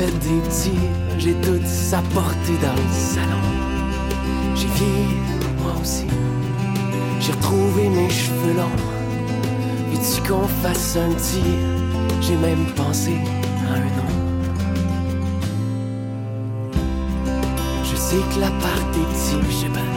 fait 0.03 0.11
des 0.19 0.41
petits, 0.41 0.80
j'ai 1.17 1.34
toute 1.35 1.65
sa 1.65 2.01
portée 2.13 2.57
dans 2.61 2.73
le 2.73 2.89
salon. 2.91 3.43
J'ai 4.55 4.67
vieilli, 4.67 5.15
moi 5.61 5.73
aussi. 5.81 6.05
J'ai 7.19 7.31
retrouvé 7.31 7.89
mes 7.89 8.09
cheveux 8.09 8.53
longs. 8.57 8.80
Veux-tu 9.91 10.27
qu'on 10.27 10.47
fasse 10.61 10.97
un 10.97 11.11
petit 11.13 11.55
J'ai 12.21 12.35
même 12.35 12.65
pensé 12.75 13.13
à 13.69 13.75
un 13.75 13.85
nom. 13.97 14.13
Je 17.84 17.95
sais 17.95 18.21
que 18.34 18.39
la 18.39 18.49
part 18.63 18.84
est 18.93 19.13
petite, 19.13 19.49
je 19.49 19.55
sais 19.55 19.73
pas. 19.73 19.88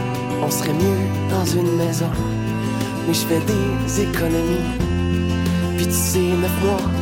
On 0.41 0.49
serait 0.49 0.73
mieux 0.73 1.29
dans 1.29 1.45
une 1.45 1.75
maison. 1.75 2.09
Mais 3.07 3.13
je 3.13 3.25
fais 3.25 3.41
des 3.41 4.01
économies. 4.01 4.67
Puis 5.77 5.85
tu 5.85 5.93
sais, 5.93 6.19
neuf 6.19 6.63
mois, 6.63 6.96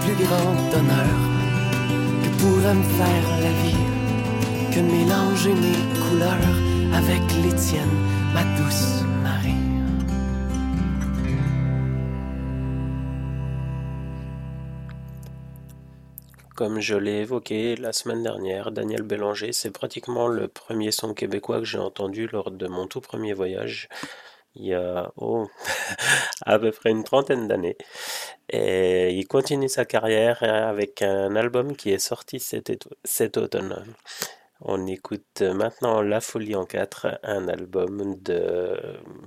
plus 0.00 0.24
grand 0.24 0.56
honneur 0.78 1.14
que 2.22 2.30
pourrait 2.40 2.74
me 2.74 2.82
faire 2.82 3.26
la 3.44 3.52
vie, 3.62 3.84
que 4.72 4.80
mélanger 4.80 5.54
mes 5.54 5.80
couleurs 6.00 6.56
avec 6.94 7.22
les 7.42 7.54
tiennes, 7.54 7.98
ma 8.32 8.42
douce 8.56 9.02
Marie. 9.22 9.54
Comme 16.56 16.80
je 16.80 16.96
l'ai 16.96 17.20
évoqué 17.20 17.76
la 17.76 17.92
semaine 17.92 18.22
dernière, 18.22 18.70
Daniel 18.70 19.02
Bélanger, 19.02 19.52
c'est 19.52 19.70
pratiquement 19.70 20.28
le 20.28 20.48
premier 20.48 20.90
son 20.92 21.14
québécois 21.14 21.58
que 21.58 21.64
j'ai 21.64 21.78
entendu 21.78 22.26
lors 22.26 22.50
de 22.50 22.66
mon 22.66 22.86
tout 22.86 23.00
premier 23.00 23.32
voyage, 23.32 23.88
il 24.54 24.66
y 24.66 24.74
a 24.74 25.12
oh, 25.16 25.48
à 26.46 26.58
peu 26.58 26.70
près 26.70 26.90
une 26.90 27.04
trentaine 27.04 27.48
d'années. 27.48 27.76
Et 28.52 29.12
il 29.12 29.28
continue 29.28 29.68
sa 29.68 29.84
carrière 29.84 30.42
avec 30.42 31.02
un 31.02 31.36
album 31.36 31.76
qui 31.76 31.90
est 31.92 32.00
sorti 32.00 32.40
cet 32.40 33.36
automne. 33.36 33.84
On 34.60 34.86
écoute 34.86 35.42
maintenant 35.42 36.02
La 36.02 36.20
Folie 36.20 36.56
en 36.56 36.66
4, 36.66 37.20
un 37.22 37.48
album 37.48 38.16
de 38.20 38.76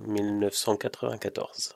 1994. 0.06 1.76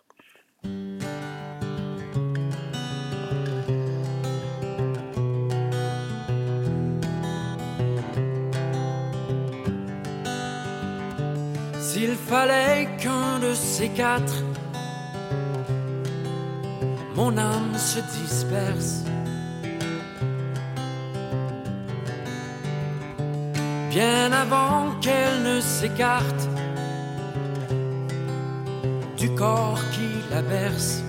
S'il 11.80 12.14
fallait 12.16 12.90
qu'un 13.00 13.40
de 13.40 13.54
ces 13.56 13.90
quatre, 13.90 14.44
mon 17.18 17.36
âme 17.36 17.76
se 17.76 18.00
disperse. 18.20 19.04
Bien 23.90 24.32
avant 24.32 24.92
qu'elle 25.02 25.42
ne 25.42 25.60
s'écarte 25.60 26.48
du 29.18 29.32
corps 29.32 29.82
qui 29.94 30.10
la 30.30 30.44
berce. 30.44 31.02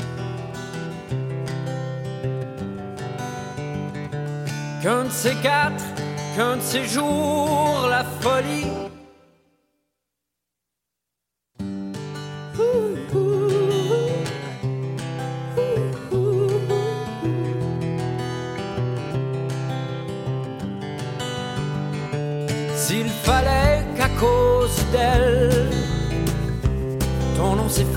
Qu'un 4.83 5.05
de 5.05 5.11
ces 5.11 5.35
quatre, 5.43 5.85
qu'un 6.35 6.57
de 6.57 6.63
ces 6.63 6.87
jours, 6.87 7.87
la 7.91 8.05
folie 8.23 8.88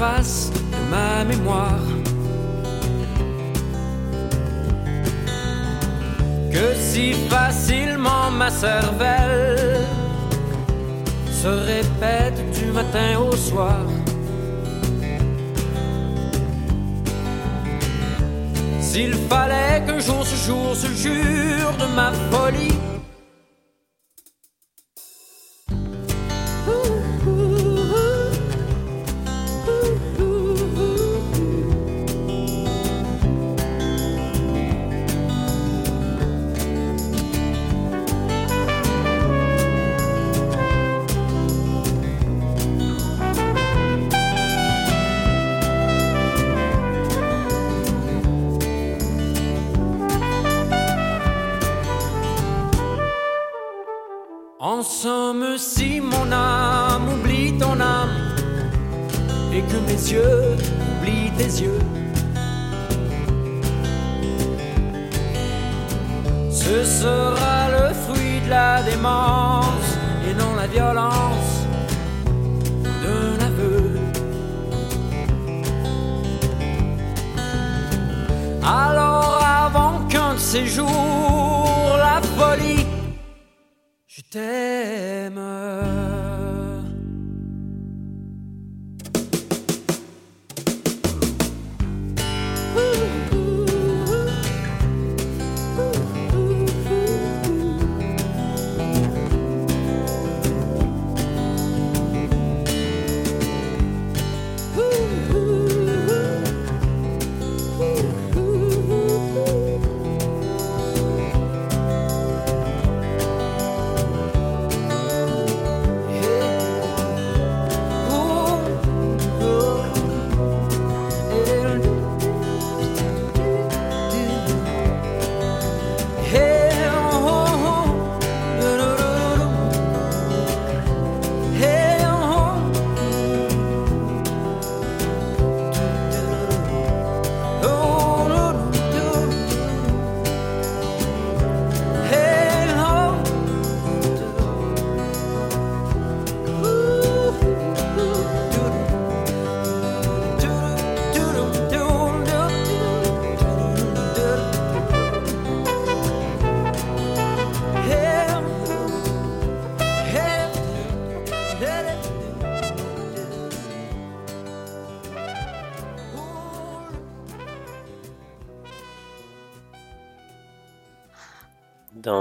de 0.02 0.90
ma 0.90 1.23
mémoire. 1.23 1.86
Que 6.52 6.73
si 6.76 7.14
facilement 7.30 8.32
ma 8.32 8.49
cervelle 8.49 9.86
se 11.32 11.48
répète 11.48 12.41
du 12.52 12.72
matin 12.72 13.19
au 13.19 13.36
soir. 13.36 13.86
S'il 18.80 19.14
fallait 19.30 19.84
qu'un 19.86 19.99
jour 19.99 20.26
ce 20.26 20.48
jour 20.48 20.76
se 20.76 20.88
jure 20.88 21.73
de 21.78 21.95
ma 21.95 22.11
folie. 22.32 22.90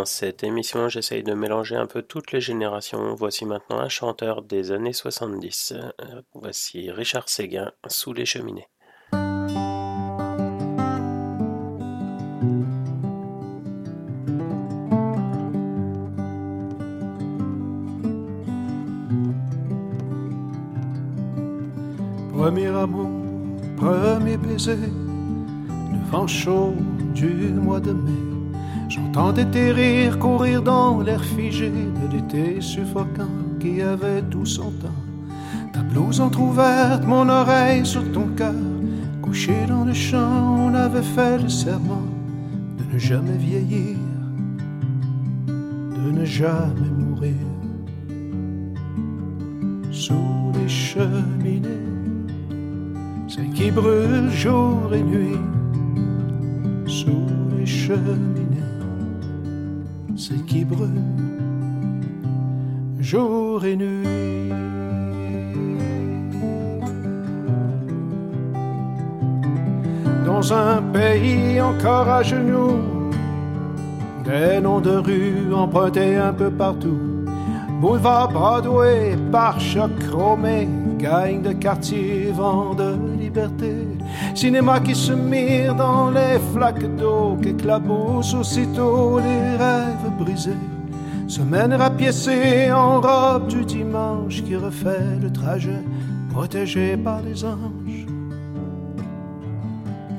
Dans 0.01 0.07
cette 0.07 0.45
émission, 0.45 0.89
j'essaye 0.89 1.23
de 1.23 1.35
mélanger 1.35 1.77
un 1.77 1.85
peu 1.85 2.01
toutes 2.01 2.33
les 2.33 2.41
générations. 2.41 3.15
Voici 3.17 3.45
maintenant 3.45 3.81
un 3.81 3.91
chanteur 3.91 4.41
des 4.41 4.73
années 4.73 4.95
70. 4.95 5.75
Euh, 5.77 6.23
Voici 6.33 6.91
Richard 6.91 7.29
Séguin, 7.29 7.71
Sous 7.87 8.15
les 8.15 8.25
cheminées. 8.25 8.67
Premier 22.33 22.69
amour, 22.69 23.11
premier 23.77 24.39
baiser, 24.39 24.77
le 24.77 26.11
vent 26.11 26.27
chaud 26.27 26.73
du 27.15 27.29
mois 27.53 27.81
de 27.81 27.93
mai. 27.93 28.30
J'entendais 29.21 29.45
tes 29.45 29.71
rires 29.71 30.19
courir 30.19 30.63
dans 30.63 31.03
l'air 31.03 31.23
figé 31.23 31.69
de 31.69 32.11
l'été 32.11 32.63
suffocant 32.63 33.29
qui 33.61 33.83
avait 33.83 34.23
tout 34.23 34.47
son 34.47 34.71
temps. 34.71 35.03
Ta 35.75 35.81
blouse 35.81 36.23
entr'ouverte, 36.23 37.05
mon 37.07 37.29
oreille 37.29 37.85
sur 37.85 38.11
ton 38.13 38.29
cœur. 38.29 38.55
Couché 39.21 39.53
dans 39.69 39.85
le 39.85 39.93
champ, 39.93 40.69
on 40.69 40.75
avait 40.75 41.03
fait 41.03 41.37
le 41.37 41.51
serment 41.51 42.09
de 42.79 42.95
ne 42.95 42.99
jamais 42.99 43.37
vieillir, 43.37 43.99
de 45.47 46.11
ne 46.13 46.25
jamais 46.25 46.91
mourir. 46.97 47.35
Sous 49.91 50.51
les 50.55 50.69
cheminées, 50.69 51.69
celles 53.29 53.51
qui 53.51 53.71
brûlent 53.71 54.31
jour 54.31 54.95
et 54.95 55.03
nuit. 55.03 55.37
Sous 56.87 57.27
les 57.59 57.67
cheminées, 57.67 58.30
Dans 70.27 70.53
un 70.53 70.83
pays 70.83 71.61
encore 71.61 72.09
à 72.09 72.23
genoux, 72.23 73.11
des 74.25 74.61
noms 74.61 74.81
de 74.81 74.97
rues 74.97 75.55
empruntés 75.55 76.17
un 76.17 76.33
peu 76.33 76.51
partout. 76.51 76.99
Boulevard 77.81 78.29
Broadway, 78.29 79.17
pare-choc 79.33 79.91
chromé, 80.01 80.69
gagne 80.99 81.43
de 81.43 81.53
quartier, 81.53 82.31
vent 82.33 82.75
de 82.75 82.97
liberté. 83.19 83.87
Cinéma 84.35 84.81
qui 84.81 84.95
se 84.95 85.13
mire 85.13 85.75
dans 85.75 86.11
les 86.11 86.39
flaques 86.53 86.97
d'eau, 86.97 87.39
qu'éclaboussent 87.43 88.35
aussitôt 88.35 89.19
les 89.19 89.57
rêves 89.57 90.11
brisés. 90.19 90.70
Semaine 91.31 91.75
rapiécée 91.75 92.73
en 92.73 93.01
robe 93.01 93.47
du 93.47 93.65
dimanche 93.65 94.43
qui 94.43 94.57
refait 94.57 95.17
le 95.23 95.31
trajet, 95.31 95.81
protégé 96.29 96.97
par 96.97 97.23
les 97.23 97.45
anges. 97.45 98.07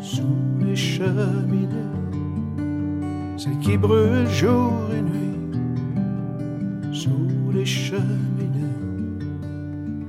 Sous 0.02 0.38
les 0.66 0.78
cheminées, 0.78 1.68
celles 3.36 3.60
qui 3.60 3.76
brûlent 3.76 4.30
jour 4.30 4.72
et 4.98 5.02
nuit. 5.02 5.38
Sous 6.94 7.52
les 7.54 7.66
cheminées, 7.66 8.78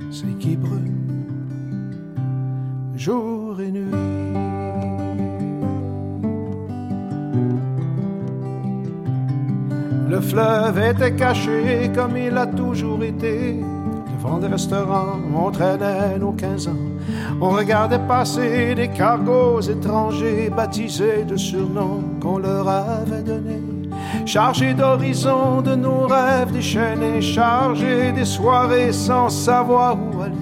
celles 0.09 0.37
qui 0.37 0.55
brûlent 0.55 0.93
jour 2.95 3.59
et 3.59 3.71
nuit. 3.71 4.02
Le 10.13 10.21
fleuve 10.21 10.77
était 10.77 11.15
caché 11.15 11.89
comme 11.95 12.15
il 12.15 12.37
a 12.37 12.45
toujours 12.45 13.03
été. 13.03 13.59
Devant 14.15 14.37
des 14.37 14.45
restaurants, 14.45 15.17
on 15.35 15.49
traînait 15.49 16.19
nos 16.19 16.33
15 16.33 16.67
ans. 16.67 16.83
On 17.41 17.49
regardait 17.49 17.97
passer 18.07 18.75
des 18.75 18.89
cargos 18.89 19.61
étrangers 19.61 20.51
baptisés 20.55 21.23
de 21.27 21.35
surnoms 21.35 22.03
qu'on 22.21 22.37
leur 22.37 22.69
avait 22.69 23.23
donnés. 23.23 23.63
Chargés 24.27 24.75
d'horizons, 24.75 25.63
de 25.63 25.73
nos 25.73 26.05
rêves 26.05 26.51
déchaînés, 26.51 27.19
chargés 27.19 28.11
des 28.11 28.25
soirées 28.25 28.93
sans 28.93 29.29
savoir 29.29 29.97
où 29.97 30.21
aller. 30.21 30.35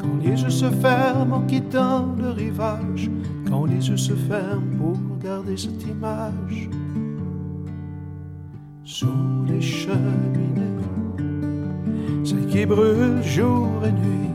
Quand 0.00 0.22
les 0.22 0.40
yeux 0.40 0.50
se 0.50 0.70
ferment 0.70 1.38
en 1.38 1.40
quittant 1.40 2.14
le 2.16 2.30
rivage, 2.30 3.10
quand 3.50 3.64
les 3.64 3.88
yeux 3.88 3.96
se 3.96 4.12
ferment 4.12 4.70
pour 4.78 4.96
garder 5.20 5.56
cette 5.56 5.82
image. 5.82 6.68
Sous 8.96 9.08
les 9.48 9.60
cheminées, 9.60 10.78
celles 12.22 12.46
qui 12.46 12.64
brûlent 12.64 13.24
jour 13.24 13.68
et 13.84 13.90
nuit. 13.90 14.30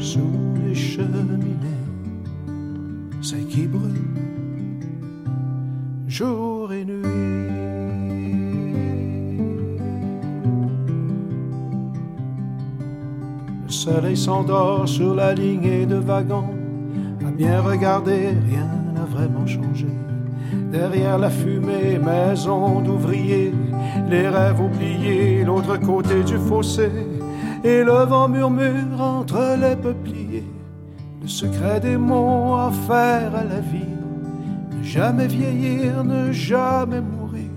Sous 0.00 0.32
les 0.66 0.74
cheminées, 0.74 1.86
celles 3.22 3.46
qui 3.46 3.68
brûlent 3.68 4.18
jour 6.08 6.72
et 6.72 6.84
nuit. 6.84 7.02
Le 13.64 13.68
soleil 13.68 14.16
s'endort 14.16 14.88
sur 14.88 15.14
la 15.14 15.34
lignée 15.34 15.86
de 15.86 15.98
wagons. 15.98 16.50
À 17.24 17.30
bien 17.30 17.60
regarder, 17.60 18.30
rien. 18.50 18.83
Derrière 20.74 21.18
la 21.18 21.30
fumée, 21.30 22.00
maison 22.00 22.80
d'ouvriers, 22.80 23.54
les 24.10 24.28
rêves 24.28 24.60
oubliés, 24.60 25.44
l'autre 25.44 25.76
côté 25.76 26.24
du 26.24 26.36
fossé. 26.36 26.90
Et 27.62 27.84
le 27.84 28.04
vent 28.04 28.28
murmure 28.28 29.00
entre 29.00 29.56
les 29.56 29.76
peupliers, 29.76 30.50
le 31.22 31.28
secret 31.28 31.78
des 31.78 31.96
mots 31.96 32.56
à 32.56 32.72
faire 32.88 33.36
à 33.36 33.44
la 33.44 33.60
vie. 33.60 33.94
Ne 34.72 34.82
jamais 34.82 35.28
vieillir, 35.28 36.02
ne 36.02 36.32
jamais 36.32 37.00
mourir. 37.00 37.54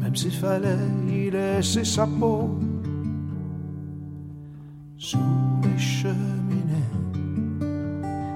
même 0.00 0.16
s'il 0.16 0.32
fallait 0.32 0.88
y 1.08 1.30
laisser 1.30 1.84
sa 1.84 2.04
peau 2.06 2.58
sous 4.96 5.18
les 5.62 5.78
cheminées, 5.78 6.90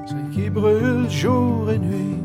celle 0.06 0.30
qui 0.30 0.50
brûle 0.50 1.10
jour 1.10 1.68
et 1.72 1.78
nuit 1.80 2.15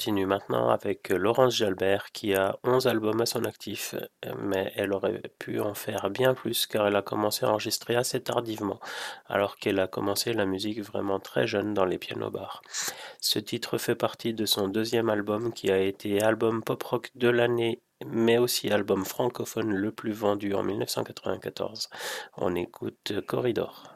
continue 0.00 0.24
maintenant 0.24 0.70
avec 0.70 1.10
Laurence 1.10 1.56
Jalbert 1.56 2.10
qui 2.12 2.34
a 2.34 2.58
11 2.64 2.86
albums 2.86 3.20
à 3.20 3.26
son 3.26 3.44
actif, 3.44 3.94
mais 4.38 4.72
elle 4.74 4.94
aurait 4.94 5.20
pu 5.38 5.60
en 5.60 5.74
faire 5.74 6.08
bien 6.08 6.32
plus 6.32 6.66
car 6.66 6.86
elle 6.86 6.96
a 6.96 7.02
commencé 7.02 7.44
à 7.44 7.50
enregistrer 7.50 7.96
assez 7.96 8.18
tardivement, 8.18 8.80
alors 9.28 9.56
qu'elle 9.56 9.78
a 9.78 9.86
commencé 9.86 10.32
la 10.32 10.46
musique 10.46 10.80
vraiment 10.80 11.20
très 11.20 11.46
jeune 11.46 11.74
dans 11.74 11.84
les 11.84 11.98
pianos 11.98 12.30
bars. 12.30 12.62
Ce 13.20 13.38
titre 13.38 13.76
fait 13.76 13.94
partie 13.94 14.32
de 14.32 14.46
son 14.46 14.68
deuxième 14.68 15.10
album 15.10 15.52
qui 15.52 15.70
a 15.70 15.76
été 15.76 16.22
album 16.22 16.62
pop-rock 16.64 17.10
de 17.14 17.28
l'année 17.28 17.82
mais 18.06 18.38
aussi 18.38 18.70
album 18.70 19.04
francophone 19.04 19.70
le 19.70 19.92
plus 19.92 20.12
vendu 20.12 20.54
en 20.54 20.62
1994. 20.62 21.90
On 22.38 22.54
écoute 22.54 23.12
Corridor. 23.26 23.89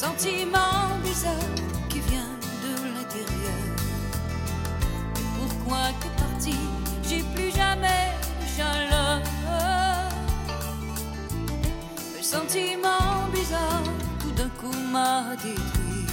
Sentiment 0.00 0.96
bizarre 1.04 1.54
qui 1.90 2.00
vient 2.00 2.34
de 2.64 2.72
l'intérieur. 2.94 3.62
Pourquoi 5.36 5.82
t'es 6.00 6.12
parti? 6.22 6.56
J'ai 7.06 7.22
plus 7.34 7.50
jamais 7.50 8.06
de 8.40 8.46
chaleur. 8.56 9.20
Un 12.18 12.22
sentiment 12.22 13.28
bizarre 13.34 13.88
tout 14.20 14.32
d'un 14.38 14.52
coup 14.60 14.78
m'a 14.90 15.36
détruit. 15.42 16.06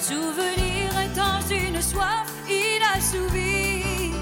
Souvenir 0.00 0.88
étant 1.06 1.38
une 1.48 1.80
soif 1.80 2.28
inassouvie. 2.48 4.14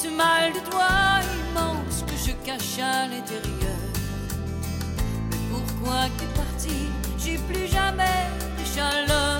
Ce 0.00 0.08
mal 0.08 0.54
de 0.54 0.60
toi 0.70 0.92
immense 1.40 2.04
que 2.08 2.16
je 2.24 2.32
cache 2.46 2.78
à 2.78 3.06
l'intérieur. 3.06 3.82
Mais 5.28 5.42
pourquoi 5.50 6.00
t'es 6.16 6.24
parti? 6.34 6.45
J'ai 7.18 7.38
plus 7.38 7.66
jamais 7.66 8.28
de 8.58 8.64
chaleur. 8.64 9.35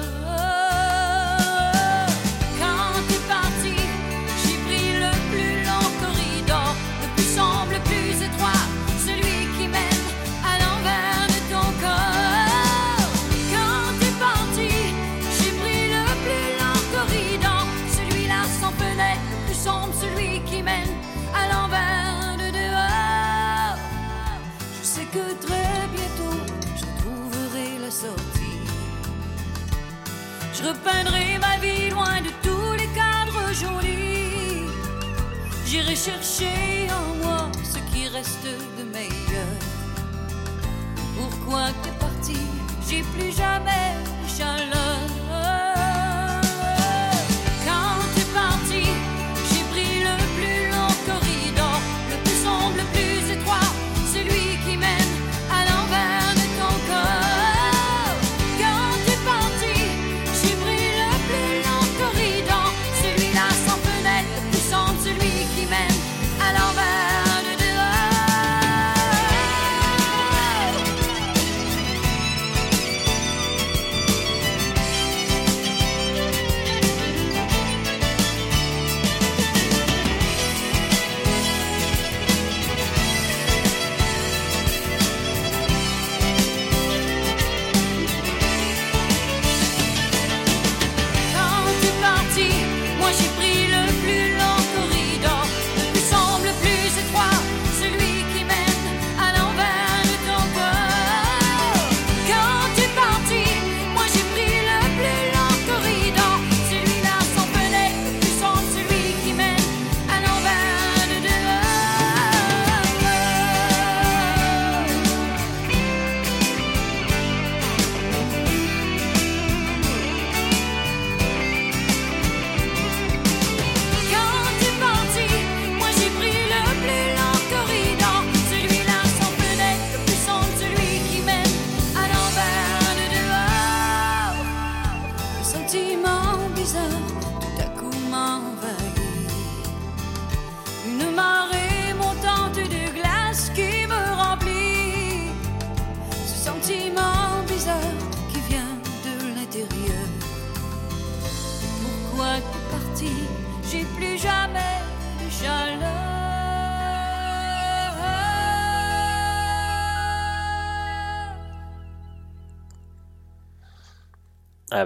Chercher 35.97 36.89
en 36.91 37.25
moi 37.25 37.51
ce 37.65 37.79
qui 37.91 38.07
reste 38.09 38.45
de 38.79 38.85
meilleur. 38.93 39.57
Pourquoi 41.17 41.69
t'es 41.83 41.91
parti? 41.99 42.39
J'ai 42.87 43.03
plus 43.03 43.33
jamais 43.33 43.95
chaleur. 44.37 44.86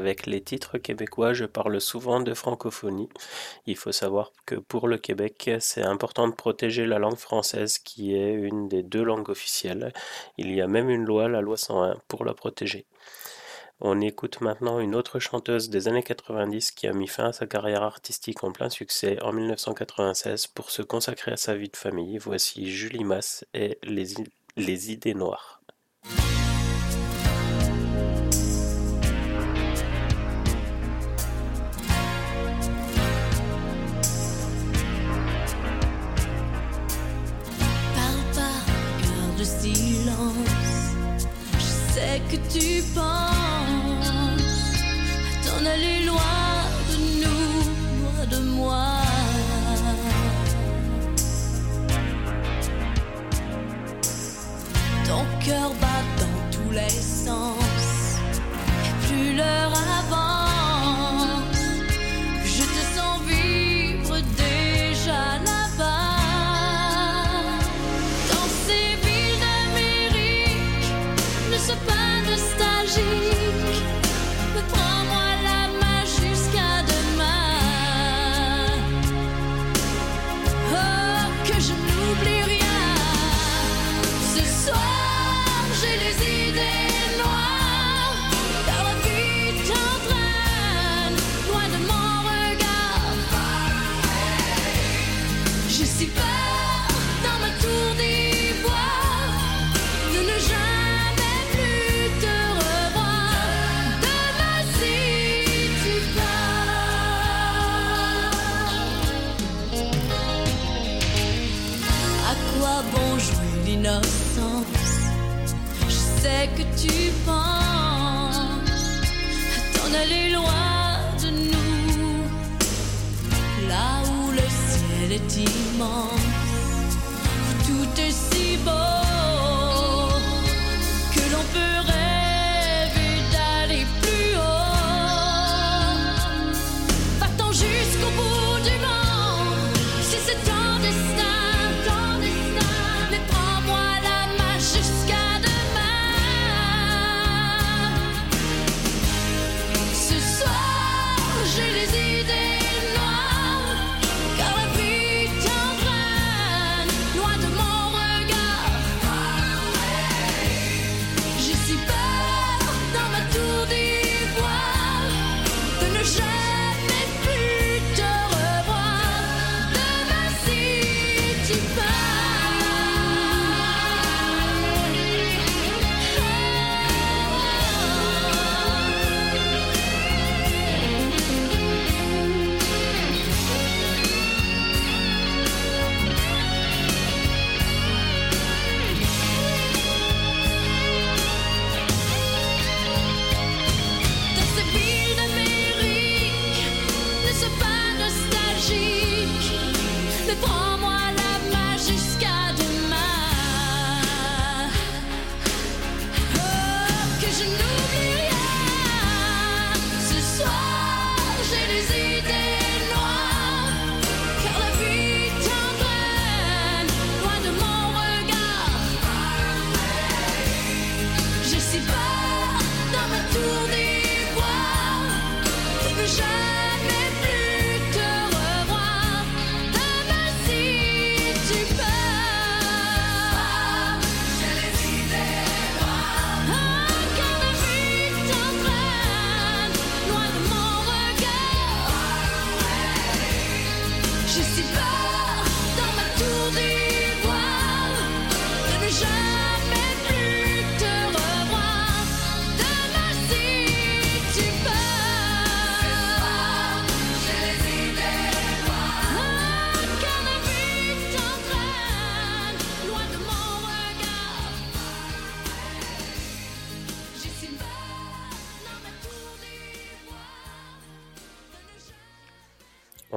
avec 0.00 0.26
les 0.26 0.40
titres 0.40 0.78
québécois, 0.78 1.34
je 1.34 1.44
parle 1.44 1.78
souvent 1.78 2.20
de 2.20 2.32
francophonie. 2.32 3.10
Il 3.66 3.76
faut 3.76 3.92
savoir 3.92 4.32
que 4.46 4.54
pour 4.54 4.88
le 4.88 4.96
Québec, 4.96 5.50
c'est 5.60 5.82
important 5.82 6.26
de 6.26 6.32
protéger 6.32 6.86
la 6.86 6.98
langue 6.98 7.18
française 7.18 7.78
qui 7.78 8.16
est 8.16 8.32
une 8.32 8.66
des 8.66 8.82
deux 8.82 9.02
langues 9.02 9.28
officielles. 9.28 9.92
Il 10.38 10.54
y 10.54 10.62
a 10.62 10.66
même 10.66 10.88
une 10.88 11.04
loi, 11.04 11.28
la 11.28 11.42
loi 11.42 11.58
101, 11.58 11.98
pour 12.08 12.24
la 12.24 12.32
protéger. 12.32 12.86
On 13.82 14.00
écoute 14.00 14.40
maintenant 14.40 14.80
une 14.80 14.94
autre 14.94 15.18
chanteuse 15.18 15.68
des 15.68 15.86
années 15.86 16.02
90 16.02 16.70
qui 16.70 16.86
a 16.86 16.94
mis 16.94 17.06
fin 17.06 17.26
à 17.26 17.32
sa 17.32 17.46
carrière 17.46 17.82
artistique 17.82 18.42
en 18.42 18.52
plein 18.52 18.70
succès 18.70 19.20
en 19.22 19.32
1996 19.32 20.46
pour 20.46 20.70
se 20.70 20.80
consacrer 20.80 21.32
à 21.32 21.36
sa 21.36 21.54
vie 21.54 21.68
de 21.68 21.76
famille. 21.76 22.16
Voici 22.16 22.70
Julie 22.70 23.04
Masse 23.04 23.44
et 23.52 23.78
les 23.82 24.92
idées 24.92 25.14
noires. 25.14 25.60
que 42.30 42.36
tu 42.36 42.82
penses. 42.94 43.29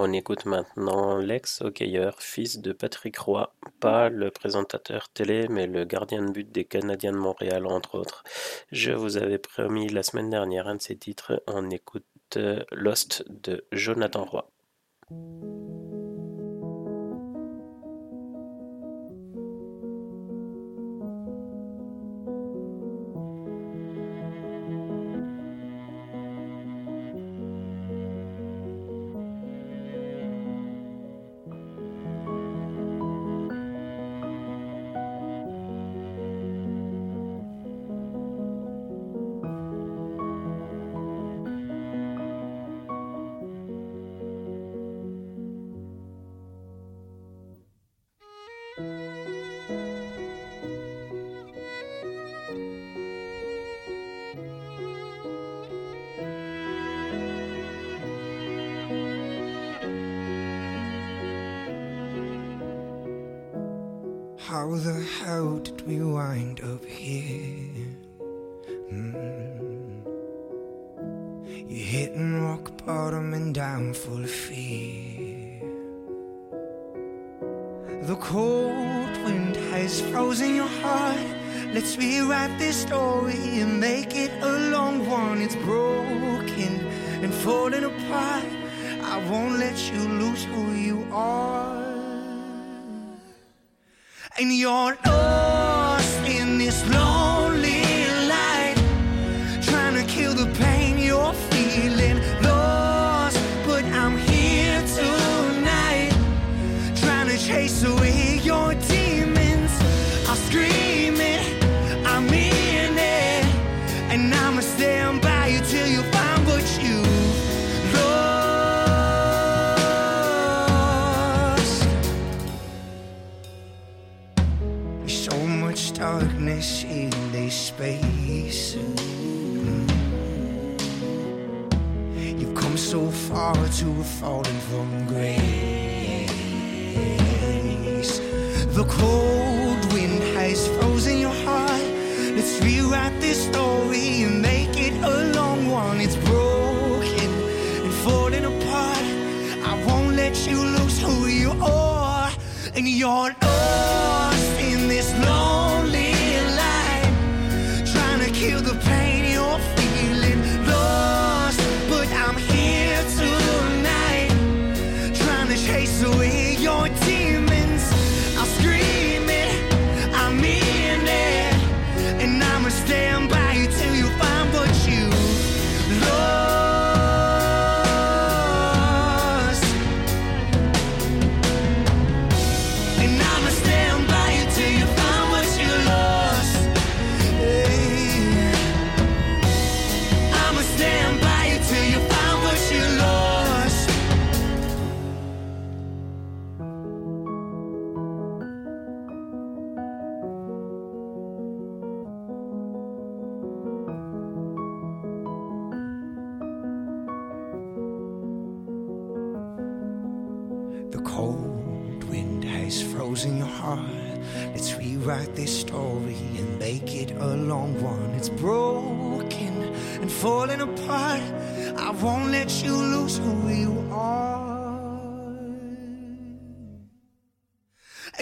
On 0.06 0.12
écoute 0.12 0.46
maintenant 0.46 1.16
Lex 1.16 1.62
Hockeyeur, 1.62 2.22
fils 2.22 2.60
de 2.60 2.74
Patrick 2.74 3.18
Roy, 3.20 3.56
pas 3.80 4.10
le 4.10 4.32
présentateur 4.32 5.08
télé, 5.08 5.48
mais 5.48 5.66
le 5.66 5.86
gardien 5.86 6.22
de 6.22 6.30
but 6.30 6.52
des 6.52 6.66
Canadiens 6.66 7.14
de 7.14 7.18
Montréal, 7.18 7.66
entre 7.66 7.98
autres. 8.00 8.26
Je 8.74 8.92
vous 8.92 9.16
avais 9.16 9.38
promis 9.38 9.88
la 9.88 10.04
semaine 10.04 10.30
dernière 10.30 10.68
un 10.68 10.76
de 10.76 10.82
ses 10.82 10.98
titres. 10.98 11.42
On 11.48 11.70
écoute 11.70 12.04
euh, 12.36 12.66
Lost 12.74 13.24
de 13.30 13.64
Jonathan 13.72 14.26
Roy. 14.26 14.52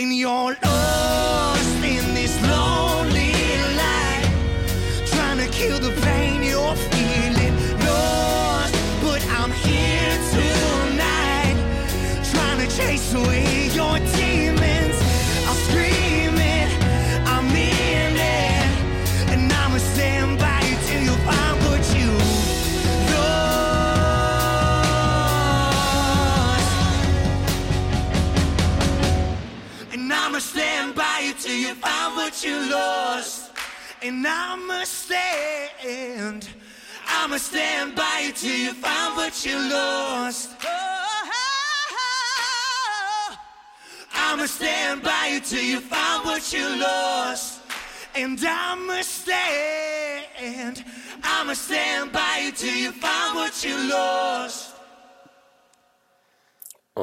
in 0.01 0.11
your 0.11 0.57
love. 0.63 1.00
Find 32.61 32.71
lost. 32.71 33.51
And 34.01 34.25
I'ma 34.27 34.83
stand, 34.83 36.49
I'ma 37.07 37.37
stand 37.37 37.95
by 37.95 38.23
you 38.25 38.31
till 38.33 38.57
you 38.57 38.73
find 38.73 39.15
what 39.15 39.45
you 39.45 39.57
lost. 39.69 40.49
Oh, 40.63 40.67
I'ma 44.13 44.45
stand 44.45 45.03
by 45.03 45.27
you 45.33 45.39
till 45.39 45.63
you 45.63 45.79
find 45.81 46.25
what 46.25 46.51
you 46.51 46.67
lost. 46.79 47.61
And 48.15 48.39
I'ma 48.43 49.01
stand, 49.01 50.83
I'ma 51.23 51.53
stand 51.53 52.11
by 52.11 52.41
you 52.45 52.51
till 52.51 52.75
you 52.75 52.91
find 52.91 53.35
what 53.35 53.63
you 53.63 53.77
lost. 53.89 54.70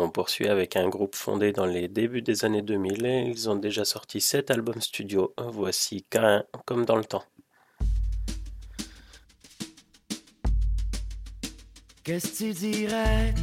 On 0.00 0.10
poursuit 0.10 0.46
avec 0.46 0.76
un 0.76 0.88
groupe 0.88 1.16
fondé 1.16 1.50
dans 1.52 1.66
les 1.66 1.88
débuts 1.88 2.22
des 2.22 2.44
années 2.44 2.62
2000 2.62 3.04
et 3.04 3.22
ils 3.22 3.50
ont 3.50 3.56
déjà 3.56 3.84
sorti 3.84 4.20
7 4.20 4.48
albums 4.52 4.80
studio. 4.80 5.34
Voici 5.36 6.06
K1 6.08 6.44
comme 6.64 6.84
dans 6.84 6.94
le 6.94 7.04
temps. 7.04 7.24
Qu'est-ce 12.04 12.28
que 12.28 12.36
tu 12.36 12.52
dirais 12.52 13.34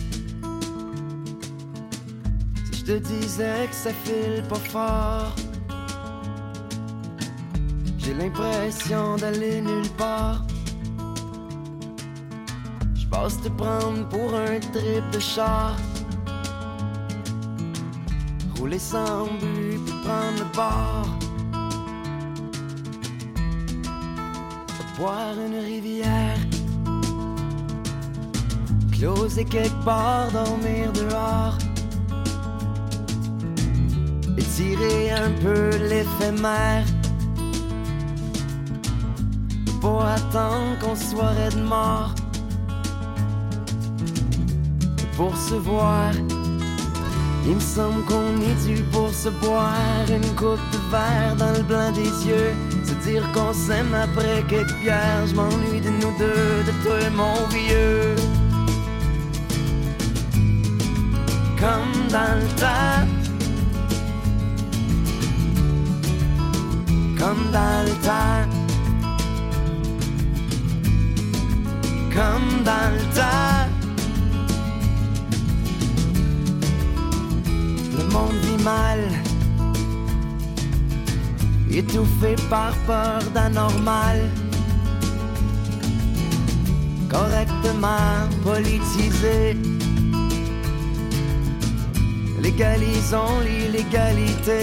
si 2.72 2.80
je 2.80 2.86
te 2.86 2.98
disais 2.99 3.68
que 3.69 3.76
ça 3.76 3.91
file 3.91 4.41
pas 4.48 4.56
fort? 4.56 5.36
J'ai 7.98 8.14
l'impression 8.14 9.18
d'aller 9.18 9.60
nulle 9.60 9.90
part. 9.98 10.45
Je 12.95 13.06
passe 13.07 13.41
te 13.41 13.49
prendre 13.49 14.07
pour 14.07 14.34
un 14.34 14.60
trip 14.60 15.03
de 15.11 15.19
char. 15.19 15.76
Rouler 18.66 18.80
sans 18.80 19.26
but 19.26 19.80
puis 19.86 19.94
prendre 20.04 20.40
le 20.40 20.46
bord. 20.56 21.08
Boire 24.98 25.36
une 25.38 25.60
rivière. 25.60 26.40
Closer 28.92 29.46
quelque 29.46 29.86
part, 29.86 30.32
dormir 30.32 30.92
dehors. 30.94 31.60
Étirer 34.36 35.12
un 35.12 35.30
peu 35.44 35.70
l'éphémère. 35.88 36.86
Pour 39.80 40.04
attendre 40.04 40.80
qu'on 40.82 40.96
soit 40.96 41.52
de 41.54 41.62
mort. 41.62 42.16
Pour 45.16 45.38
se 45.38 45.54
voir. 45.54 46.12
Il 47.48 47.56
me 47.56 47.60
semble 47.60 48.04
qu'on 48.06 48.42
est 48.42 48.66
dû 48.66 48.82
pour 48.92 49.14
se 49.14 49.30
boire 49.30 50.04
une 50.10 50.36
coupe 50.36 50.60
de 50.72 50.80
verre 50.90 51.36
dans 51.38 51.52
le 51.52 51.62
blanc 51.62 51.92
des 51.92 52.10
yeux. 52.28 52.54
Se 52.84 52.94
dire 53.08 53.24
qu'on 53.34 53.54
s'aime 53.54 53.94
après 53.94 54.44
quelques 54.48 54.74
bières. 54.82 55.28
Je 55.28 55.36
m'ennuie 55.36 55.80
de 55.80 55.90
nous 55.90 56.18
deux, 56.18 56.64
de 56.66 56.72
toi 56.84 57.10
mon 57.16 57.46
vieux. 57.50 58.16
Comme 61.60 62.08
dans 62.10 62.36
le 62.40 62.48
temps, 62.60 63.06
comme 67.20 67.52
dans 67.52 67.84
le 67.86 67.94
temps, 68.04 68.50
comme 72.12 72.64
dans 72.64 72.92
le 72.92 73.16
temps. 73.16 73.65
Monde 78.16 78.40
vit 78.48 78.64
mal, 78.64 79.00
étouffé 81.70 82.36
par 82.50 82.74
peur 82.88 83.20
d'anormal, 83.34 84.18
correctement 87.10 88.20
politisé. 88.44 89.58
Légalisons 92.42 93.40
l'illégalité. 93.46 94.62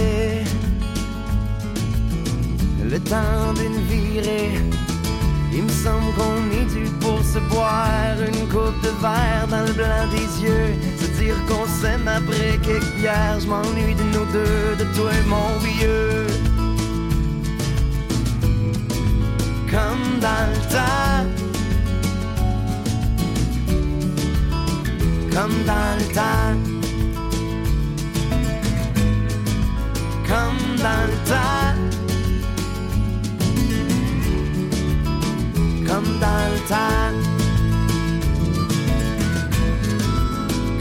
Le 2.91 2.99
temps 3.01 3.53
d'une 3.59 3.81
virée. 3.93 4.82
Il 5.55 5.65
me 5.65 5.69
semble 5.69 6.15
qu'on 6.15 6.51
est 6.51 6.65
dû 6.75 6.91
pour 7.01 7.19
se 7.23 7.39
boire 7.51 8.17
une 8.27 8.49
coupe 8.49 8.81
de 8.83 8.89
verre 9.03 9.47
dans 9.51 9.67
le 9.67 9.73
blanc 9.75 10.07
des 10.11 10.43
yeux. 10.43 10.75
Se 10.99 11.07
dire 11.21 11.37
qu'on 11.47 11.67
s'aime 11.67 12.09
après 12.09 12.59
quelques 12.63 12.95
bières. 12.97 13.39
Je 13.39 13.47
m'ennuie 13.47 13.95
de 13.95 14.03
nous 14.03 14.25
deux, 14.33 14.77
de 14.79 14.85
toi 14.97 15.11
et 15.13 15.29
mon 15.29 15.59
vieux. 15.59 16.27
Comme 19.71 20.21
dans 20.21 20.47
le 20.53 20.59
temps. 20.73 21.27
Comme 25.35 25.65
dans 25.65 25.99
le 25.99 26.15
temps. 26.15 26.57
Comme 30.27 30.77
dans 30.79 31.07
le 31.07 31.29
temps. 31.29 32.02
Comme 36.03 36.19
dans 36.19 36.49
le 36.51 36.59
temps. 36.69 37.13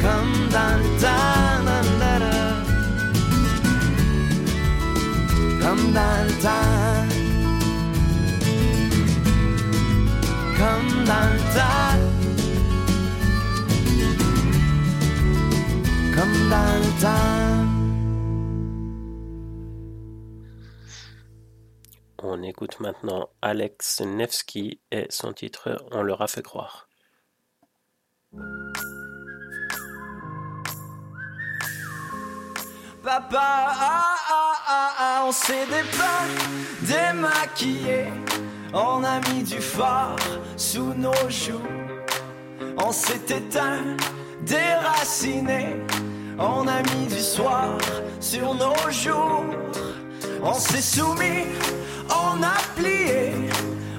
Comme 0.01 0.33
dans 0.49 0.77
le 0.77 0.87
temps. 0.99 1.51
da, 5.93 6.25
da, 11.05 11.27
da. 11.53 11.71
Comme 16.15 16.49
dans 16.49 17.80
On 22.23 22.43
écoute 22.43 22.79
maintenant 22.79 23.29
Alex 23.41 24.01
Nevsky 24.01 24.79
et 24.91 25.07
son 25.09 25.33
titre 25.33 25.83
On 25.91 26.03
leur 26.03 26.21
a 26.21 26.27
fait 26.27 26.43
croire. 26.43 26.87
Papa, 33.03 33.39
ah, 33.41 34.15
ah, 34.29 34.93
ah, 34.99 35.23
on 35.25 35.31
s'est 35.31 35.65
dépeint, 35.65 36.27
démaquillé. 36.83 38.05
On 38.71 39.03
a 39.03 39.19
mis 39.31 39.41
du 39.41 39.59
fard 39.59 40.15
sous 40.55 40.93
nos 40.93 41.27
joues. 41.27 41.59
On 42.77 42.91
s'est 42.91 43.35
éteint, 43.35 43.97
déraciné. 44.43 45.77
On 46.37 46.67
a 46.67 46.83
mis 46.93 47.07
du 47.07 47.19
soir 47.19 47.75
sur 48.19 48.53
nos 48.53 48.91
jours. 48.91 49.45
On 50.43 50.53
s'est 50.53 50.81
soumis, 50.81 51.47
on 52.41 52.43
a 52.43 52.57
plié. 52.75 53.49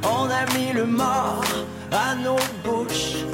On 0.03 0.29
a 0.31 0.45
mis 0.57 0.73
le 0.73 0.85
mort 0.85 1.45
à 1.93 2.15
nos 2.17 2.39
bouches. 2.65 3.25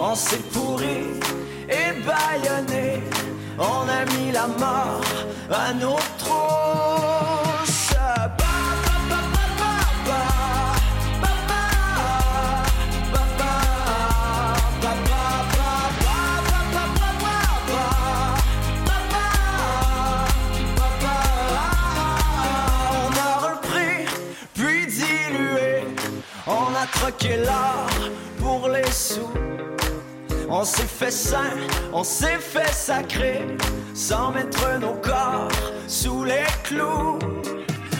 On 0.00 0.14
s'est 0.14 0.44
pourri 0.52 1.20
et 1.68 1.92
bâillonné. 2.06 3.02
On 3.58 3.86
a 3.88 4.04
mis 4.14 4.32
la 4.32 4.46
mort 4.46 5.04
à 5.50 5.74
nos 5.74 5.98
trousses. 6.18 7.19
Troqué 27.00 27.36
l'or 27.38 27.88
pour 28.38 28.68
les 28.68 28.90
sous. 28.90 29.32
On 30.48 30.64
s'est 30.64 30.92
fait 30.98 31.10
saint, 31.10 31.56
on 31.92 32.04
s'est 32.04 32.38
fait 32.38 32.72
sacré, 32.72 33.46
sans 33.94 34.32
mettre 34.32 34.78
nos 34.80 34.94
corps 34.94 35.48
sous 35.86 36.24
les 36.24 36.50
clous. 36.64 37.18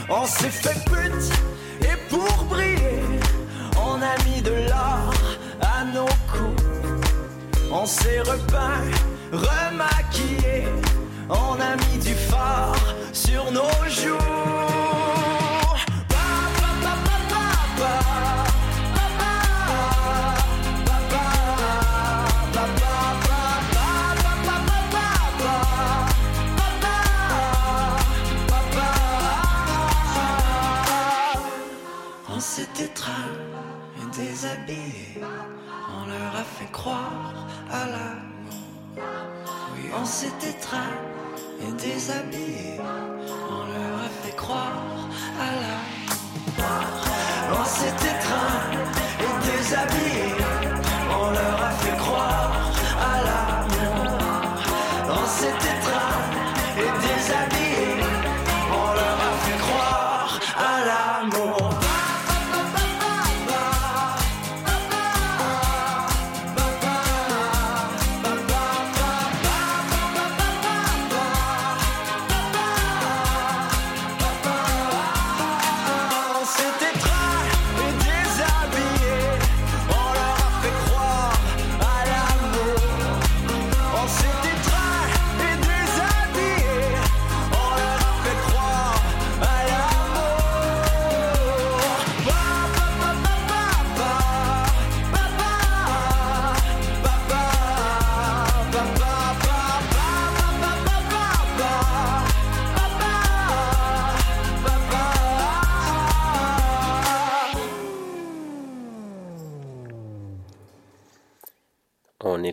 On 0.09 0.27
s'est 0.27 0.57
fait 0.63 0.81
pute, 0.91 1.31
et 1.83 1.97
pour 2.09 2.45
briller, 2.49 3.03
on 3.77 3.97
a 4.13 4.15
mis 4.29 4.43
de 4.43 4.57
l'or 4.69 5.15
à 5.61 5.85
nos 5.85 6.13
coups. 6.31 6.63
On 7.73 7.87
s'est 7.87 8.21
repeint, 8.21 8.85
remaquillé, 9.33 10.65
on 11.29 11.55
a 11.55 11.73
mis 11.85 11.99
du 11.99 12.15
phare 12.15 12.95
sur 13.13 13.51
nos 13.53 13.89
joues. 13.89 14.90
S'est 32.61 32.85
étreint 32.85 33.33
et 33.97 34.07
déshabillé, 34.15 35.19
on 35.19 36.05
leur 36.11 36.37
a 36.37 36.45
fait 36.45 36.71
croire 36.71 37.33
à 37.73 37.87
l'amour. 37.87 38.53
Oui, 39.73 39.85
on 39.99 40.05
s'est 40.05 40.41
étreint 40.47 40.95
et 41.63 41.73
déshabillé, 41.73 42.79
on 42.79 43.63
leur 43.73 43.97
a 44.05 44.11
fait 44.23 44.37
croire 44.37 45.09
à 45.41 45.49
l'amour. 45.61 46.13
On 47.59 47.65
s'est 47.65 48.01
étreint 48.13 48.63
et 49.25 49.35
déshabillé, 49.47 50.10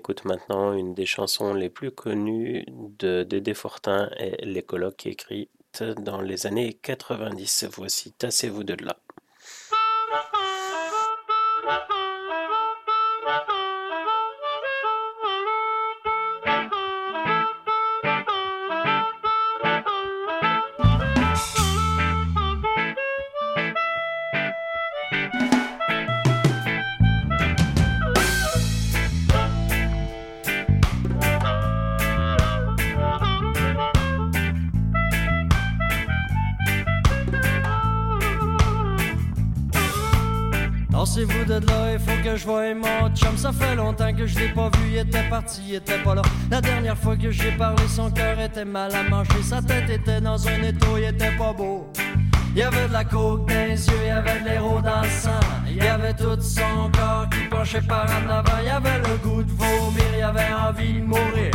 écoute 0.07 0.23
maintenant 0.23 0.71
une 0.71 0.93
des 0.93 1.05
chansons 1.05 1.53
les 1.53 1.69
plus 1.69 1.91
connues 1.91 2.63
de 2.69 3.23
Dédé 3.23 3.53
Fortin 3.53 4.09
et 4.17 4.37
les 4.45 4.63
colloques 4.63 5.05
écrites 5.05 5.83
dans 5.97 6.21
les 6.21 6.47
années 6.47 6.75
90. 6.81 7.67
Voici 7.73 8.13
Tassez-vous 8.13 8.63
de 8.63 8.77
là. 8.85 8.95
Il 41.49 41.99
faut 41.99 42.23
que 42.23 42.35
je 42.35 42.45
voie 42.45 42.73
mon 42.73 43.09
chum. 43.15 43.37
Ça 43.37 43.51
fait 43.51 43.75
longtemps 43.75 44.13
que 44.13 44.25
je 44.25 44.39
l'ai 44.39 44.49
pas 44.49 44.69
vu, 44.69 44.91
il 44.91 44.97
était 44.97 45.27
parti, 45.29 45.61
il 45.67 45.75
était 45.75 45.99
pas 45.99 46.15
là. 46.15 46.21
La 46.51 46.61
dernière 46.61 46.97
fois 46.97 47.15
que 47.15 47.31
j'ai 47.31 47.51
parlé, 47.51 47.83
son 47.87 48.11
cœur 48.11 48.39
était 48.39 48.65
mal 48.65 48.93
à 48.95 49.03
manger. 49.03 49.41
Sa 49.41 49.61
tête 49.61 49.89
était 49.89 50.21
dans 50.21 50.47
un 50.47 50.63
étau, 50.63 50.97
il 50.97 51.05
était 51.05 51.35
pas 51.37 51.53
beau. 51.53 51.87
Il 52.53 52.59
y 52.59 52.63
avait 52.63 52.87
de 52.87 52.93
la 52.93 53.03
coke 53.03 53.47
dans 53.47 53.67
les 53.67 53.87
yeux, 53.87 53.93
il 54.01 54.07
y 54.07 54.09
avait 54.09 54.39
de 54.39 54.45
l'héros 54.45 54.81
dans 54.81 55.01
le 55.01 55.09
sang. 55.09 55.39
Il 55.67 55.75
y 55.75 55.87
avait 55.87 56.13
tout 56.13 56.41
son 56.41 56.91
corps 56.91 57.27
qui 57.29 57.47
penchait 57.49 57.81
par 57.81 58.05
en 58.05 58.29
avant. 58.29 58.57
Il 58.61 58.67
y 58.67 58.69
avait 58.69 58.97
le 58.97 59.17
goût 59.17 59.43
de 59.43 59.51
vomir, 59.51 60.03
il 60.13 60.19
y 60.19 60.23
avait 60.23 60.53
envie 60.53 60.93
de 60.93 61.05
mourir. 61.05 61.51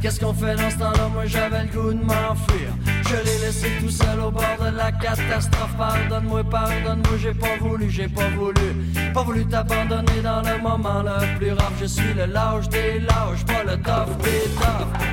Qu'est-ce 0.00 0.20
qu'on 0.20 0.32
fait 0.32 0.54
dans 0.54 0.70
ce 0.70 0.76
temps-là? 0.76 1.08
Moi 1.12 1.26
j'avais 1.26 1.64
le 1.64 1.68
goût 1.68 1.92
de 1.92 2.04
m'enfuir. 2.04 2.70
Je 3.08 3.16
l'ai 3.16 3.46
laissé 3.46 3.68
tout 3.80 3.90
seul 3.90 4.20
au 4.20 4.30
bord 4.30 4.56
de 4.60 4.76
la 4.76 4.92
catastrophe. 4.92 5.76
Pardonne-moi, 5.76 6.44
pardonne-moi, 6.44 7.16
j'ai 7.20 7.34
pas 7.34 7.56
voulu, 7.60 7.90
j'ai 7.90 8.08
pas 8.08 8.28
voulu. 8.30 8.74
Pas 9.12 9.22
voulu 9.22 9.46
t'abandonner 9.46 10.20
dans 10.22 10.42
le 10.42 10.62
moment 10.62 11.02
le 11.02 11.38
plus 11.38 11.52
rare. 11.52 11.72
Je 11.80 11.86
suis 11.86 12.14
le 12.14 12.26
lâche 12.26 12.68
des 12.68 13.00
lâches, 13.00 13.44
pas 13.46 13.64
le 13.64 13.76
tough 13.82 14.16
des 14.22 14.48
toughs. 14.56 15.08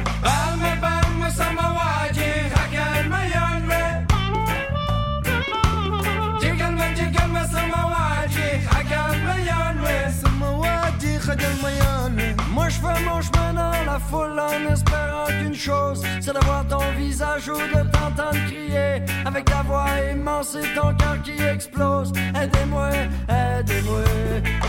Fais 12.80 13.04
mon 13.04 13.22
chemin 13.22 13.54
dans 13.54 13.92
la 13.92 14.00
foule 14.00 14.40
en 14.40 14.72
espérant 14.72 15.26
qu'une 15.28 15.56
chose, 15.56 16.04
c'est 16.20 16.34
d'avoir 16.34 16.66
ton 16.68 16.92
visage 16.98 17.50
ou 17.50 17.58
de 17.58 17.82
t'entendre 17.92 18.46
crier 18.48 19.02
avec 19.26 19.46
ta 19.46 19.62
voix 19.64 19.86
immense 20.12 20.56
et 20.56 20.74
ton 20.76 20.94
cœur 20.96 21.22
qui 21.24 21.42
explose. 21.42 22.12
Aidez-moi, 22.42 22.90
aidez-moi. 23.30 24.04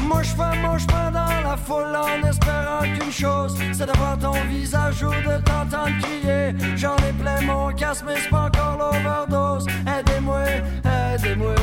Moi 0.03 0.23
je 0.23 0.31
fais 0.31 0.57
mon 0.63 0.79
chemin 0.79 1.11
dans 1.11 1.49
la 1.49 1.57
foule 1.57 1.97
en 1.97 2.29
espérant 2.29 2.83
qu'une 2.83 3.13
chose, 3.13 3.59
c'est 3.73 3.87
d'avoir 3.87 4.17
ton 4.19 4.33
visage 4.49 5.03
ou 5.03 5.11
de 5.11 5.43
t'entendre 5.43 5.99
crier. 6.01 6.55
J'en 6.77 6.97
ai 6.97 7.13
plein 7.13 7.41
mon 7.43 7.73
casque, 7.73 8.05
mais 8.07 8.15
c'est 8.21 8.31
pas 8.31 8.47
encore 8.47 8.79
l'overdose. 8.79 9.67
Aidez-moi, 9.87 10.45
aidez-moi. 10.85 11.56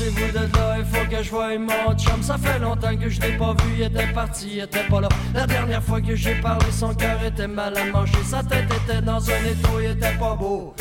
Tassez-vous 0.00 0.32
de 0.32 0.48
il 0.78 0.84
faut 0.86 1.10
que 1.10 1.22
je 1.22 1.30
voie 1.30 1.58
mon 1.58 1.94
chum. 1.98 2.22
Ça 2.22 2.38
fait 2.38 2.58
longtemps 2.58 2.96
que 2.96 3.10
je 3.10 3.20
l'ai 3.20 3.36
pas 3.36 3.52
vu, 3.52 3.74
il 3.76 3.82
était 3.82 4.06
parti, 4.14 4.48
il 4.54 4.60
était 4.60 4.84
pas 4.84 5.02
là. 5.02 5.08
La 5.34 5.46
dernière 5.46 5.82
fois 5.82 6.00
que 6.00 6.16
j'ai 6.16 6.36
parlé, 6.36 6.64
son 6.70 6.94
cœur 6.94 7.22
était 7.22 7.46
mal 7.46 7.76
à 7.76 7.84
manger. 7.84 8.16
Sa 8.24 8.42
tête 8.42 8.64
était 8.82 9.02
dans 9.02 9.22
un 9.28 9.44
étau, 9.44 9.78
il 9.78 9.90
était 9.90 10.16
pas 10.18 10.34
beau. 10.34 10.74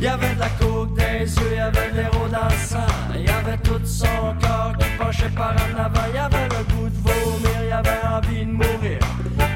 Il 0.00 0.04
y 0.04 0.08
avait 0.08 0.34
de 0.34 0.40
la 0.40 0.48
coke 0.48 0.98
les 0.98 1.32
yeux, 1.32 1.42
il 1.52 1.56
y 1.56 1.60
avait 1.60 1.90
de 1.92 1.96
l'héros 1.96 2.28
dans. 2.28 3.14
Il 3.14 3.24
y 3.24 3.28
avait 3.28 3.58
tout 3.58 3.80
son 3.84 4.34
corps 4.40 4.72
qui 4.76 4.86
penchait 4.98 5.28
par 5.28 5.52
en 5.52 5.84
avant. 5.84 6.06
Il 6.08 6.16
y 6.16 6.18
avait 6.18 6.48
le 6.48 6.74
goût 6.74 6.88
de 6.88 6.96
vomir, 6.96 7.62
il 7.62 7.68
y 7.68 7.72
avait 7.72 8.06
envie 8.08 8.46
de 8.46 8.50
mourir. 8.50 8.98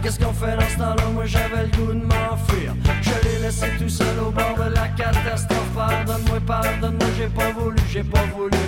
Qu'est-ce 0.02 0.18
qu'on 0.18 0.32
fait 0.32 0.56
dans 0.56 0.68
ce 0.68 0.76
temps-là? 0.76 1.04
Moi 1.14 1.24
j'avais 1.26 1.64
le 1.64 1.76
goût 1.76 1.92
de 1.92 2.04
m'enfuir. 2.04 2.74
Je 3.02 3.28
l'ai 3.28 3.38
laissé 3.44 3.66
tout 3.78 3.88
seul 3.88 4.18
au 4.18 4.30
bord 4.30 4.54
de 4.56 4.74
la 4.74 4.88
catastrophe. 4.88 5.58
Pardonne-moi, 5.74 6.40
pardonne-moi, 6.46 7.08
j'ai 7.16 7.28
pas 7.28 7.50
voulu, 7.52 7.76
j'ai 7.90 8.02
pas 8.02 8.24
voulu. 8.34 8.58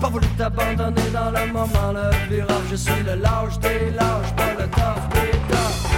Pas 0.00 0.08
voulu 0.08 0.26
t'abandonner 0.38 1.10
dans 1.12 1.30
le 1.30 1.52
moment 1.52 1.92
le 1.92 2.40
rare. 2.44 2.62
Je 2.70 2.76
suis 2.76 3.02
le 3.04 3.14
lâche 3.14 3.58
des 3.60 3.90
lâches, 3.90 4.34
pas 4.36 4.54
le 4.58 4.68
tough 4.68 5.08
des 5.14 5.38
toughs. 5.48 5.91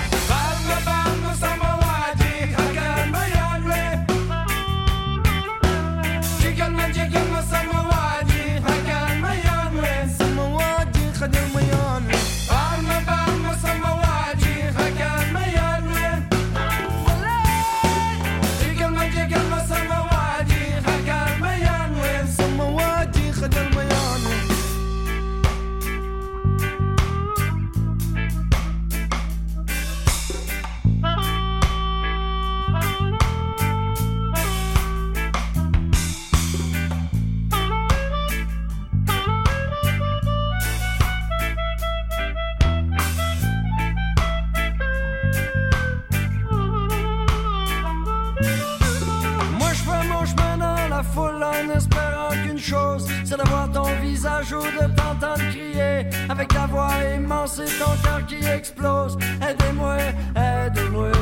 C'est 53.24 53.36
d'avoir 53.36 53.70
ton 53.70 53.84
visage 54.00 54.52
ou 54.52 54.62
de 54.62 54.86
t'entendre 54.94 55.50
crier 55.50 56.06
avec 56.30 56.48
ta 56.48 56.66
voix 56.66 56.92
immense 57.14 57.58
et 57.58 57.66
ton 57.78 57.90
cœur 58.02 58.24
qui 58.26 58.44
explose. 58.46 59.18
Aidez-moi, 59.42 59.96
aidez-moi. 60.34 61.12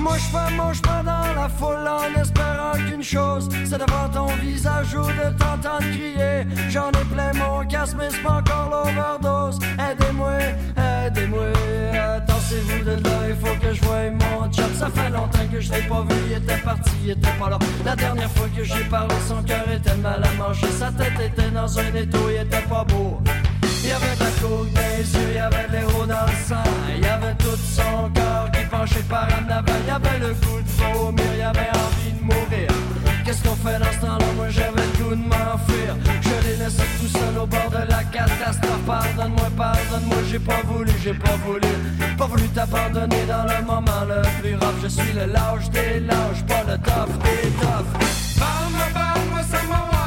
Moi 0.00 0.16
je 0.16 0.36
fais 0.36 0.56
mon 0.56 0.72
chemin 0.72 1.04
dans 1.04 1.40
la 1.40 1.48
foule 1.48 1.86
en 1.86 2.20
espérant 2.20 2.72
qu'une 2.88 3.02
chose, 3.02 3.48
c'est 3.64 3.76
d'avoir 3.76 4.10
ton 4.10 4.26
visage 4.36 4.94
ou 4.94 5.02
de 5.02 5.36
t'entendre 5.38 5.80
crier. 5.92 6.46
J'en 6.70 6.88
ai 6.88 7.04
plein 7.12 7.32
mon 7.34 7.66
casque, 7.66 7.96
mais 7.98 8.08
c'est 8.10 8.22
pas 8.22 8.40
encore 8.40 8.70
l'overdose. 8.70 9.58
Aidez-moi, 9.78 10.38
aidez-moi. 11.06 11.52
Tassez-vous 12.26 12.84
de 12.84 12.92
là, 12.92 13.28
il 13.28 13.36
faut 13.36 13.56
que 13.60 13.74
je 13.74 13.80
voie 13.82 14.10
mon 14.10 14.50
chum. 14.50 14.72
Ça 14.74 14.88
fait 14.88 15.10
longtemps 15.10 15.46
que 15.52 15.60
je 15.60 15.70
l'ai 15.70 15.82
pas 15.82 16.00
vu, 16.08 16.16
il 16.30 16.36
était 16.38 16.62
parti, 16.62 16.90
il 17.04 17.10
était 17.10 17.38
pas 17.38 17.50
là. 17.50 17.58
La 17.84 17.94
dernière 17.94 18.30
fois 18.30 18.46
que 18.56 18.64
j'ai 18.64 18.84
parlé, 18.84 19.14
son 19.28 19.42
cœur 19.42 19.70
était 19.70 19.96
mal 19.96 20.22
à 20.24 20.32
manger. 20.42 20.70
Sa 20.78 20.90
tête 20.92 21.20
était 21.20 21.50
dans 21.50 21.78
un 21.78 21.94
étau, 21.94 22.30
il 22.30 22.40
était 22.46 22.62
pas 22.62 22.84
beau. 22.84 23.20
Il 23.82 23.88
y 23.88 23.92
avait 23.92 24.14
de 24.14 24.20
la 24.20 24.30
coke 24.40 24.68
les 24.74 25.14
yeux, 25.14 25.28
il 25.30 25.36
y 25.36 25.38
avait 25.38 25.66
de 25.68 25.72
l'héros 25.72 26.06
dans 26.06 26.26
le 26.26 26.46
sang. 26.46 26.70
Il 26.96 27.02
y 27.02 27.06
avait 27.06 27.34
tout 27.34 27.56
son 27.56 28.10
corps 28.14 28.50
penchait 28.80 29.02
par 29.08 29.28
en 29.28 29.50
avant. 29.50 29.78
Il 29.82 29.88
y 29.88 29.90
avait 29.90 30.18
le 30.18 30.34
goût 30.34 30.60
de 30.62 30.98
vomir, 30.98 31.24
il 31.32 31.38
y 31.38 31.42
avait 31.42 31.72
envie 31.84 32.12
de 32.12 32.22
mourir. 32.22 32.70
Qu'est-ce 33.24 33.42
qu'on 33.42 33.56
fait 33.56 33.78
dans 33.78 33.92
ce 33.92 34.00
temps-là? 34.06 34.26
Moi 34.36 34.48
j'avais 34.48 34.86
le 34.90 35.04
goût 35.04 35.14
de 35.14 35.26
m'enfuir. 35.32 35.90
Je 36.22 36.48
l'ai 36.48 36.56
laissé 36.56 36.82
tout 36.98 37.08
seul 37.18 37.38
au 37.42 37.46
bord 37.46 37.70
de 37.70 37.84
la 37.88 38.02
catastrophe. 38.04 38.84
Pardonne-moi, 38.86 39.48
pardonne-moi, 39.56 40.18
j'ai 40.30 40.38
pas 40.38 40.62
voulu, 40.64 40.92
j'ai 41.02 41.14
pas 41.14 41.36
voulu. 41.44 41.72
Pas 42.16 42.26
voulu 42.26 42.48
t'abandonner 42.48 43.24
dans 43.26 43.44
le 43.52 43.64
moment 43.64 44.04
le 44.08 44.22
plus 44.40 44.56
rare. 44.56 44.74
Je 44.82 44.88
suis 44.88 45.12
le 45.12 45.26
lâche 45.26 45.68
des 45.70 46.00
lâches, 46.00 46.42
pas 46.48 46.64
le 46.68 46.76
tough 46.78 47.14
des 47.24 47.50
toughs. 47.60 47.92
Balme, 48.40 48.82
balme, 48.94 49.38
samawaji, 49.52 49.90
hakal 49.90 49.99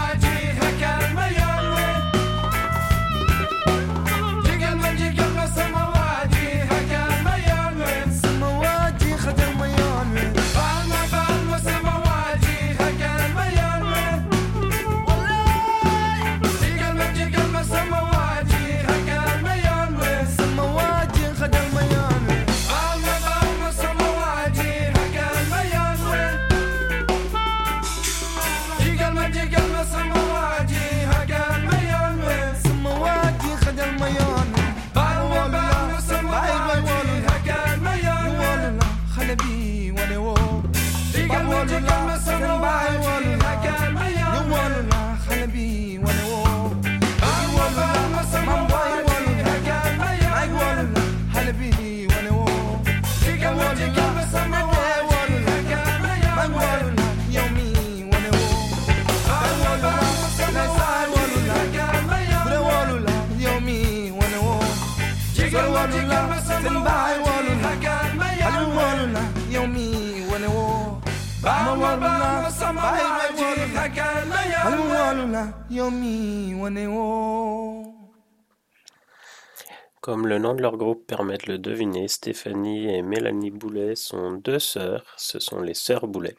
leur 80.64 80.78
groupe 80.78 81.06
permet 81.06 81.38
de 81.38 81.52
le 81.52 81.58
deviner, 81.58 82.08
Stéphanie 82.08 82.88
et 82.88 83.02
Mélanie 83.02 83.52
Boulet 83.52 83.96
sont 83.98 84.32
deux 84.32 84.60
sœurs, 84.60 85.04
ce 85.18 85.38
sont 85.38 85.60
les 85.60 85.74
sœurs 85.74 86.08
Boulet. 86.08 86.38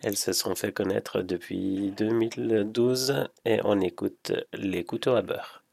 Elles 0.00 0.16
se 0.16 0.32
sont 0.32 0.54
fait 0.54 0.70
connaître 0.70 1.22
depuis 1.22 1.92
2012 1.96 3.28
et 3.44 3.58
on 3.64 3.80
écoute 3.80 4.30
les 4.52 4.84
couteaux 4.84 5.16
à 5.16 5.22
beurre. 5.22 5.64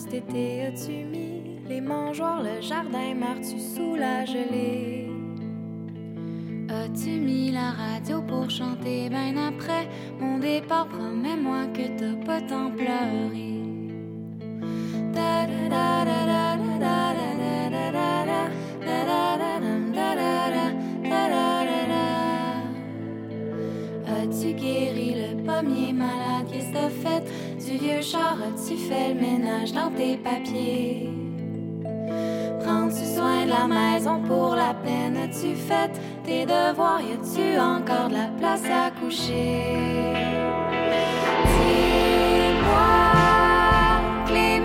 Cet 0.00 0.14
été? 0.14 0.62
As-tu 0.62 1.04
mis 1.04 1.58
les 1.68 1.80
mangeoires, 1.80 2.42
le 2.42 2.60
jardin, 2.60 3.14
meurs-tu 3.14 3.58
sous 3.60 3.96
la 3.96 4.24
gelée? 4.24 5.08
As-tu 6.68 7.10
mis 7.20 7.50
la 7.52 7.70
radio 7.72 8.22
pour 8.22 8.48
chanter 8.48 9.10
ben 9.10 9.36
après 9.36 9.88
mon 10.18 10.38
départ? 10.38 10.88
Promets-moi 10.88 11.66
que 11.74 11.86
t'as 11.98 12.24
pas 12.24 12.40
tant 12.40 12.70
pleuré. 12.70 13.50
As-tu 24.30 24.52
guéri 24.52 25.16
le 25.16 25.42
pommier 25.42 25.92
malade? 25.92 26.46
Que 26.52 26.60
t'as 26.72 26.88
fait 26.88 27.24
du 27.58 27.78
vieux 27.78 28.00
char? 28.00 28.38
As-tu 28.40 28.76
fait 28.76 29.08
le 29.12 29.20
ménage 29.20 29.72
dans 29.72 29.90
tes 29.90 30.16
papiers? 30.16 31.10
Prends-tu 32.60 33.04
soin 33.16 33.44
de 33.44 33.50
la 33.50 33.66
maison 33.66 34.20
pour 34.20 34.54
la 34.54 34.72
peine? 34.72 35.16
As-tu 35.16 35.56
fait 35.56 35.90
tes 36.22 36.46
devoirs? 36.46 37.00
Y 37.00 37.14
a-tu 37.14 37.58
encore 37.58 38.08
de 38.08 38.14
la 38.14 38.28
place 38.38 38.62
à 38.66 38.92
coucher? 39.00 40.14
Dis-moi 41.64 42.86
que 44.26 44.32
les 44.32 44.60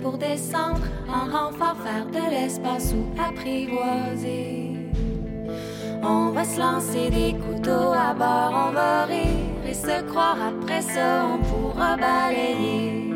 pour 0.00 0.18
descendre 0.18 0.82
en 1.08 1.24
renfort, 1.30 1.76
faire 1.84 2.06
de 2.06 2.30
l'espace 2.30 2.94
ou 2.94 3.20
apprivoiser. 3.20 4.72
On 6.02 6.30
va 6.30 6.44
se 6.44 6.58
lancer 6.58 7.10
des 7.10 7.34
couteaux 7.34 7.92
à 7.92 8.14
bord, 8.14 8.68
on 8.68 8.72
va 8.72 9.04
rire 9.04 9.68
et 9.68 9.74
se 9.74 10.02
croire 10.02 10.38
après 10.48 10.82
ça, 10.82 11.26
on 11.26 11.38
pourra 11.38 11.96
balayer. 11.96 13.06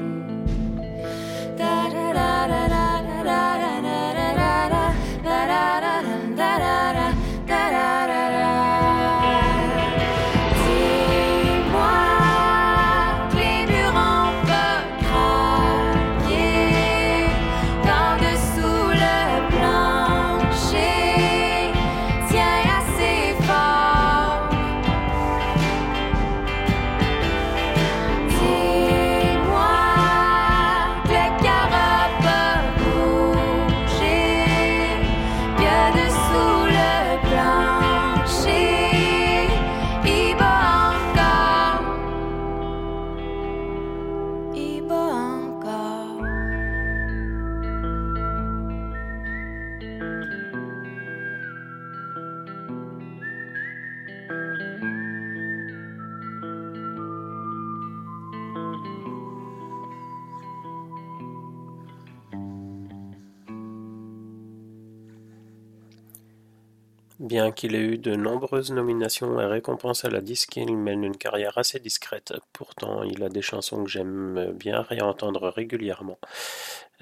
Bien 67.31 67.52
qu'il 67.52 67.77
ait 67.77 67.78
eu 67.78 67.97
de 67.97 68.16
nombreuses 68.16 68.73
nominations 68.73 69.40
et 69.40 69.47
récompenses 69.47 70.05
à 70.05 70.11
la 70.11 70.20
disque, 70.20 70.57
il 70.57 70.77
mène 70.77 71.05
une 71.05 71.16
carrière 71.16 71.57
assez 71.59 71.78
discrète. 71.78 72.35
Pourtant, 72.52 73.05
il 73.05 73.23
a 73.23 73.28
des 73.28 73.40
chansons 73.40 73.85
que 73.85 73.89
j'aime 73.89 74.52
bien 74.52 74.82
réentendre 74.82 75.48
régulièrement. 75.48 76.19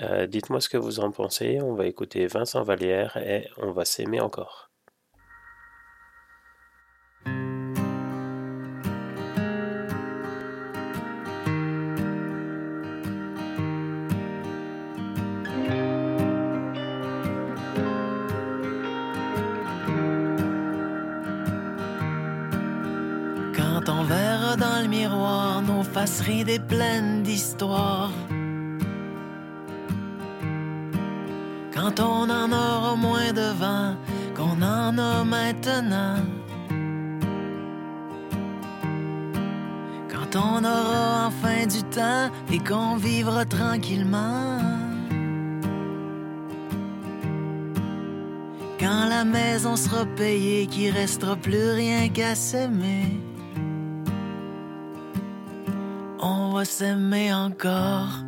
Euh, 0.01 0.27
Dites-moi 0.27 0.61
ce 0.61 0.69
que 0.69 0.77
vous 0.77 1.01
en 1.01 1.13
pensez. 1.13 1.61
On 1.63 1.75
va 1.75 1.87
écouter 1.87 2.27
Vincent 2.27 2.63
Vallière 2.63 3.17
et 3.17 3.49
On 3.57 3.73
va 3.73 3.87
s'aimer 3.87 4.21
encore. 4.21 4.71
Faces 26.09 26.21
ridées 26.21 26.59
pleines 26.59 27.23
d'histoire. 27.23 28.11
Quand 31.75 32.01
on 32.01 32.29
en 32.31 32.51
aura 32.53 32.97
moins 32.97 33.33
de 33.33 33.53
vent 33.59 33.95
qu'on 34.35 34.63
en 34.63 34.99
a 34.99 35.25
maintenant. 35.25 36.17
Quand 40.11 40.37
on 40.37 40.65
aura 40.65 41.29
enfin 41.29 41.67
du 41.67 41.83
temps 41.85 42.31
et 42.53 42.59
qu'on 42.59 42.97
vivra 42.97 43.45
tranquillement. 43.45 44.59
Quand 48.81 49.07
la 49.09 49.25
maison 49.25 49.77
sera 49.77 50.05
payée, 50.07 50.67
qu'il 50.67 50.93
restera 50.93 51.37
plus 51.37 51.71
rien 51.73 52.09
qu'à 52.09 52.35
s'aimer. 52.35 53.28
Va 56.59 56.65
s'aimer 56.65 57.33
encore 57.33 58.25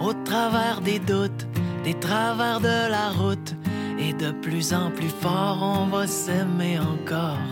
au 0.00 0.12
travers 0.12 0.80
des 0.80 1.00
doutes, 1.00 1.44
des 1.82 1.94
travers 1.94 2.60
de 2.60 2.88
la 2.88 3.08
route. 3.08 3.56
Et 3.98 4.12
de 4.12 4.30
plus 4.30 4.72
en 4.72 4.92
plus 4.92 5.08
fort, 5.08 5.58
on 5.60 5.86
va 5.86 6.06
s'aimer 6.06 6.78
encore 6.78 7.48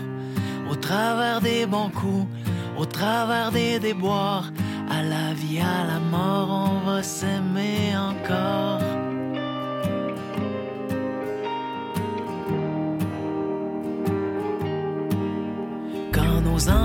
au 0.71 0.75
travers 0.75 1.41
des 1.41 1.65
bons 1.65 1.89
coups, 1.89 2.25
au 2.77 2.85
travers 2.85 3.51
des 3.51 3.79
déboires. 3.79 4.49
À 4.89 5.03
la 5.03 5.33
vie, 5.33 5.59
à 5.59 5.85
la 5.91 5.99
mort, 5.99 6.49
on 6.71 6.89
va 6.89 7.03
s'aimer 7.03 7.91
encore. 7.97 8.92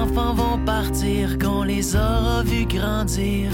Enfants 0.08 0.34
vont 0.34 0.58
partir, 0.64 1.38
qu'on 1.38 1.62
les 1.62 1.94
aura 1.96 2.42
vus 2.42 2.66
grandir. 2.66 3.50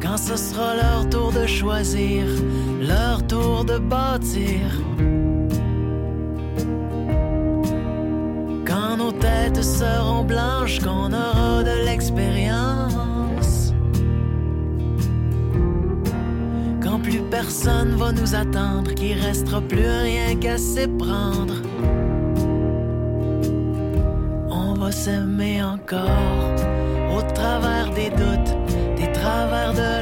Quand 0.00 0.16
ce 0.16 0.36
sera 0.36 0.74
leur 0.76 1.08
tour 1.08 1.32
de 1.32 1.46
choisir, 1.46 2.24
leur 2.80 3.26
tour 3.26 3.64
de 3.64 3.78
bâtir. 3.78 4.60
Quand 8.66 8.96
nos 8.96 9.12
têtes 9.12 9.62
seront 9.62 10.24
blanches, 10.24 10.80
qu'on 10.80 11.12
aura 11.12 11.62
de 11.62 11.84
l'expérience. 11.84 13.72
Quand 16.82 16.98
plus 17.00 17.22
personne 17.30 17.96
va 17.96 18.12
nous 18.12 18.34
attendre, 18.34 18.92
qu'il 18.94 19.18
restera 19.18 19.60
plus 19.60 19.86
rien 19.86 20.36
qu'à 20.36 20.58
s'éprendre. 20.58 21.54
S'aimer 24.92 25.62
encore. 25.62 26.54
Au 27.16 27.22
travers 27.34 27.90
des 27.94 28.10
doutes, 28.10 28.56
des 28.96 29.10
travers 29.12 29.72
de 29.72 30.01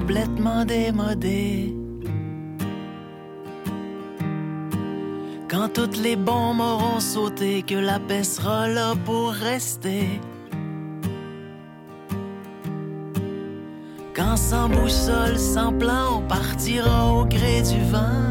complètement 0.00 0.64
démodé. 0.64 1.74
Quand 5.48 5.68
toutes 5.72 5.98
les 5.98 6.16
bombes 6.16 6.60
auront 6.60 7.00
sauté, 7.00 7.62
que 7.62 7.74
la 7.74 7.98
paix 7.98 8.24
sera 8.24 8.66
pour 9.04 9.30
rester. 9.30 10.08
Quand 14.14 14.36
sans 14.36 14.68
boussole, 14.68 15.38
sans 15.38 15.72
plan, 15.72 16.18
on 16.18 16.22
partira 16.22 17.12
au 17.12 17.24
gré 17.24 17.62
du 17.62 17.80
vent. 17.92 18.30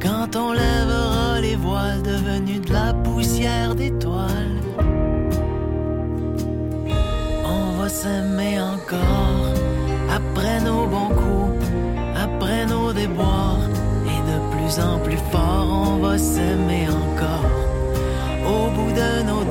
Quand 0.00 0.36
on 0.36 0.52
lèvera 0.52 1.40
les 1.40 1.56
voiles 1.56 2.02
devenus 2.02 2.62
de 2.62 2.72
la 2.72 2.94
poussière 2.94 3.74
d'étoiles. 3.74 4.53
S'aimer 7.94 8.60
encore 8.60 9.46
après 10.18 10.60
nos 10.68 10.84
bons 10.86 11.12
coups, 11.20 11.66
après 12.26 12.66
nos 12.66 12.92
déboires. 12.92 13.66
Et 14.12 14.20
de 14.30 14.36
plus 14.52 14.74
en 14.90 14.98
plus 14.98 15.22
fort, 15.32 15.68
on 15.88 15.96
va 16.04 16.18
s'aimer 16.18 16.86
encore. 17.02 17.50
Au 18.54 18.64
bout 18.76 18.92
de 19.02 19.10
nos 19.30 19.43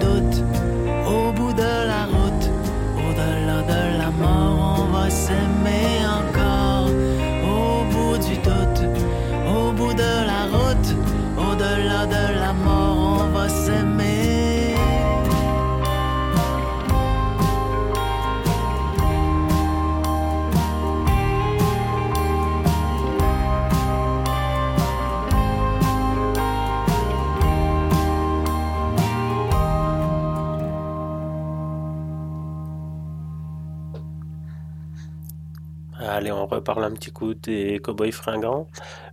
Reparle 36.63 36.85
un 36.85 36.91
petit 36.91 37.11
coup 37.11 37.33
des 37.33 37.81
Cowboys 37.83 38.13
Fringants. 38.13 38.69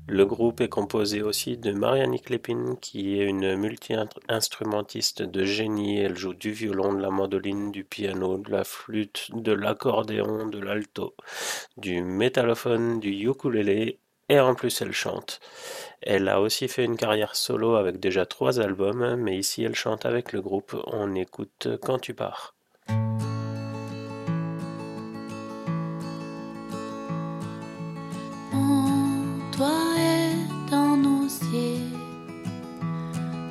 Le 0.07 0.25
groupe 0.25 0.61
est 0.61 0.69
composé 0.69 1.21
aussi 1.21 1.57
de 1.57 1.73
Marianne 1.73 2.17
Clépine, 2.21 2.77
qui 2.81 3.19
est 3.19 3.25
une 3.25 3.57
multi-instrumentiste 3.57 5.23
de 5.23 5.45
génie. 5.45 5.99
Elle 5.99 6.17
joue 6.17 6.33
du 6.33 6.53
violon, 6.53 6.93
de 6.93 7.03
la 7.03 7.11
mandoline, 7.11 7.73
du 7.73 7.83
piano, 7.83 8.39
de 8.39 8.53
la 8.53 8.63
flûte, 8.63 9.31
de 9.35 9.51
l'accordéon, 9.51 10.47
de 10.47 10.61
l'alto, 10.61 11.17
du 11.77 12.05
métallophone, 12.05 13.01
du 13.01 13.11
ukulélé, 13.29 13.99
et 14.29 14.39
en 14.39 14.55
plus 14.55 14.81
elle 14.81 14.93
chante. 14.93 15.41
Elle 16.03 16.29
a 16.29 16.41
aussi 16.41 16.69
fait 16.69 16.85
une 16.85 16.97
carrière 16.97 17.35
solo 17.35 17.75
avec 17.75 17.99
déjà 17.99 18.27
trois 18.27 18.61
albums, 18.61 19.17
mais 19.17 19.37
ici 19.37 19.65
elle 19.65 19.75
chante 19.75 20.07
avec 20.07 20.33
le 20.33 20.41
groupe. 20.41 20.77
On 20.87 21.17
écoute 21.17 21.67
Quand 21.83 21.99
tu 21.99 22.15
pars. 22.15 22.55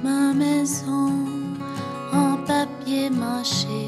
Ma 0.09 0.33
maison 0.33 1.11
en 2.13 2.37
papier 2.51 3.09
mâché. 3.09 3.81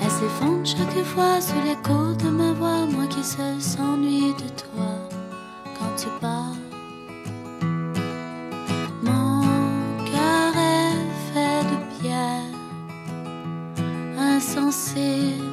Elle 0.00 0.10
s'effondre 0.10 0.66
chaque 0.66 1.04
fois 1.12 1.40
sous 1.40 1.60
l'écho 1.66 2.00
de 2.22 2.28
ma 2.30 2.52
voix, 2.52 2.86
moi 2.94 3.06
qui 3.06 3.24
seul 3.24 3.60
s'ennuie 3.60 4.34
de 4.42 4.48
toi 4.62 4.92
quand 5.76 5.92
tu 6.00 6.08
pars. 6.20 6.58
Mon 9.02 9.42
cœur 10.10 10.52
est 10.76 11.02
fait 11.28 11.62
de 11.70 11.78
pierre, 11.94 12.52
insensible 14.18 15.44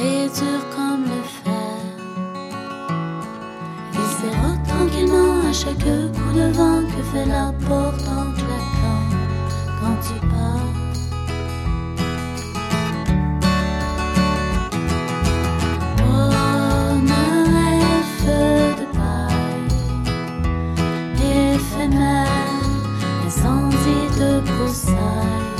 et 0.00 0.22
dur 0.38 0.60
comme 0.76 1.04
le 1.14 1.22
fer. 1.42 1.42
Chaque 5.52 5.76
coup 5.78 6.32
de 6.34 6.50
vent 6.52 6.82
que 6.86 7.02
fait 7.12 7.26
la 7.26 7.52
porte 7.68 8.08
en 8.08 8.32
claquant 8.32 9.04
quand 9.80 9.98
tu 10.00 10.14
pars. 10.26 10.70
Bonheur 15.98 17.48
est 17.68 18.04
feu 18.18 18.50
de 18.78 18.86
paille, 18.96 19.72
éphémère, 21.54 22.66
incendie 23.26 24.08
de 24.18 24.30
broussailles. 24.40 25.50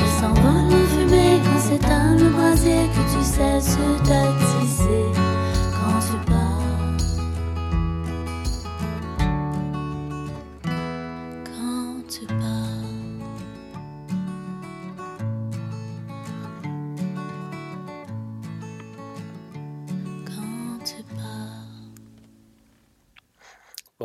Elle 0.00 0.14
s'envole 0.20 0.72
en 0.72 0.84
fumée 0.92 1.36
quand 1.44 1.60
s'éteint 1.60 2.12
le 2.16 2.28
brasier 2.30 2.82
que 2.94 3.02
tu 3.12 3.22
cesses 3.24 3.76
d'attiser 4.04 5.04
quand 5.13 5.13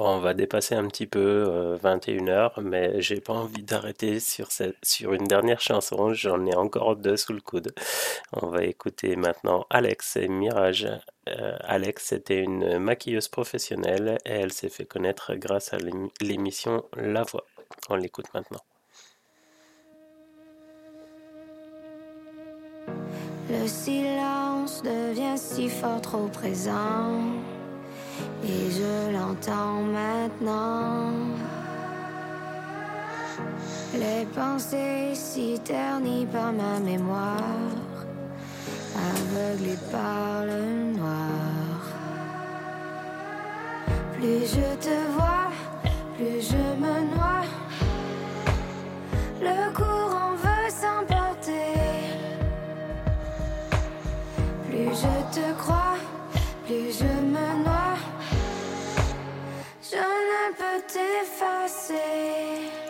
On 0.02 0.20
va 0.20 0.34
dépasser 0.34 0.76
un 0.76 0.88
petit 0.88 1.08
peu 1.08 1.20
euh, 1.50 1.78
21h, 1.78 2.62
mais 2.62 3.02
j'ai 3.02 3.20
pas 3.20 3.34
envie 3.34 3.64
d'arrêter 3.64 4.20
sur 4.22 5.14
une 5.14 5.26
dernière 5.26 5.60
chanson. 5.60 6.14
J'en 6.14 6.46
ai 6.46 6.56
encore 6.56 6.96
deux 6.96 7.18
sous 7.18 7.34
le 7.34 7.42
coude. 7.42 7.74
On 8.32 8.48
va 8.48 8.64
écouter 8.64 9.18
maintenant 9.18 9.66
Alex 9.70 10.16
et 10.16 10.30
Mirage. 10.30 10.88
Euh, 11.28 11.58
Alex, 11.60 12.06
c'était 12.06 12.40
une 12.40 12.80
maquilleuse 12.80 13.28
professionnelle 13.28 14.18
et 14.26 14.32
elle 14.32 14.54
s'est 14.54 14.70
fait 14.70 14.86
connaître 14.86 15.36
grâce 15.36 15.74
à 15.74 15.78
l'émi- 15.78 16.14
l'émission 16.22 16.86
La 16.96 17.24
Voix. 17.24 17.46
On 17.90 17.98
l'écoute 17.98 18.34
maintenant. 18.34 18.62
Le 23.50 23.68
silence 23.68 24.82
devient 24.82 25.38
si 25.38 25.68
fort 25.68 26.00
trop 26.00 26.28
présent. 26.28 27.20
Et 28.44 28.72
je 28.72 29.14
l'entends 29.14 29.82
maintenant. 29.82 31.12
Les 33.94 34.26
pensées 34.36 35.14
si 35.14 35.60
ternies 35.64 36.26
par 36.26 36.54
ma 36.54 36.80
mémoire, 36.80 37.42
aveuglées 38.96 39.80
par 39.92 40.46
le 40.46 40.98
noir. 40.98 41.80
Plus 44.14 44.46
je 44.56 44.76
te 44.86 44.96
vois, 45.16 45.50
plus 46.16 46.42
je 46.52 46.64
me 46.84 46.96
noie. 47.16 47.46
Le 49.42 49.74
courant 49.74 50.34
veut 50.44 50.70
s'emporter. 50.70 51.76
Plus 54.68 54.92
je 55.04 55.40
te 55.40 55.54
crois, 55.58 55.98
plus 56.66 57.00
je 57.00 57.06
me 57.06 57.64
noie. 57.64 57.89
Je 59.92 59.98
ne 59.98 60.54
peux 60.54 60.86
t'effacer. 60.86 62.89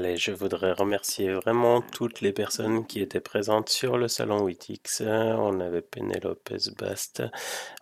Allez, 0.00 0.16
je 0.16 0.32
voudrais 0.32 0.72
remercier 0.72 1.30
vraiment 1.30 1.82
toutes 1.82 2.22
les 2.22 2.32
personnes 2.32 2.86
qui 2.86 3.02
étaient 3.02 3.20
présentes 3.20 3.68
sur 3.68 3.98
le 3.98 4.08
salon 4.08 4.40
Witix. 4.44 5.02
On 5.02 5.60
avait 5.60 5.82
Pénélope 5.82 6.54
Bast, 6.78 7.22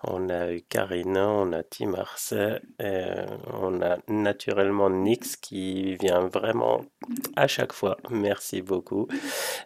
on 0.02 0.28
a 0.28 0.50
eu 0.50 0.62
Karine, 0.62 1.16
on 1.16 1.52
a 1.52 1.62
Timars, 1.62 2.18
euh, 2.32 3.26
on 3.52 3.80
a 3.82 3.98
naturellement 4.08 4.90
Nix 4.90 5.36
qui 5.36 5.94
vient 5.94 6.26
vraiment 6.26 6.84
à 7.36 7.46
chaque 7.46 7.72
fois. 7.72 7.96
Merci 8.10 8.62
beaucoup. 8.62 9.08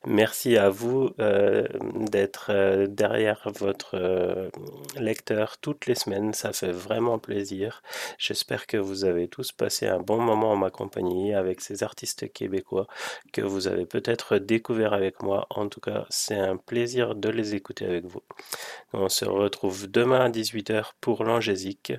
Merci 0.07 0.57
à 0.57 0.69
vous 0.69 1.11
euh, 1.21 1.67
d'être 1.95 2.51
euh, 2.51 2.87
derrière 2.87 3.51
votre 3.59 3.95
euh, 3.95 4.51
lecteur 4.99 5.59
toutes 5.59 5.87
les 5.87 5.95
semaines. 5.95 6.35
Ça 6.35 6.53
fait 6.53 6.73
vraiment 6.73 7.19
plaisir. 7.19 7.83
J'espère 8.19 8.67
que 8.67 8.77
vous 8.77 9.05
avez 9.05 9.29
tous 9.29 9.53
passé 9.53 9.87
un 9.87 10.01
bon 10.01 10.21
moment 10.21 10.53
en 10.53 10.57
ma 10.57 10.71
compagnie 10.71 11.35
avec 11.35 11.61
ces 11.61 11.83
artistes 11.83 12.33
que 13.33 13.43
vous 13.43 13.69
avez 13.69 13.87
peut-être 13.87 14.39
découvert 14.39 14.93
avec 14.93 15.23
moi. 15.23 15.47
En 15.51 15.69
tout 15.69 15.81
cas, 15.81 16.07
c'est 16.11 16.37
un 16.39 16.57
plaisir 16.57 17.15
de 17.15 17.29
les 17.29 17.55
écouter 17.55 17.85
avec 17.87 18.05
vous. 18.05 18.23
On 18.93 19.09
se 19.09 19.25
retrouve 19.25 19.91
demain 19.91 20.21
à 20.21 20.29
18h 20.29 20.93
pour 21.01 21.25
l'Angésique. 21.25 21.93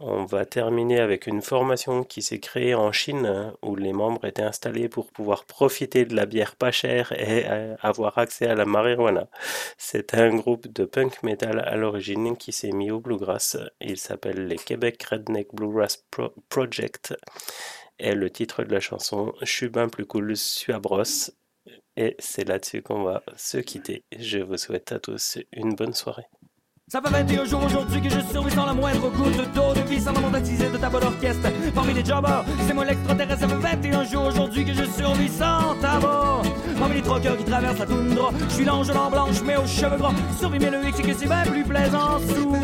On 0.00 0.24
va 0.24 0.44
terminer 0.44 1.00
avec 1.00 1.26
une 1.26 1.42
formation 1.42 2.04
qui 2.04 2.22
s'est 2.22 2.40
créée 2.40 2.74
en 2.74 2.92
Chine 2.92 3.52
où 3.62 3.76
les 3.76 3.92
membres 3.92 4.24
étaient 4.24 4.42
installés 4.42 4.88
pour 4.88 5.10
pouvoir 5.10 5.44
profiter 5.44 6.04
de 6.04 6.14
la 6.14 6.26
bière 6.26 6.56
pas 6.56 6.70
chère 6.72 7.12
et 7.12 7.44
euh, 7.48 7.74
avoir 7.80 8.18
accès 8.18 8.46
à 8.46 8.54
la 8.54 8.64
marijuana. 8.64 9.28
C'est 9.78 10.14
un 10.14 10.34
groupe 10.34 10.68
de 10.68 10.84
punk 10.84 11.22
metal 11.22 11.60
à 11.60 11.76
l'origine 11.76 12.36
qui 12.36 12.52
s'est 12.52 12.72
mis 12.72 12.90
au 12.90 13.00
bluegrass. 13.00 13.56
Il 13.80 13.96
s'appelle 13.98 14.46
les 14.46 14.56
Québec 14.56 15.02
Redneck 15.04 15.54
Bluegrass 15.54 16.04
Pro- 16.10 16.34
Project. 16.48 17.14
Et 17.98 18.14
le 18.14 18.30
titre 18.30 18.62
de 18.64 18.72
la 18.72 18.80
chanson, 18.80 19.32
Je 19.40 19.50
suis 19.50 19.68
bien 19.68 19.88
plus 19.88 20.06
cool, 20.06 20.36
suis 20.36 20.72
à 20.72 20.78
brosse. 20.78 21.32
Et 21.96 22.14
c'est 22.18 22.46
là-dessus 22.46 22.82
qu'on 22.82 23.02
va 23.02 23.22
se 23.36 23.58
quitter. 23.58 24.04
Je 24.16 24.38
vous 24.38 24.58
souhaite 24.58 24.92
à 24.92 25.00
tous 25.00 25.38
une 25.52 25.74
bonne 25.74 25.94
soirée. 25.94 26.26
Ça 26.88 27.00
fait 27.02 27.10
21 27.10 27.44
jours 27.46 27.64
aujourd'hui 27.64 28.00
que 28.00 28.08
je 28.08 28.20
survis 28.30 28.52
sans 28.52 28.66
la 28.66 28.74
moindre 28.74 29.10
goutte 29.10 29.52
d'eau 29.54 29.74
de 29.74 29.80
vie 29.88 30.00
sans 30.00 30.12
attisé 30.32 30.70
de 30.70 30.76
ta 30.76 30.88
bonne 30.88 31.02
orchestre. 31.02 31.48
Parmi 31.74 31.94
les 31.94 32.04
jobbers, 32.04 32.44
c'est 32.64 32.74
moi 32.74 32.84
l'extraterrestre. 32.84 33.40
Ça 33.40 33.48
fait 33.48 33.56
21 33.56 34.04
jours 34.04 34.26
aujourd'hui 34.26 34.64
que 34.64 34.72
je 34.72 34.84
survis 34.84 35.28
sans 35.30 35.74
tabac. 35.80 36.42
Parmi 36.78 36.94
les 36.96 37.02
troqueurs 37.02 37.36
qui 37.38 37.44
traversent 37.44 37.78
la 37.80 37.86
toundra, 37.86 38.30
je 38.48 38.54
suis 38.54 38.64
l'ange 38.64 38.92
blanc 38.92 39.10
blanche 39.10 39.42
mais 39.42 39.56
aux 39.56 39.66
cheveux 39.66 39.96
gras. 39.96 40.12
Survie 40.38 40.60
mais 40.60 40.70
le 40.70 40.86
hic 40.86 40.94
c'est 40.96 41.02
que 41.02 41.14
c'est 41.14 41.26
bien 41.26 41.42
plus 41.42 41.64
plaisant 41.64 42.20
sous. 42.20 42.54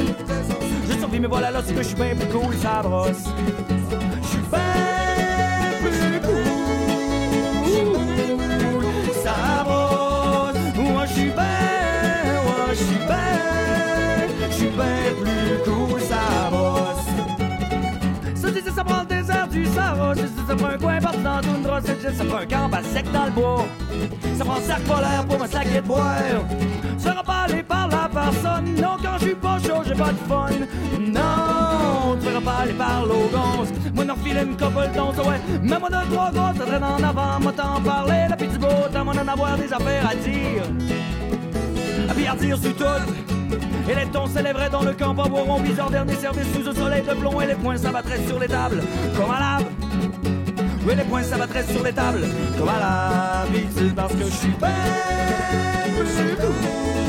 Je 0.89 0.99
survis 0.99 1.19
mais 1.19 1.29
voilà 1.29 1.51
là 1.51 1.61
c'est 1.67 1.75
que 1.75 1.83
je 1.83 1.89
suis 1.89 1.97
bien 1.97 2.15
plus 2.15 2.29
cool, 2.29 2.55
ça 2.59 2.81
brosse. 2.83 3.25
Ça 20.53 20.57
prend 20.59 20.75
un 20.75 20.79
coin 20.79 20.99
dans 20.99 21.41
toundra, 21.41 21.81
c'est 21.83 22.01
juste, 22.03 22.17
ça 22.19 22.25
prend 22.25 22.39
un 22.39 22.47
camp 22.47 22.71
à 22.73 22.83
sec 22.83 23.11
dans 23.11 23.25
le 23.25 23.31
bois. 23.31 23.67
Ça 24.37 24.45
prend 24.45 24.57
un 24.57 24.61
sac 24.61 24.83
polaire 24.83 25.25
pour 25.27 25.41
me 25.41 25.47
saquer 25.47 25.81
de 25.81 25.87
boire. 25.87 26.15
Pas 27.25 27.47
aller 27.47 27.63
par 27.63 27.89
la 27.89 28.09
personne, 28.13 28.75
non, 28.75 28.97
quand 29.01 29.17
je 29.21 29.27
suis 29.27 29.35
pas 29.35 29.59
chaud, 29.61 29.83
j'ai 29.87 29.95
pas 29.95 30.11
de 30.11 30.19
fun. 30.29 30.49
Non, 30.99 32.17
tu 32.21 32.27
feras 32.27 32.41
pas 32.41 32.63
aller 32.63 32.73
par 32.73 33.07
l'ogance. 33.07 33.69
Moi, 33.95 34.05
n'en 34.05 34.17
filer 34.17 34.43
une 34.43 34.57
couple 34.57 34.89
d'onces, 34.95 35.19
ouais. 35.19 35.41
Mais 35.63 35.79
moi, 35.79 35.89
deux, 35.89 36.13
trois 36.13 36.33
gosses, 36.33 36.59
ça 36.59 36.67
traîne 36.67 36.83
en 36.83 37.03
avant, 37.03 37.41
moi, 37.41 37.53
t'en 37.57 37.81
parler, 37.81 38.27
la 38.29 38.37
petite 38.37 38.59
beau 38.59 38.67
temps, 38.93 39.05
moi, 39.05 39.15
d'en 39.15 39.29
avoir 39.29 39.57
des 39.57 39.73
affaires 39.73 40.09
à 40.11 40.15
dire. 40.17 40.65
À 42.11 42.15
puis 42.15 42.27
à 42.27 42.35
dire 42.35 42.59
sur 42.59 42.75
tout. 42.75 42.85
Et 43.89 43.95
les 43.95 44.07
tons 44.07 44.27
s'élèveraient 44.27 44.71
dans 44.71 44.83
le 44.83 44.93
camp 44.93 45.17
en 45.17 45.29
boiron 45.29 45.61
bizarre 45.61 45.91
dernier 45.91 46.15
service 46.15 46.47
sous 46.53 46.69
un 46.69 46.75
soleil 46.75 47.03
de 47.03 47.15
plomb 47.15 47.41
et 47.41 47.47
les 47.47 47.55
poings 47.55 47.77
s'abattraient 47.77 48.27
sur 48.27 48.41
les 48.41 48.49
tables 48.49 48.83
comme 49.17 49.31
à 49.31 49.39
lave. 49.39 50.42
Oui, 50.85 50.95
les 50.97 51.05
poings 51.05 51.23
s'abattraient 51.23 51.65
sur 51.65 51.83
les 51.83 51.93
tables 51.93 52.27
comme 52.59 52.69
à 52.69 53.45
l'habitude 53.47 53.95
parce 53.95 54.13
que 54.13 54.25
je 54.25 54.31
suis 54.31 54.49
bien 54.49 54.69
plus 55.97 56.37
cool. 56.37 57.02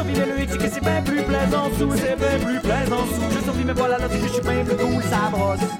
Survivre 0.00 0.26
le 0.34 0.40
éthique 0.40 0.62
et 0.62 0.70
c'est 0.70 0.80
bien 0.80 1.02
plus 1.02 1.22
plaisant 1.22 1.68
sous, 1.78 1.92
c'est 1.94 2.16
bien 2.16 2.38
plus 2.42 2.58
plaisant 2.60 3.04
sous. 3.04 3.36
Je 3.36 3.44
survis, 3.44 3.64
mais 3.66 3.74
voilà, 3.74 3.98
là, 3.98 4.06
c'est 4.10 4.18
que 4.18 4.28
je 4.28 4.32
suis 4.32 4.40
bien 4.40 4.64
plus 4.64 4.76
cool, 4.76 5.02
ça 5.02 5.28
brosse. 5.30 5.79